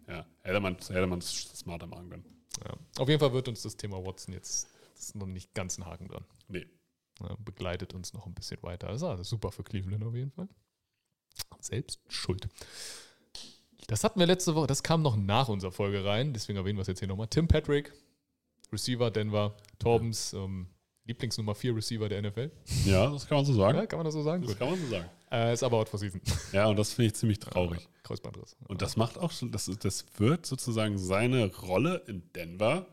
Ja, 0.10 0.26
hätte 0.42 0.60
man 0.60 0.76
hätte 0.76 1.08
man 1.08 1.20
es 1.20 1.32
smarter 1.56 1.88
machen 1.88 2.10
können. 2.10 2.26
Ja. 2.64 2.74
Auf 2.98 3.10
jeden 3.10 3.20
Fall 3.20 3.34
wird 3.34 3.48
uns 3.48 3.62
das 3.62 3.78
Thema 3.78 4.04
Watson 4.04 4.34
jetzt 4.34 4.68
noch 5.14 5.28
nicht 5.28 5.54
ganz 5.54 5.78
ein 5.78 5.86
Haken 5.86 6.08
dran. 6.08 6.26
Nee. 6.48 6.68
Ja, 7.22 7.36
begleitet 7.44 7.94
uns 7.94 8.14
noch 8.14 8.26
ein 8.26 8.34
bisschen 8.34 8.62
weiter. 8.62 8.88
Das 8.88 8.98
ist 8.98 9.04
also 9.04 9.24
super 9.24 9.52
für 9.52 9.64
Cleveland 9.64 10.04
auf 10.04 10.14
jeden 10.14 10.32
Fall. 10.32 10.48
Selbst 11.60 12.00
schuld. 12.08 12.48
Das 13.88 14.04
hatten 14.04 14.20
wir 14.20 14.28
letzte 14.28 14.54
Woche, 14.56 14.68
das 14.68 14.84
kam 14.84 15.02
noch 15.02 15.16
nach 15.16 15.48
unserer 15.48 15.72
Folge 15.72 16.04
rein, 16.04 16.34
deswegen 16.34 16.58
erwähnen 16.58 16.78
wir 16.78 16.82
es 16.82 16.88
jetzt 16.88 17.00
hier 17.00 17.08
nochmal. 17.08 17.28
Tim 17.28 17.48
Patrick, 17.48 17.94
Receiver 18.72 19.10
Denver, 19.12 19.56
Torbens 19.80 20.34
ähm, 20.34 20.68
Lieblingsnummer 21.06 21.56
4 21.56 21.76
Receiver 21.76 22.10
der 22.10 22.22
NFL. 22.22 22.52
Ja, 22.86 23.10
das 23.10 23.28
kann 23.28 23.38
man 23.38 23.46
so 23.46 23.54
sagen. 23.54 23.78
Ja, 23.78 23.86
kann 23.86 23.98
man 23.98 24.06
das 24.06 24.14
so 24.14 24.24
sagen? 24.24 24.42
Das 24.42 24.52
Gut. 24.52 24.60
kann 24.60 24.70
man 24.70 24.80
so 24.80 24.88
sagen. 24.88 25.10
Äh, 25.32 25.54
ist 25.54 25.64
aber 25.64 25.78
out 25.78 25.90
for 25.90 26.00
season. 26.00 26.22
Ja, 26.54 26.68
und 26.68 26.78
das 26.78 26.94
finde 26.94 27.08
ich 27.08 27.16
ziemlich 27.16 27.40
traurig. 27.40 27.88
Kreuzbandriss. 28.04 28.56
Und 28.68 28.82
das 28.82 28.96
macht 28.96 29.18
auch 29.18 29.32
schon, 29.32 29.52
das, 29.52 29.70
das 29.80 30.06
wird 30.18 30.46
sozusagen 30.46 30.98
seine 30.98 31.54
Rolle 31.54 32.04
in 32.08 32.24
Denver, 32.34 32.86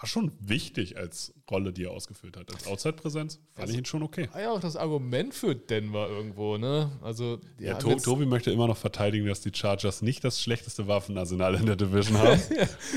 war 0.00 0.08
schon 0.08 0.32
wichtig 0.40 0.96
als 0.96 1.34
Rolle, 1.50 1.74
die 1.74 1.84
er 1.84 1.90
ausgefüllt 1.90 2.34
hat. 2.38 2.50
Als 2.50 2.66
Outside-Präsenz 2.66 3.38
fand 3.52 3.68
ich 3.68 3.76
ihn 3.76 3.84
schon 3.84 4.02
okay. 4.02 4.30
Ah 4.32 4.40
ja, 4.40 4.50
auch 4.50 4.60
das 4.60 4.74
Argument 4.74 5.34
für 5.34 5.54
Denver 5.54 6.08
irgendwo, 6.08 6.56
ne? 6.56 6.90
Also, 7.02 7.38
Ja, 7.58 7.74
haben 7.74 7.80
to 7.80 7.96
Tobi 7.96 8.24
möchte 8.24 8.50
immer 8.50 8.66
noch 8.66 8.78
verteidigen, 8.78 9.26
dass 9.26 9.42
die 9.42 9.50
Chargers 9.52 10.00
nicht 10.00 10.24
das 10.24 10.40
schlechteste 10.40 10.88
Waffenarsenal 10.88 11.54
in 11.56 11.66
der 11.66 11.76
Division 11.76 12.16
haben. 12.16 12.40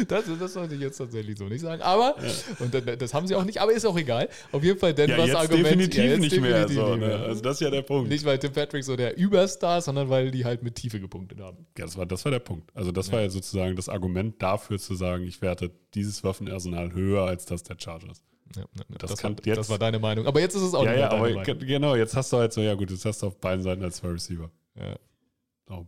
Das, 0.08 0.26
das 0.40 0.54
sollte 0.54 0.76
ich 0.76 0.82
jetzt 0.82 0.98
tatsächlich 0.98 1.38
so 1.38 1.46
nicht 1.46 1.62
sagen. 1.62 1.82
Aber, 1.82 2.16
und 2.60 2.74
das, 2.74 2.84
das 2.98 3.14
haben 3.14 3.28
sie 3.28 3.36
auch 3.36 3.44
nicht, 3.44 3.60
aber 3.60 3.74
ist 3.74 3.86
auch 3.86 3.98
egal. 3.98 4.30
Auf 4.52 4.64
jeden 4.64 4.80
Fall 4.80 4.94
Denvers 4.94 5.18
ja, 5.18 5.26
jetzt 5.26 5.36
Argument. 5.36 5.66
definitiv 5.66 5.98
ja, 5.98 6.06
jetzt 6.06 6.20
nicht 6.20 6.42
mehr. 6.42 6.66
definitiv 6.66 6.76
So, 6.76 6.96
nicht 6.96 7.00
ne? 7.00 7.08
mehr. 7.08 7.20
Also 7.20 7.42
das 7.42 7.56
ist 7.56 7.60
ja 7.62 7.70
der 7.70 7.82
Punkt. 7.82 8.10
Nicht, 8.10 8.24
weil 8.26 8.40
Tim 8.40 8.54
Patrick 8.54 8.84
so 8.84 8.96
der 8.96 9.18
Überstar 9.18 9.80
ist, 9.80 9.86
sondern 9.86 10.10
weil 10.10 10.32
die 10.32 10.46
halt 10.46 10.64
mit 10.64 10.76
Tiefe 10.76 11.00
gepunktet 11.00 11.40
haben. 11.40 11.66
Ja, 11.78 11.86
das 11.86 11.98
war, 11.98 12.06
das 12.06 12.24
war 12.26 12.32
der 12.32 12.40
Punkt. 12.40 12.70
Also 12.76 12.92
das 12.92 13.12
war 13.12 13.22
ja 13.22 13.30
sozusagen 13.30 13.76
das 13.76 13.90
Argument 13.90 14.42
dafür 14.42 14.80
zu 14.80 14.96
sagen, 14.96 15.24
ich 15.26 15.42
werte 15.42 15.72
dieses 15.96 16.24
Waffenarsenal 16.24 16.92
höher 16.94 17.24
als 17.26 17.46
das 17.46 17.64
der 17.64 17.78
Chargers. 17.80 18.24
Ja, 18.56 18.66
Das 19.00 19.12
das, 19.12 19.20
kann 19.20 19.38
war, 19.38 19.46
jetzt- 19.46 19.58
das 19.58 19.70
war 19.70 19.80
deine 19.80 20.00
Meinung. 20.00 20.28
Aber 20.28 20.40
jetzt 20.40 20.54
ist 20.56 20.62
es 20.62 20.74
auch 20.76 20.84
ja, 20.86 20.92
nicht 20.92 21.00
ja, 21.00 21.10
aber 21.12 21.22
Meinung. 21.30 21.44
ge- 21.44 21.56
genau, 21.66 21.96
jetzt 21.96 22.16
hast 22.16 22.32
du 22.34 22.38
halt 22.38 22.54
so, 22.54 22.62
ja 22.62 22.76
gut, 22.76 22.92
jetzt 22.92 23.04
hast 23.06 23.22
du 23.24 23.28
auf 23.28 23.40
beiden 23.40 23.64
Seiten 23.64 23.84
als 23.84 23.98
zwei 23.98 24.10
Receiver. 24.10 24.52
Ja, 24.76 24.96
So. 25.68 25.88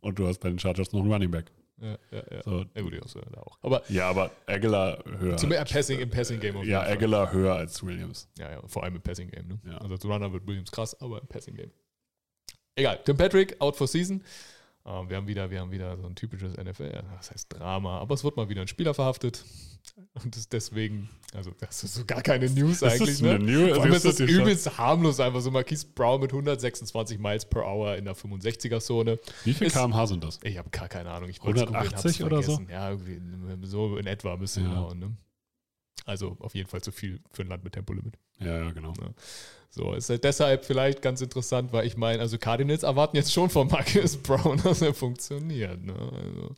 Und 0.00 0.18
du 0.18 0.26
hast 0.26 0.38
bei 0.40 0.48
den 0.48 0.58
Chargers 0.58 0.92
noch 0.92 1.00
einen 1.00 1.12
Running 1.12 1.30
Back. 1.30 1.52
ja, 1.80 1.96
ja. 2.10 2.22
ja. 2.30 2.42
So. 2.42 2.64
ja 2.74 2.82
gut, 2.82 2.92
auch. 3.36 3.56
Aber 3.62 3.82
Ja, 3.88 4.08
aber 4.10 4.30
Aguilar 4.46 5.04
höher. 5.18 5.36
zum 5.36 5.50
Passing, 5.50 6.00
im 6.00 6.10
Passing-Game 6.10 6.62
ja. 6.64 6.82
Aguilar 6.82 7.32
höher 7.32 7.54
als 7.54 7.84
Williams. 7.84 8.28
Ja, 8.36 8.50
ja, 8.50 8.62
vor 8.66 8.82
allem 8.82 8.96
im 8.96 9.02
Passing-Game. 9.02 9.46
Ne? 9.46 9.60
Ja. 9.64 9.78
Also 9.78 9.94
als 9.94 10.04
Runner 10.04 10.32
wird 10.32 10.44
Williams 10.46 10.72
krass, 10.72 11.00
aber 11.00 11.20
im 11.20 11.26
Passing-Game. 11.28 11.70
Egal, 12.74 12.98
Tim 13.04 13.16
Patrick, 13.16 13.60
out 13.60 13.76
for 13.76 13.86
season. 13.86 14.22
Ähm, 14.84 15.08
wir, 15.08 15.16
haben 15.16 15.26
wieder, 15.28 15.50
wir 15.50 15.60
haben 15.60 15.70
wieder 15.70 15.96
so 15.96 16.06
ein 16.06 16.16
typisches 16.16 16.56
NFL, 16.56 17.04
das 17.16 17.30
heißt 17.30 17.46
Drama, 17.50 17.98
aber 17.98 18.14
es 18.14 18.24
wird 18.24 18.36
mal 18.36 18.48
wieder 18.48 18.62
ein 18.62 18.68
Spieler 18.68 18.94
verhaftet. 18.94 19.44
Und 20.14 20.36
das 20.36 20.48
deswegen, 20.48 21.08
also 21.34 21.52
das 21.60 21.82
ist 21.84 21.94
so 21.94 22.04
gar 22.04 22.22
keine 22.22 22.48
News 22.50 22.80
Das 22.80 22.94
eigentlich. 22.94 23.10
ist 23.10 23.22
ne? 23.22 23.30
eine 23.32 23.44
News, 23.44 23.74
Vor 23.74 23.82
allem 23.82 23.92
das 23.92 24.04
ist 24.04 24.20
das 24.20 24.28
ist 24.28 24.34
übelst 24.36 24.78
harmlos, 24.78 25.20
einfach 25.20 25.40
so 25.40 25.50
Marquise 25.50 25.86
Brown 25.94 26.20
mit 26.20 26.32
126 26.32 27.18
Miles 27.18 27.44
per 27.44 27.64
Hour 27.64 27.96
in 27.96 28.04
der 28.04 28.16
65er-Zone. 28.16 29.18
Wie 29.44 29.52
viel 29.54 29.66
Ist- 29.68 29.74
km/h 29.74 30.06
sind 30.06 30.24
das? 30.24 30.38
Ich 30.42 30.58
habe 30.58 30.70
gar 30.70 30.88
keine 30.88 31.10
Ahnung. 31.10 31.28
Ich 31.28 31.42
wollte 31.42 31.60
es 31.60 31.66
googeln, 31.66 31.80
hab's 31.84 32.04
180 32.04 32.24
oder 32.24 32.42
so? 32.42 32.60
Ja, 32.70 32.90
irgendwie 32.90 33.20
so 33.66 33.96
in 33.96 34.06
etwa 34.06 34.36
müsste 34.36 34.60
Ja. 34.60 34.68
hinhauen. 34.68 34.98
Ne? 34.98 35.16
Also 36.04 36.36
auf 36.40 36.54
jeden 36.54 36.68
Fall 36.68 36.82
zu 36.82 36.92
viel 36.92 37.20
für 37.30 37.42
ein 37.42 37.48
Land 37.48 37.64
mit 37.64 37.74
Tempolimit. 37.74 38.18
Ja, 38.40 38.58
ja, 38.58 38.70
genau. 38.72 38.92
So, 39.70 39.94
ist 39.94 40.10
halt 40.10 40.24
deshalb 40.24 40.64
vielleicht 40.64 41.00
ganz 41.00 41.20
interessant, 41.20 41.72
weil 41.72 41.86
ich 41.86 41.96
meine, 41.96 42.20
also 42.20 42.38
Cardinals 42.38 42.82
erwarten 42.82 43.16
jetzt 43.16 43.32
schon 43.32 43.48
von 43.50 43.68
Marcus 43.68 44.16
Brown, 44.22 44.60
dass 44.62 44.82
er 44.82 44.94
funktioniert. 44.94 45.82
Ne? 45.82 45.94
Also, 45.94 46.54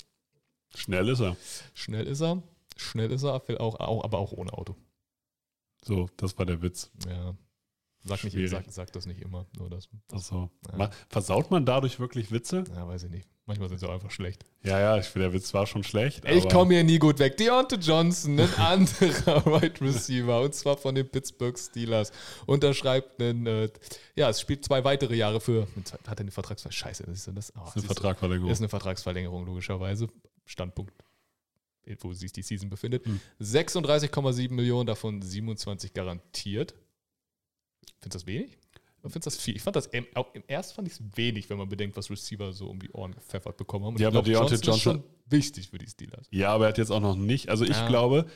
Schnell 0.75 1.09
ist 1.09 1.21
er. 1.21 1.37
schnell 1.75 2.07
ist 2.07 2.21
er, 2.21 2.43
schnell 2.77 3.13
ist 3.13 3.23
er, 3.23 3.35
auch, 3.61 3.79
auch, 3.79 4.03
aber 4.05 4.19
auch 4.19 4.33
ohne 4.33 4.53
Auto. 4.53 4.75
So, 5.85 6.09
das 6.17 6.37
war 6.39 6.47
der 6.47 6.63
Witz. 6.63 6.91
Ja. 7.09 7.37
Sag, 8.05 8.23
nicht, 8.23 8.51
sag, 8.51 8.65
sag 8.71 8.93
das 8.93 9.07
nicht 9.07 9.21
immer. 9.23 9.47
Nur 9.57 9.71
das, 9.71 9.89
das, 10.09 10.27
so. 10.27 10.51
Ja. 10.79 10.91
Versaut 11.09 11.51
man 11.51 11.65
dadurch 11.65 11.99
wirklich 11.99 12.31
Witze? 12.31 12.65
ja, 12.75 12.87
weiß 12.87 13.05
ich 13.05 13.11
nicht. 13.11 13.29
Manchmal 13.47 13.69
sind 13.69 13.79
sie 13.79 13.87
auch 13.87 13.93
einfach 13.93 14.11
schlecht. 14.11 14.45
Ja, 14.63 14.81
ja, 14.81 14.97
ich 14.97 15.05
finde, 15.07 15.29
der 15.29 15.35
Witz 15.35 15.53
war 15.53 15.67
schon 15.67 15.85
schlecht. 15.85 16.25
Ich 16.27 16.49
komme 16.49 16.75
hier 16.75 16.85
nie 16.85 16.99
gut 16.99 17.19
weg. 17.19 17.37
Deontay 17.37 17.77
Johnson, 17.77 18.41
ein 18.41 18.55
anderer 18.59 19.45
Wide 19.63 19.81
Receiver, 19.83 20.41
und 20.41 20.55
zwar 20.55 20.79
von 20.79 20.95
den 20.95 21.07
Pittsburgh 21.09 21.59
Steelers, 21.59 22.11
unterschreibt 22.47 23.21
einen, 23.21 23.47
äh, 23.47 23.69
ja, 24.17 24.31
es 24.31 24.41
spielt 24.41 24.65
zwei 24.65 24.83
weitere 24.85 25.15
Jahre 25.15 25.41
für, 25.41 25.69
hat 26.07 26.19
er 26.19 26.21
eine 26.21 26.31
Vertragsverlängerung? 26.31 26.73
Scheiße, 26.73 27.03
das 27.05 27.27
ist 27.27 27.37
das. 27.37 27.53
Oh, 27.55 27.61
Das 27.65 27.77
ist 27.77 27.83
eine. 27.83 27.87
Vertragverlängerung. 27.87 28.51
Ist 28.51 28.61
eine 28.61 28.69
Vertragsverlängerung, 28.71 29.45
logischerweise. 29.45 30.09
Standpunkt, 30.47 30.95
wo 32.01 32.15
sich 32.15 32.33
die 32.33 32.43
Season 32.43 32.71
befindet. 32.71 33.05
Hm. 33.05 33.21
36,7 33.43 34.53
Millionen, 34.53 34.87
davon 34.87 35.21
27 35.21 35.93
garantiert. 35.93 36.75
Findest 38.05 38.15
du 38.15 38.19
das 38.19 38.27
wenig? 38.27 38.59
Findest 39.03 39.27
das 39.27 39.37
viel? 39.37 39.57
Ich 39.57 39.63
fand 39.63 39.77
das, 39.77 39.87
im, 39.87 40.07
auch 40.15 40.35
im 40.35 40.43
erst 40.47 40.73
fand 40.75 40.89
ich 40.89 40.95
es 40.95 41.03
wenig, 41.17 41.51
wenn 41.51 41.59
man 41.59 41.69
bedenkt, 41.69 41.97
was 41.97 42.11
Receiver 42.11 42.53
so 42.53 42.69
um 42.69 42.79
die 42.81 42.91
Ohren 42.93 43.13
gepfeffert 43.15 43.57
bekommen 43.57 43.85
haben. 43.85 43.95
Und 43.95 44.01
Ja, 44.01 44.09
aber 44.09 44.23
glaub, 44.23 44.49
Deontay 44.49 44.55
ist 44.71 44.81
schon 44.81 45.03
wichtig 45.27 45.69
für 45.69 45.79
die 45.79 45.87
Steelers. 45.87 46.27
Ja, 46.31 46.51
aber 46.55 46.65
er 46.67 46.69
hat 46.71 46.79
jetzt 46.79 46.91
auch 46.91 47.01
noch 47.01 47.17
nicht. 47.17 47.49
Also 47.51 47.65
ich 47.65 47.77
Ja. 47.77 47.87
glaube, 47.87 48.27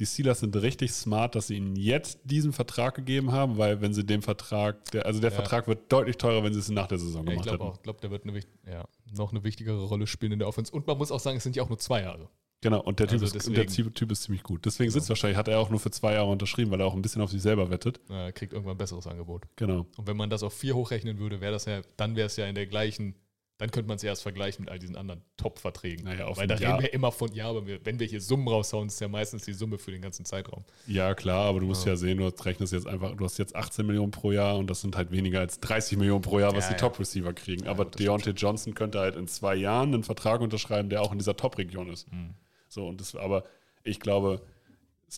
die 0.00 0.06
Steelers 0.06 0.40
sind 0.40 0.54
richtig 0.56 0.92
smart, 0.92 1.34
dass 1.34 1.48
sie 1.48 1.56
ihnen 1.56 1.76
jetzt 1.76 2.20
diesen 2.24 2.52
Vertrag 2.52 2.94
gegeben 2.96 3.30
haben, 3.32 3.58
weil 3.58 3.80
wenn 3.80 3.92
sie 3.94 4.04
den 4.04 4.22
Vertrag, 4.22 4.90
der, 4.92 5.06
also 5.06 5.20
der 5.20 5.30
Ja. 5.30 5.36
Vertrag 5.36 5.66
wird 5.68 5.90
deutlich 5.92 6.16
teurer, 6.16 6.42
wenn 6.44 6.52
sie 6.52 6.60
es 6.60 6.68
nach 6.68 6.86
der 6.88 6.98
Saison 6.98 7.24
Ja, 7.26 7.32
ich 7.32 7.42
gemacht 7.42 7.48
glaube 7.48 7.64
auch. 7.64 7.74
Ich 7.76 7.82
glaube, 7.82 8.00
der 8.00 8.10
wird 8.10 8.24
eine, 8.24 8.40
ja, 8.68 8.84
noch 9.16 9.30
eine 9.32 9.42
wichtigere 9.44 9.84
Rolle 9.84 10.06
spielen 10.08 10.32
in 10.32 10.38
der 10.40 10.48
Offense. 10.48 10.72
Und 10.72 10.86
man 10.86 10.98
muss 10.98 11.10
auch 11.12 11.20
sagen, 11.20 11.36
es 11.38 11.42
sind 11.44 11.54
ja 11.56 11.62
auch 11.62 11.68
nur 11.68 11.78
zwei 11.78 12.02
Jahre. 12.02 12.28
Genau, 12.60 12.80
und 12.80 12.98
der 12.98 13.06
Typ, 13.06 13.22
Also 13.22 13.36
ist, 13.36 13.56
der 13.56 13.66
Typ 13.68 14.10
ist 14.10 14.22
ziemlich 14.24 14.42
gut. 14.42 14.64
Deswegen 14.66 14.90
sitzt 14.90 15.08
wahrscheinlich, 15.08 15.36
hat 15.38 15.46
er 15.46 15.60
auch 15.60 15.70
nur 15.70 15.78
für 15.78 15.92
zwei 15.92 16.14
Jahre 16.14 16.28
unterschrieben, 16.28 16.72
weil 16.72 16.80
er 16.80 16.86
auch 16.86 16.94
ein 16.94 17.02
bisschen 17.02 17.22
auf 17.22 17.30
sich 17.30 17.40
selber 17.40 17.70
wettet. 17.70 18.00
Er 18.08 18.32
kriegt 18.32 18.52
irgendwann 18.52 18.74
ein 18.74 18.78
besseres 18.78 19.06
Angebot. 19.06 19.44
Genau. 19.56 19.86
Und 19.96 20.06
wenn 20.08 20.16
man 20.16 20.28
das 20.28 20.42
auf 20.42 20.54
vier 20.54 20.74
hochrechnen 20.74 21.18
würde, 21.18 21.40
wäre 21.40 21.52
das 21.52 21.66
ja, 21.66 21.82
dann 21.96 22.16
wäre 22.16 22.26
es 22.26 22.36
ja 22.36 22.46
in 22.46 22.56
der 22.56 22.66
gleichen, 22.66 23.14
dann 23.58 23.70
könnte 23.70 23.86
man 23.88 23.96
es 23.96 24.02
ja 24.02 24.10
erst 24.10 24.22
vergleichen 24.22 24.64
mit 24.64 24.70
all 24.72 24.78
diesen 24.80 24.96
anderen 24.96 25.22
Top-Verträgen. 25.36 26.04
Naja, 26.04 26.26
auf 26.26 26.36
Weil 26.38 26.48
da 26.48 26.56
Jahr. 26.56 26.74
reden 26.74 26.82
wir 26.82 26.92
immer 26.94 27.12
von, 27.12 27.32
ja, 27.32 27.48
aber 27.48 27.64
wenn 27.66 28.00
wir 28.00 28.06
hier 28.08 28.20
Summen 28.20 28.48
raushauen, 28.48 28.88
ist 28.88 29.00
ja 29.00 29.06
meistens 29.08 29.44
die 29.44 29.52
Summe 29.52 29.78
für 29.78 29.92
den 29.92 30.02
ganzen 30.02 30.24
Zeitraum. 30.24 30.64
Ja, 30.88 31.14
klar, 31.14 31.46
aber 31.48 31.60
du 31.60 31.66
musst 31.66 31.84
Ja. 31.86 31.92
ja, 31.92 31.96
sehen, 31.96 32.18
du 32.18 32.26
rechnest 32.26 32.72
jetzt 32.72 32.88
einfach, 32.88 33.14
du 33.16 33.24
hast 33.24 33.38
jetzt 33.38 33.54
18 33.54 33.86
Millionen 33.86 34.10
pro 34.10 34.32
Jahr 34.32 34.58
und 34.58 34.68
das 34.68 34.80
sind 34.80 34.96
halt 34.96 35.12
weniger 35.12 35.38
als 35.40 35.60
30 35.60 35.96
Millionen 35.98 36.22
pro 36.22 36.40
Jahr, 36.40 36.54
was 36.56 36.64
Ja, 36.64 36.70
die 36.70 36.74
ja. 36.74 36.88
Top-Receiver 36.88 37.32
kriegen. 37.34 37.68
aber 37.68 37.84
Deontay 37.84 38.30
Johnson 38.30 38.74
könnte 38.74 38.98
halt 38.98 39.14
in 39.16 39.28
zwei 39.28 39.54
Jahren 39.54 39.94
einen 39.94 40.02
Vertrag 40.04 40.40
unterschreiben, 40.40 40.88
der 40.88 41.02
auch 41.02 41.12
in 41.12 41.18
dieser 41.18 41.36
Top-Region 41.36 41.88
ist. 41.92 42.12
Mhm. 42.12 42.34
So, 42.68 42.86
und 42.86 43.00
das, 43.00 43.14
aber 43.14 43.44
ich 43.84 44.00
glaube, 44.00 44.42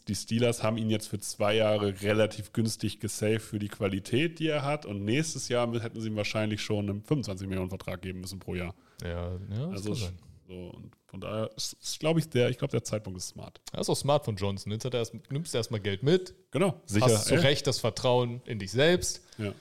die 0.06 0.14
Steelers 0.14 0.62
haben 0.62 0.76
ihn 0.76 0.88
jetzt 0.88 1.08
für 1.08 1.18
zwei 1.18 1.56
Jahre 1.56 2.00
relativ 2.02 2.52
günstig 2.52 3.00
gesaved 3.00 3.42
für 3.42 3.58
die 3.58 3.68
Qualität, 3.68 4.38
die 4.38 4.46
er 4.46 4.62
hat. 4.64 4.86
Und 4.86 5.04
nächstes 5.04 5.48
Jahr 5.48 5.68
hätten 5.80 6.00
sie 6.00 6.08
ihm 6.08 6.16
wahrscheinlich 6.16 6.62
schon 6.62 6.88
einen 6.88 7.02
25 7.02 7.48
Millionen 7.48 7.70
Vertrag 7.70 8.00
geben 8.02 8.20
müssen 8.20 8.38
pro 8.38 8.54
Jahr. 8.54 8.74
Ja, 9.02 9.32
ja 9.32 9.38
das 9.48 9.86
Also 9.86 9.88
kann 9.90 9.94
sein. 9.98 10.18
So, 10.46 10.54
und 10.70 10.90
von 11.06 11.20
daher 11.20 11.50
ist, 11.56 11.72
ist 11.74 11.98
glaube 11.98 12.20
ich, 12.20 12.28
der, 12.28 12.50
ich 12.50 12.58
glaube, 12.58 12.70
der 12.72 12.84
Zeitpunkt 12.84 13.18
ist 13.18 13.28
smart. 13.28 13.60
Das 13.72 13.82
ist 13.82 13.88
auch 13.90 13.96
smart 13.96 14.24
von 14.24 14.36
Johnson. 14.36 14.70
Jetzt 14.72 14.84
hat 14.84 14.94
er 14.94 15.00
erst, 15.00 15.14
nimmst 15.30 15.52
du 15.54 15.58
erstmal 15.58 15.80
Geld 15.80 16.02
mit, 16.04 16.34
Genau, 16.52 16.80
sicher. 16.86 17.06
hast 17.06 17.26
zu. 17.26 17.34
Recht 17.34 17.66
das 17.66 17.80
Vertrauen 17.80 18.42
in 18.46 18.60
dich 18.60 18.70
selbst 18.70 19.22
Ja. 19.38 19.52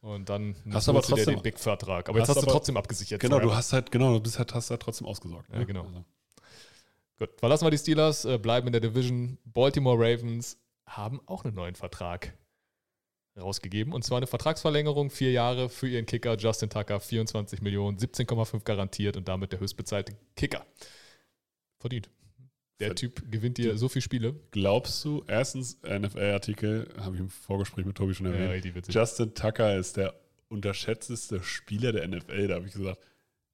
und 0.00 0.28
dann 0.28 0.56
Hast 0.70 0.88
aber 0.88 1.00
du 1.00 1.06
dir 1.08 1.14
trotzdem- 1.14 1.34
den 1.36 1.42
Big-Vertrag. 1.42 2.08
Aber 2.08 2.18
jetzt 2.18 2.28
hast 2.28 2.36
hast 2.38 2.42
du 2.44 2.48
aber- 2.48 2.58
trotzdem 2.58 2.76
abgesichert. 2.76 3.20
Genau, 3.20 3.38
du 3.38 3.54
hast 3.54 3.72
halt, 3.72 3.92
genau, 3.92 4.14
du 4.14 4.20
bist 4.20 4.38
halt, 4.38 4.52
hast 4.54 4.70
halt 4.70 4.82
trotzdem 4.82 5.06
ausgesorgt. 5.06 5.48
Ja, 5.52 5.60
ne? 5.60 5.66
genau. 5.66 5.84
Also, 5.84 6.04
Gut, 7.18 7.30
verlassen 7.38 7.64
wir 7.64 7.70
die 7.70 7.78
Steelers, 7.78 8.24
äh, 8.24 8.38
bleiben 8.38 8.66
in 8.66 8.72
der 8.72 8.80
Division. 8.80 9.38
Baltimore 9.44 9.98
Ravens 9.98 10.58
haben 10.86 11.20
auch 11.26 11.44
einen 11.44 11.54
neuen 11.54 11.74
Vertrag 11.74 12.36
rausgegeben. 13.38 13.92
Und 13.92 14.02
zwar 14.02 14.18
eine 14.18 14.26
Vertragsverlängerung, 14.26 15.10
vier 15.10 15.32
Jahre 15.32 15.68
für 15.68 15.88
ihren 15.88 16.06
Kicker 16.06 16.36
Justin 16.36 16.70
Tucker, 16.70 17.00
24 17.00 17.60
Millionen, 17.60 17.98
17,5 17.98 18.64
garantiert 18.64 19.16
und 19.16 19.28
damit 19.28 19.52
der 19.52 19.60
höchstbezahlte 19.60 20.16
Kicker. 20.36 20.66
Verdient. 21.78 22.10
Der 22.80 22.94
Typ 22.94 23.30
gewinnt 23.30 23.56
dir 23.56 23.78
so 23.78 23.88
viele 23.88 24.02
Spiele. 24.02 24.34
glaubst 24.50 25.02
du, 25.04 25.24
erstens, 25.26 25.80
NFL-Artikel, 25.82 26.92
habe 26.98 27.14
ich 27.14 27.20
im 27.20 27.30
Vorgespräch 27.30 27.86
mit 27.86 27.96
Tobi 27.96 28.14
schon 28.14 28.26
erwähnt, 28.26 28.74
witzig. 28.74 28.94
Justin 28.94 29.34
Tucker 29.34 29.76
ist 29.76 29.96
der 29.96 30.14
unterschätzteste 30.48 31.42
Spieler 31.42 31.92
der 31.92 32.06
NFL. 32.06 32.48
Da 32.48 32.56
habe 32.56 32.66
ich 32.66 32.74
gesagt, 32.74 33.00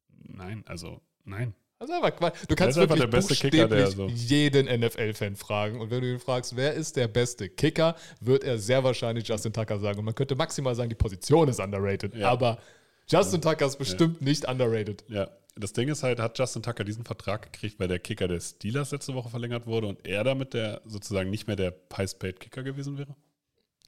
nein, 0.08 0.64
also 0.66 1.00
nein. 1.24 1.54
Also 1.82 1.94
einfach 1.94 2.16
Quatsch. 2.16 2.36
Du 2.48 2.54
kannst 2.54 2.78
wirklich 2.78 3.00
der 3.00 3.08
beste 3.08 3.34
Kicker, 3.34 3.66
der 3.66 3.88
so- 3.88 4.06
jeden 4.06 4.68
NFL-Fan 4.68 5.34
fragen. 5.34 5.80
Und 5.80 5.90
wenn 5.90 6.00
du 6.00 6.12
ihn 6.12 6.20
fragst, 6.20 6.54
wer 6.54 6.74
ist 6.74 6.96
der 6.96 7.08
beste 7.08 7.48
Kicker, 7.48 7.96
wird 8.20 8.44
er 8.44 8.56
sehr 8.58 8.84
wahrscheinlich 8.84 9.26
Justin 9.26 9.52
Tucker 9.52 9.80
sagen. 9.80 9.98
Und 9.98 10.04
man 10.04 10.14
könnte 10.14 10.36
maximal 10.36 10.76
sagen, 10.76 10.88
die 10.90 10.94
Position 10.94 11.48
ist 11.48 11.58
underrated. 11.58 12.14
Ja. 12.14 12.30
Aber 12.30 12.58
Justin 13.08 13.40
Tucker 13.42 13.66
ist 13.66 13.78
bestimmt 13.78 14.22
nicht 14.22 14.46
underrated. 14.48 15.02
Ja, 15.08 15.28
das 15.56 15.72
Ding 15.72 15.88
ist 15.88 16.04
halt, 16.04 16.20
hat 16.20 16.38
Justin 16.38 16.62
Tucker 16.62 16.84
diesen 16.84 17.04
Vertrag 17.04 17.52
gekriegt, 17.52 17.80
weil 17.80 17.88
der 17.88 17.98
Kicker 17.98 18.28
der 18.28 18.38
Steelers 18.38 18.92
letzte 18.92 19.12
Woche 19.14 19.28
verlängert 19.28 19.66
wurde 19.66 19.88
und 19.88 20.06
er 20.06 20.22
damit 20.22 20.54
der 20.54 20.82
sozusagen 20.86 21.30
nicht 21.30 21.48
mehr 21.48 21.56
der 21.56 21.74
highest-paid 21.96 22.38
Kicker 22.38 22.62
gewesen 22.62 22.96
wäre? 22.96 23.16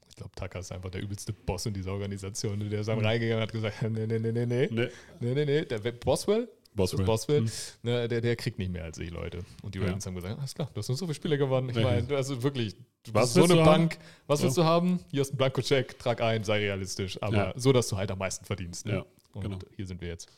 Ich 0.08 0.16
glaube, 0.16 0.32
Tucker 0.34 0.58
ist 0.58 0.72
einfach 0.72 0.90
der 0.90 1.00
übelste 1.02 1.32
Boss 1.32 1.66
in 1.66 1.74
dieser 1.74 1.92
Organisation. 1.92 2.68
Der 2.70 2.80
ist 2.80 2.86
dann 2.88 2.98
reingegangen 3.04 3.36
und 3.42 3.48
hat 3.48 3.52
gesagt, 3.52 3.82
nee, 3.88 4.06
nee, 4.06 4.18
nee, 4.18 4.32
nee, 4.32 4.46
nee. 4.46 4.66
Ne, 4.70 4.90
Nee, 5.20 5.34
nee, 5.34 5.44
nee. 5.44 5.64
Der 5.64 5.78
Boswell? 5.92 6.48
Boswell. 6.74 7.06
Boswell, 7.06 7.40
Hm. 7.42 7.50
ne, 7.82 8.08
der, 8.08 8.20
der 8.20 8.34
kriegt 8.36 8.58
nicht 8.58 8.72
mehr 8.72 8.82
als 8.84 8.98
ich, 8.98 9.10
Leute. 9.10 9.44
Und 9.62 9.74
die 9.74 9.78
Ja. 9.78 9.86
Ravens 9.86 10.04
haben 10.06 10.14
gesagt, 10.16 10.38
alles 10.38 10.54
klar, 10.54 10.68
du 10.74 10.78
hast 10.78 10.88
noch 10.88 10.96
so 10.96 11.06
viele 11.06 11.14
Spiele 11.14 11.38
gewonnen. 11.38 11.68
Ich 11.70 11.76
Ja. 11.76 11.82
meine, 11.82 12.16
also 12.16 12.42
wirklich, 12.42 12.74
du 13.04 13.14
Was 13.14 13.32
bist 13.32 13.34
so 13.34 13.44
eine 13.44 13.54
du 13.54 13.60
haben? 13.60 13.82
Bank. 13.88 13.98
Was 14.26 14.42
willst 14.42 14.56
du 14.56 14.64
haben? 14.64 14.98
Hier 15.10 15.22
ist 15.22 15.32
ein 15.32 15.36
Blankocheck, 15.36 15.98
trag 15.98 16.20
ein, 16.20 16.42
sei 16.42 16.58
realistisch. 16.58 17.22
Aber 17.22 17.36
Ja. 17.36 17.52
so, 17.56 17.72
dass 17.72 17.88
du 17.88 17.96
halt 17.96 18.10
am 18.10 18.18
meisten 18.18 18.44
verdienst. 18.44 18.86
Ne? 18.86 18.92
Ja, 18.94 19.06
und 19.34 19.42
genau. 19.42 19.58
hier 19.76 19.86
sind 19.86 20.00
wir 20.00 20.08
jetzt. 20.08 20.28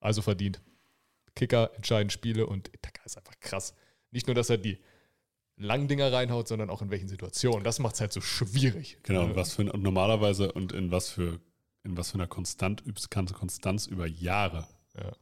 Also 0.00 0.22
verdient. 0.22 0.60
Kicker 1.36 1.70
entscheiden 1.76 2.10
Spiele 2.10 2.46
und 2.46 2.72
Tucker 2.82 3.04
ist 3.06 3.16
einfach 3.16 3.38
krass. 3.40 3.74
Nicht 4.10 4.26
nur, 4.26 4.34
dass 4.34 4.50
er 4.50 4.58
die 4.58 4.78
langen 5.56 5.86
Dinger 5.88 6.12
reinhaut, 6.12 6.48
sondern 6.48 6.68
auch 6.70 6.82
in 6.82 6.90
welchen 6.90 7.08
Situationen. 7.08 7.62
Das 7.64 7.78
macht 7.78 7.94
es 7.94 8.00
halt 8.00 8.12
so 8.12 8.20
schwierig. 8.20 8.98
Genau, 9.04 9.22
Ne? 9.22 9.26
und 9.30 9.36
was 9.36 9.54
für 9.54 9.62
ein, 9.62 9.70
und 9.70 9.82
normalerweise 9.82 10.50
und 10.52 10.72
in 10.72 10.90
was 10.90 11.10
für 11.10 11.40
in 11.84 11.96
was 11.96 12.10
für 12.10 12.14
einer 12.16 12.26
Konstant, 12.26 12.82
Konstanz 13.32 13.86
über 13.86 14.06
Jahre. 14.06 14.66
Ja. 14.96 15.12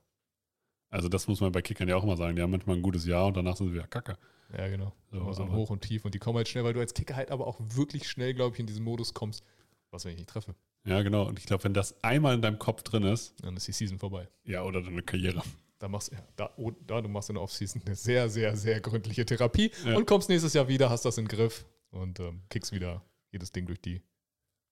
Also 0.90 1.08
das 1.08 1.26
muss 1.28 1.40
man 1.40 1.52
bei 1.52 1.62
Kickern 1.62 1.88
ja 1.88 1.96
auch 1.96 2.02
immer 2.04 2.16
sagen. 2.16 2.36
Die 2.36 2.42
haben 2.42 2.50
manchmal 2.50 2.76
ein 2.76 2.82
gutes 2.82 3.04
Jahr 3.06 3.26
und 3.26 3.36
danach 3.36 3.56
sind 3.56 3.68
sie 3.68 3.74
wieder 3.74 3.86
kacke. 3.86 4.16
Ja, 4.56 4.68
genau. 4.68 4.92
So, 5.10 5.18
So, 5.18 5.32
so 5.32 5.42
ein 5.42 5.48
aber- 5.48 5.56
Hoch 5.58 5.70
und 5.70 5.80
Tief. 5.82 6.04
Und 6.04 6.14
die 6.14 6.18
kommen 6.18 6.36
halt 6.36 6.48
schnell, 6.48 6.62
weil 6.64 6.72
du 6.74 6.80
als 6.80 6.94
Kicker 6.94 7.16
halt 7.16 7.30
aber 7.30 7.46
auch 7.46 7.58
wirklich 7.60 8.08
schnell, 8.08 8.32
glaube 8.34 8.54
ich, 8.54 8.60
in 8.60 8.66
diesen 8.66 8.84
Modus 8.84 9.12
kommst. 9.12 9.42
Was, 9.90 10.04
wenn 10.04 10.12
ich 10.12 10.18
nicht 10.18 10.28
treffe? 10.30 10.54
Ja, 10.84 11.02
genau. 11.02 11.26
Und 11.26 11.38
ich 11.38 11.46
glaube, 11.46 11.64
wenn 11.64 11.74
das 11.74 12.02
einmal 12.04 12.34
in 12.34 12.42
deinem 12.42 12.58
Kopf 12.60 12.82
drin 12.84 13.02
ist, 13.02 13.34
Dann 13.42 13.56
ist 13.56 13.66
die 13.66 13.72
Season 13.72 13.98
vorbei. 13.98 14.28
ja, 14.44 14.62
oder 14.62 14.80
deine 14.82 15.02
Karriere. 15.02 15.42
Da 15.78 15.88
machst 15.88 16.12
ja, 16.12 16.18
da, 16.36 16.50
oh, 16.56 16.70
da 16.86 17.00
du 17.02 17.08
machst 17.08 17.28
in 17.28 17.34
der 17.34 17.42
Offseason 17.42 17.82
eine 17.84 17.94
sehr, 17.96 18.30
sehr, 18.30 18.56
sehr 18.56 18.80
gründliche 18.80 19.26
Therapie 19.26 19.72
Ja. 19.84 19.96
und 19.96 20.06
kommst 20.06 20.28
nächstes 20.28 20.54
Jahr 20.54 20.68
wieder, 20.68 20.88
hast 20.88 21.04
das 21.04 21.18
im 21.18 21.28
Griff 21.28 21.66
und 21.90 22.18
ähm, 22.20 22.42
kickst 22.48 22.72
wieder 22.72 23.02
jedes 23.32 23.52
Ding 23.52 23.66
durch 23.66 23.80
die 23.82 24.00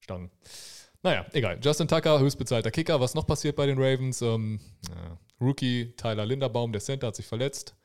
Stangen. 0.00 0.30
Naja, 1.04 1.24
egal. 1.32 1.60
Justin 1.62 1.86
Tucker, 1.86 2.18
höchstbezahlter 2.18 2.70
Kicker. 2.72 2.98
Was 3.00 3.14
noch 3.14 3.26
passiert 3.26 3.54
bei 3.56 3.66
den 3.66 3.78
Ravens? 3.78 4.20
Ähm, 4.22 4.58
ja, 4.88 5.18
Rookie 5.40 5.92
Tyler 5.96 6.26
Linderbaum, 6.26 6.72
der 6.72 6.80
Center, 6.80 7.06
hat 7.08 7.16
sich 7.16 7.26
verletzt. 7.26 7.76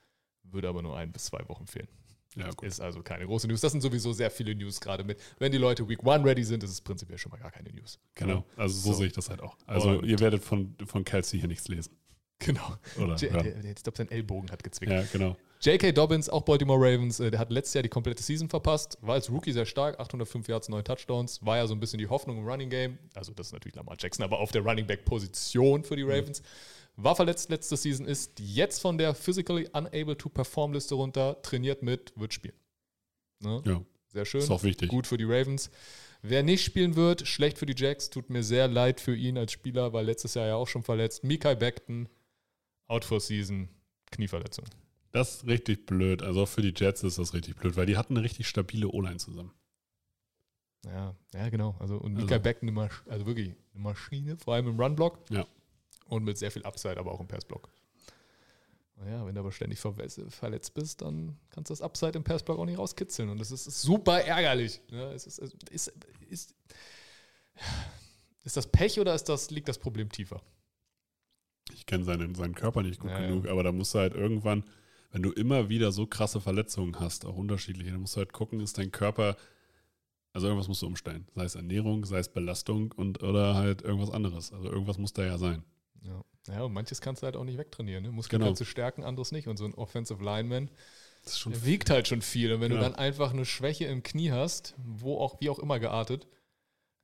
Würde 0.44 0.68
aber 0.70 0.82
nur 0.82 0.98
ein 0.98 1.12
bis 1.12 1.26
zwei 1.26 1.48
Wochen 1.48 1.68
fehlen. 1.68 1.88
Ja, 2.36 2.50
gut. 2.52 2.64
Ist 2.68 2.80
also 2.80 3.02
keine 3.04 3.26
große 3.26 3.48
News. 3.48 3.60
Das 3.62 3.72
sind 3.74 3.82
sowieso 3.82 4.14
sehr 4.14 4.32
viele 4.32 4.56
News 4.56 4.80
gerade 4.80 5.04
mit. 5.04 5.20
Wenn 5.38 5.52
die 5.52 5.58
Leute 5.58 5.88
Week 5.90 6.02
One 6.04 6.24
ready 6.24 6.44
sind, 6.44 6.64
ist 6.64 6.72
es 6.72 6.80
prinzipiell 6.82 7.18
schon 7.18 7.32
mal 7.32 7.40
gar 7.40 7.52
keine 7.52 7.72
News. 7.74 8.00
Genau. 8.16 8.46
Also 8.56 8.76
so, 8.80 8.92
So. 8.94 8.98
sehe 9.00 9.08
ich 9.08 9.14
das 9.14 9.30
halt 9.30 9.42
auch. 9.42 9.58
Also 9.68 9.90
Und- 9.90 10.06
ihr 10.06 10.20
werdet 10.20 10.44
von, 10.44 10.76
von 10.86 11.04
Kelsey 11.04 11.40
hier 11.40 11.50
nichts 11.50 11.68
lesen. 11.68 11.98
Genau. 12.46 12.78
Oder 12.98 13.16
J- 13.16 13.32
hören. 13.34 13.44
der, 13.44 13.54
der, 13.62 13.72
ich 13.72 13.84
glaube, 13.84 13.98
sein 13.98 14.10
Ellbogen 14.10 14.50
hat 14.50 14.64
gezwickt. 14.64 14.92
Ja, 14.92 15.04
genau. 15.12 15.36
J.K. 15.62 15.92
Dobbins, 15.92 16.30
auch 16.30 16.44
Baltimore 16.44 16.80
Ravens, 16.80 17.20
äh, 17.20 17.30
der 17.32 17.40
hat 17.42 17.52
letztes 17.52 17.74
Jahr 17.74 17.84
die 17.84 17.90
komplette 17.90 18.24
Season 18.24 18.48
verpasst, 18.48 18.98
war 19.02 19.16
als 19.16 19.30
Rookie 19.30 19.52
sehr 19.52 19.66
stark, 19.66 20.00
805 20.00 20.48
Yards, 20.48 20.70
9 20.70 20.82
Touchdowns, 20.86 21.46
war 21.46 21.58
ja 21.58 21.68
so 21.68 21.74
ein 21.76 21.82
bisschen 21.82 21.98
die 22.00 22.08
Hoffnung 22.08 22.38
im 22.38 22.48
Running 22.48 22.70
Game, 22.70 22.98
also 23.14 23.34
das 23.34 23.48
ist 23.48 23.54
natürlich 23.54 23.76
Lamar 23.76 23.98
Jackson, 24.00 24.24
aber 24.24 24.40
auf 24.40 24.54
der 24.54 24.62
Running 24.62 24.88
Back 24.88 25.04
Position 25.04 25.84
für 25.84 25.98
die 25.98 26.04
Ravens. 26.04 26.42
War 26.96 27.14
verletzt 27.16 27.50
letzte 27.50 27.76
Season, 27.76 28.06
ist 28.06 28.40
jetzt 28.40 28.80
von 28.80 28.98
der 28.98 29.14
Physically 29.14 29.68
Unable 29.74 30.18
to 30.18 30.30
Perform 30.30 30.72
Liste 30.72 30.96
runter, 30.96 31.42
trainiert 31.42 31.84
mit, 31.84 32.14
wird 32.16 32.34
spielen. 32.34 32.56
Ne? 33.42 33.62
Ja, 33.66 33.82
Sehr 34.14 34.24
schön. 34.26 34.40
ist 34.42 34.50
auch 34.52 34.64
wichtig. 34.64 34.88
Gut 34.90 35.08
für 35.08 35.18
die 35.18 35.26
Ravens. 35.26 35.72
Wer 36.22 36.44
nicht 36.44 36.64
spielen 36.64 36.96
wird, 36.96 37.28
schlecht 37.28 37.58
für 37.58 37.66
die 37.66 37.76
Jacks, 37.76 38.10
tut 38.10 38.30
mir 38.30 38.44
sehr 38.44 38.68
leid 38.70 39.00
für 39.02 39.16
ihn 39.16 39.38
als 39.38 39.52
Spieler, 39.52 39.92
weil 39.94 40.06
letztes 40.06 40.34
Jahr 40.36 40.48
ja 40.48 40.56
auch 40.56 40.68
schon 40.68 40.84
verletzt. 40.84 41.24
Mikai 41.26 41.56
Beckton, 41.56 42.10
out 42.90 43.06
for 43.06 43.20
season, 43.22 43.70
Knieverletzung. 44.12 44.66
Das 45.12 45.36
ist 45.38 45.48
richtig 45.48 45.86
blöd. 45.86 46.22
Also 46.22 46.44
auch 46.44 46.48
für 46.48 46.62
die 46.62 46.74
Jets 46.76 47.02
ist 47.04 47.18
das 47.18 47.34
richtig 47.34 47.56
blöd, 47.56 47.76
weil 47.78 47.86
die 47.86 47.98
hatten 47.98 48.16
eine 48.18 48.24
richtig 48.24 48.48
stabile 48.48 48.90
O-Line 48.90 49.18
zusammen. 49.18 49.52
Ja, 50.86 51.16
ja, 51.34 51.50
genau. 51.50 51.76
Also 51.80 51.98
und 51.98 52.16
Also- 52.18 52.40
Beckton, 52.40 52.70
eine 52.70 52.78
Masch- 52.80 53.08
also 53.10 53.26
wirklich 53.26 53.48
eine 53.74 53.84
Maschine, 53.84 54.38
vor 54.38 54.54
allem 54.56 54.68
im 54.68 54.80
Run-Block. 54.80 55.20
Ja. 55.30 55.46
Und 56.06 56.24
mit 56.26 56.38
sehr 56.38 56.52
viel 56.52 56.64
Upside, 56.64 56.98
aber 57.00 57.12
auch 57.12 57.20
im 57.20 57.28
Pass-Block. 57.28 57.70
Naja, 58.96 59.26
wenn 59.26 59.34
du 59.36 59.42
aber 59.42 59.52
ständig 59.52 59.80
verletzt 59.80 60.74
bist, 60.74 61.02
dann 61.02 61.38
kannst 61.52 61.70
du 61.70 61.74
das 61.74 61.82
Upside 61.82 62.18
im 62.18 62.24
Pass-Block 62.24 62.58
auch 62.60 62.66
nicht 62.66 62.78
rauskitzeln. 62.80 63.30
Und 63.30 63.40
das 63.40 63.52
ist, 63.52 63.66
ist 63.68 63.82
super 63.82 64.20
ärgerlich. 64.22 64.82
Ja, 64.92 65.12
es 65.12 65.26
ist, 65.28 65.40
ist, 65.40 65.94
ist, 66.30 66.56
ist 68.44 68.58
das 68.58 68.68
Pech 68.68 69.00
oder 69.00 69.14
ist 69.16 69.26
das, 69.30 69.52
liegt 69.52 69.68
das 69.70 69.78
Problem 69.78 70.10
tiefer? 70.10 70.42
Ich 71.90 71.92
kenne 71.92 72.04
seinen, 72.04 72.36
seinen 72.36 72.54
Körper 72.54 72.84
nicht 72.84 73.00
gut 73.00 73.10
Ja, 73.10 73.20
genug, 73.26 73.48
aber 73.48 73.64
da 73.64 73.72
musst 73.72 73.96
du 73.96 73.98
halt 74.00 74.14
irgendwann, 74.14 74.64
wenn 75.12 75.24
du 75.24 75.32
immer 75.32 75.70
wieder 75.70 75.92
so 75.92 76.06
krasse 76.06 76.40
Verletzungen 76.40 77.00
hast, 77.00 77.26
auch 77.26 77.36
unterschiedliche, 77.36 77.90
dann 77.90 78.02
musst 78.02 78.16
du 78.16 78.20
halt 78.20 78.32
gucken, 78.32 78.60
ist 78.60 78.78
dein 78.78 78.92
Körper, 78.92 79.36
also 80.32 80.46
irgendwas 80.46 80.68
musst 80.68 80.84
du 80.84 80.86
umstellen. 80.86 81.28
Sei 81.34 81.46
es 81.46 81.56
Ernährung, 81.56 82.06
sei 82.06 82.20
es 82.20 82.30
Belastung 82.30 82.92
und 82.92 83.24
oder 83.24 83.56
halt 83.56 83.82
irgendwas 83.82 84.12
anderes. 84.12 84.54
Also 84.54 84.70
irgendwas 84.72 85.00
muss 85.00 85.14
da 85.14 85.26
ja 85.26 85.40
sein. 85.40 85.64
Ja, 86.04 86.22
ja 86.54 86.62
und 86.62 86.74
manches 86.74 87.02
kannst 87.02 87.24
du 87.24 87.26
halt 87.26 87.36
auch 87.36 87.44
nicht 87.44 87.58
wegtrainieren. 87.58 88.04
Ne? 88.04 88.12
Muskeln 88.12 88.40
Genau. 88.40 88.50
kannst 88.50 88.62
du 88.62 88.66
stärken, 88.66 89.04
anderes 89.04 89.32
nicht. 89.32 89.48
Und 89.48 89.58
so 89.58 89.66
ein 89.66 89.74
Offensive 89.74 90.24
Lineman, 90.24 90.70
Das 91.24 91.34
ist 91.34 91.40
schon 91.40 91.54
der 91.54 91.66
wiegt 91.66 91.90
halt 91.90 92.08
schon 92.08 92.22
viel. 92.22 92.54
Und 92.54 92.62
wenn 92.62 92.70
Genau. 92.70 92.84
du 92.84 92.90
dann 92.92 93.00
einfach 93.00 93.34
eine 93.34 93.46
Schwäche 93.46 93.86
im 93.86 94.04
Knie 94.04 94.30
hast, 94.32 94.76
wo 94.78 95.18
auch, 95.18 95.42
wie 95.42 95.50
auch 95.50 95.58
immer 95.58 95.80
geartet, 95.80 96.28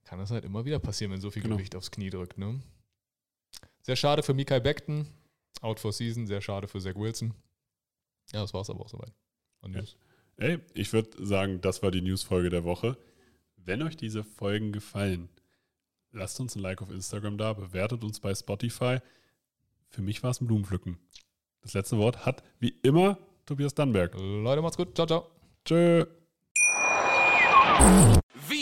kann 0.04 0.20
das 0.20 0.30
halt 0.30 0.46
immer 0.46 0.64
wieder 0.64 0.78
passieren, 0.78 1.12
wenn 1.12 1.22
so 1.22 1.32
viel 1.32 1.42
Genau. 1.42 1.56
Gewicht 1.56 1.76
aufs 1.76 1.90
Knie 1.90 2.12
drückt. 2.12 2.38
Ne? 2.38 2.62
Sehr 3.86 3.96
schade 3.96 4.24
für 4.24 4.34
Mikai 4.34 4.60
Beckton. 4.60 5.06
Out 5.62 5.80
for 5.80 5.94
season. 5.94 6.26
Sehr 6.26 6.42
schade 6.42 6.68
für 6.68 6.82
Zach 6.82 6.96
Wilson. 6.96 7.36
Ja, 8.34 8.42
das 8.42 8.52
war 8.52 8.62
es 8.62 8.70
aber 8.72 8.82
auch 8.82 8.90
soweit. 8.90 9.14
An 9.62 9.74
Ja. 9.74 9.82
News. 9.82 9.96
Ey, 10.38 10.58
ich 10.74 10.92
würde 10.92 11.24
sagen, 11.24 11.62
das 11.62 11.84
war 11.84 11.92
die 11.92 12.02
Newsfolge 12.02 12.50
der 12.50 12.64
Woche. 12.64 12.98
Wenn 13.58 13.84
euch 13.84 13.96
diese 13.96 14.24
Folgen 14.24 14.72
gefallen, 14.72 15.30
lasst 16.12 16.40
uns 16.40 16.56
ein 16.56 16.64
Like 16.64 16.82
auf 16.82 16.90
Instagram 16.90 17.38
da, 17.38 17.54
bewertet 17.54 18.04
uns 18.04 18.20
bei 18.20 18.34
Spotify. 18.34 18.98
Für 19.90 20.02
mich 20.02 20.24
war 20.24 20.32
es 20.32 20.42
ein 20.42 20.48
Blumenpflücken. 20.48 20.98
Das 21.62 21.76
letzte 21.76 22.00
Wort 22.00 22.26
hat 22.26 22.42
wie 22.60 22.76
immer 22.82 23.20
Tobias 23.46 23.76
Dannberg. 23.76 24.16
Leute, 24.16 24.64
macht's 24.64 24.78
gut. 24.78 24.96
Ciao, 24.96 25.06
ciao. 25.06 25.30
Tschö. 25.64 26.08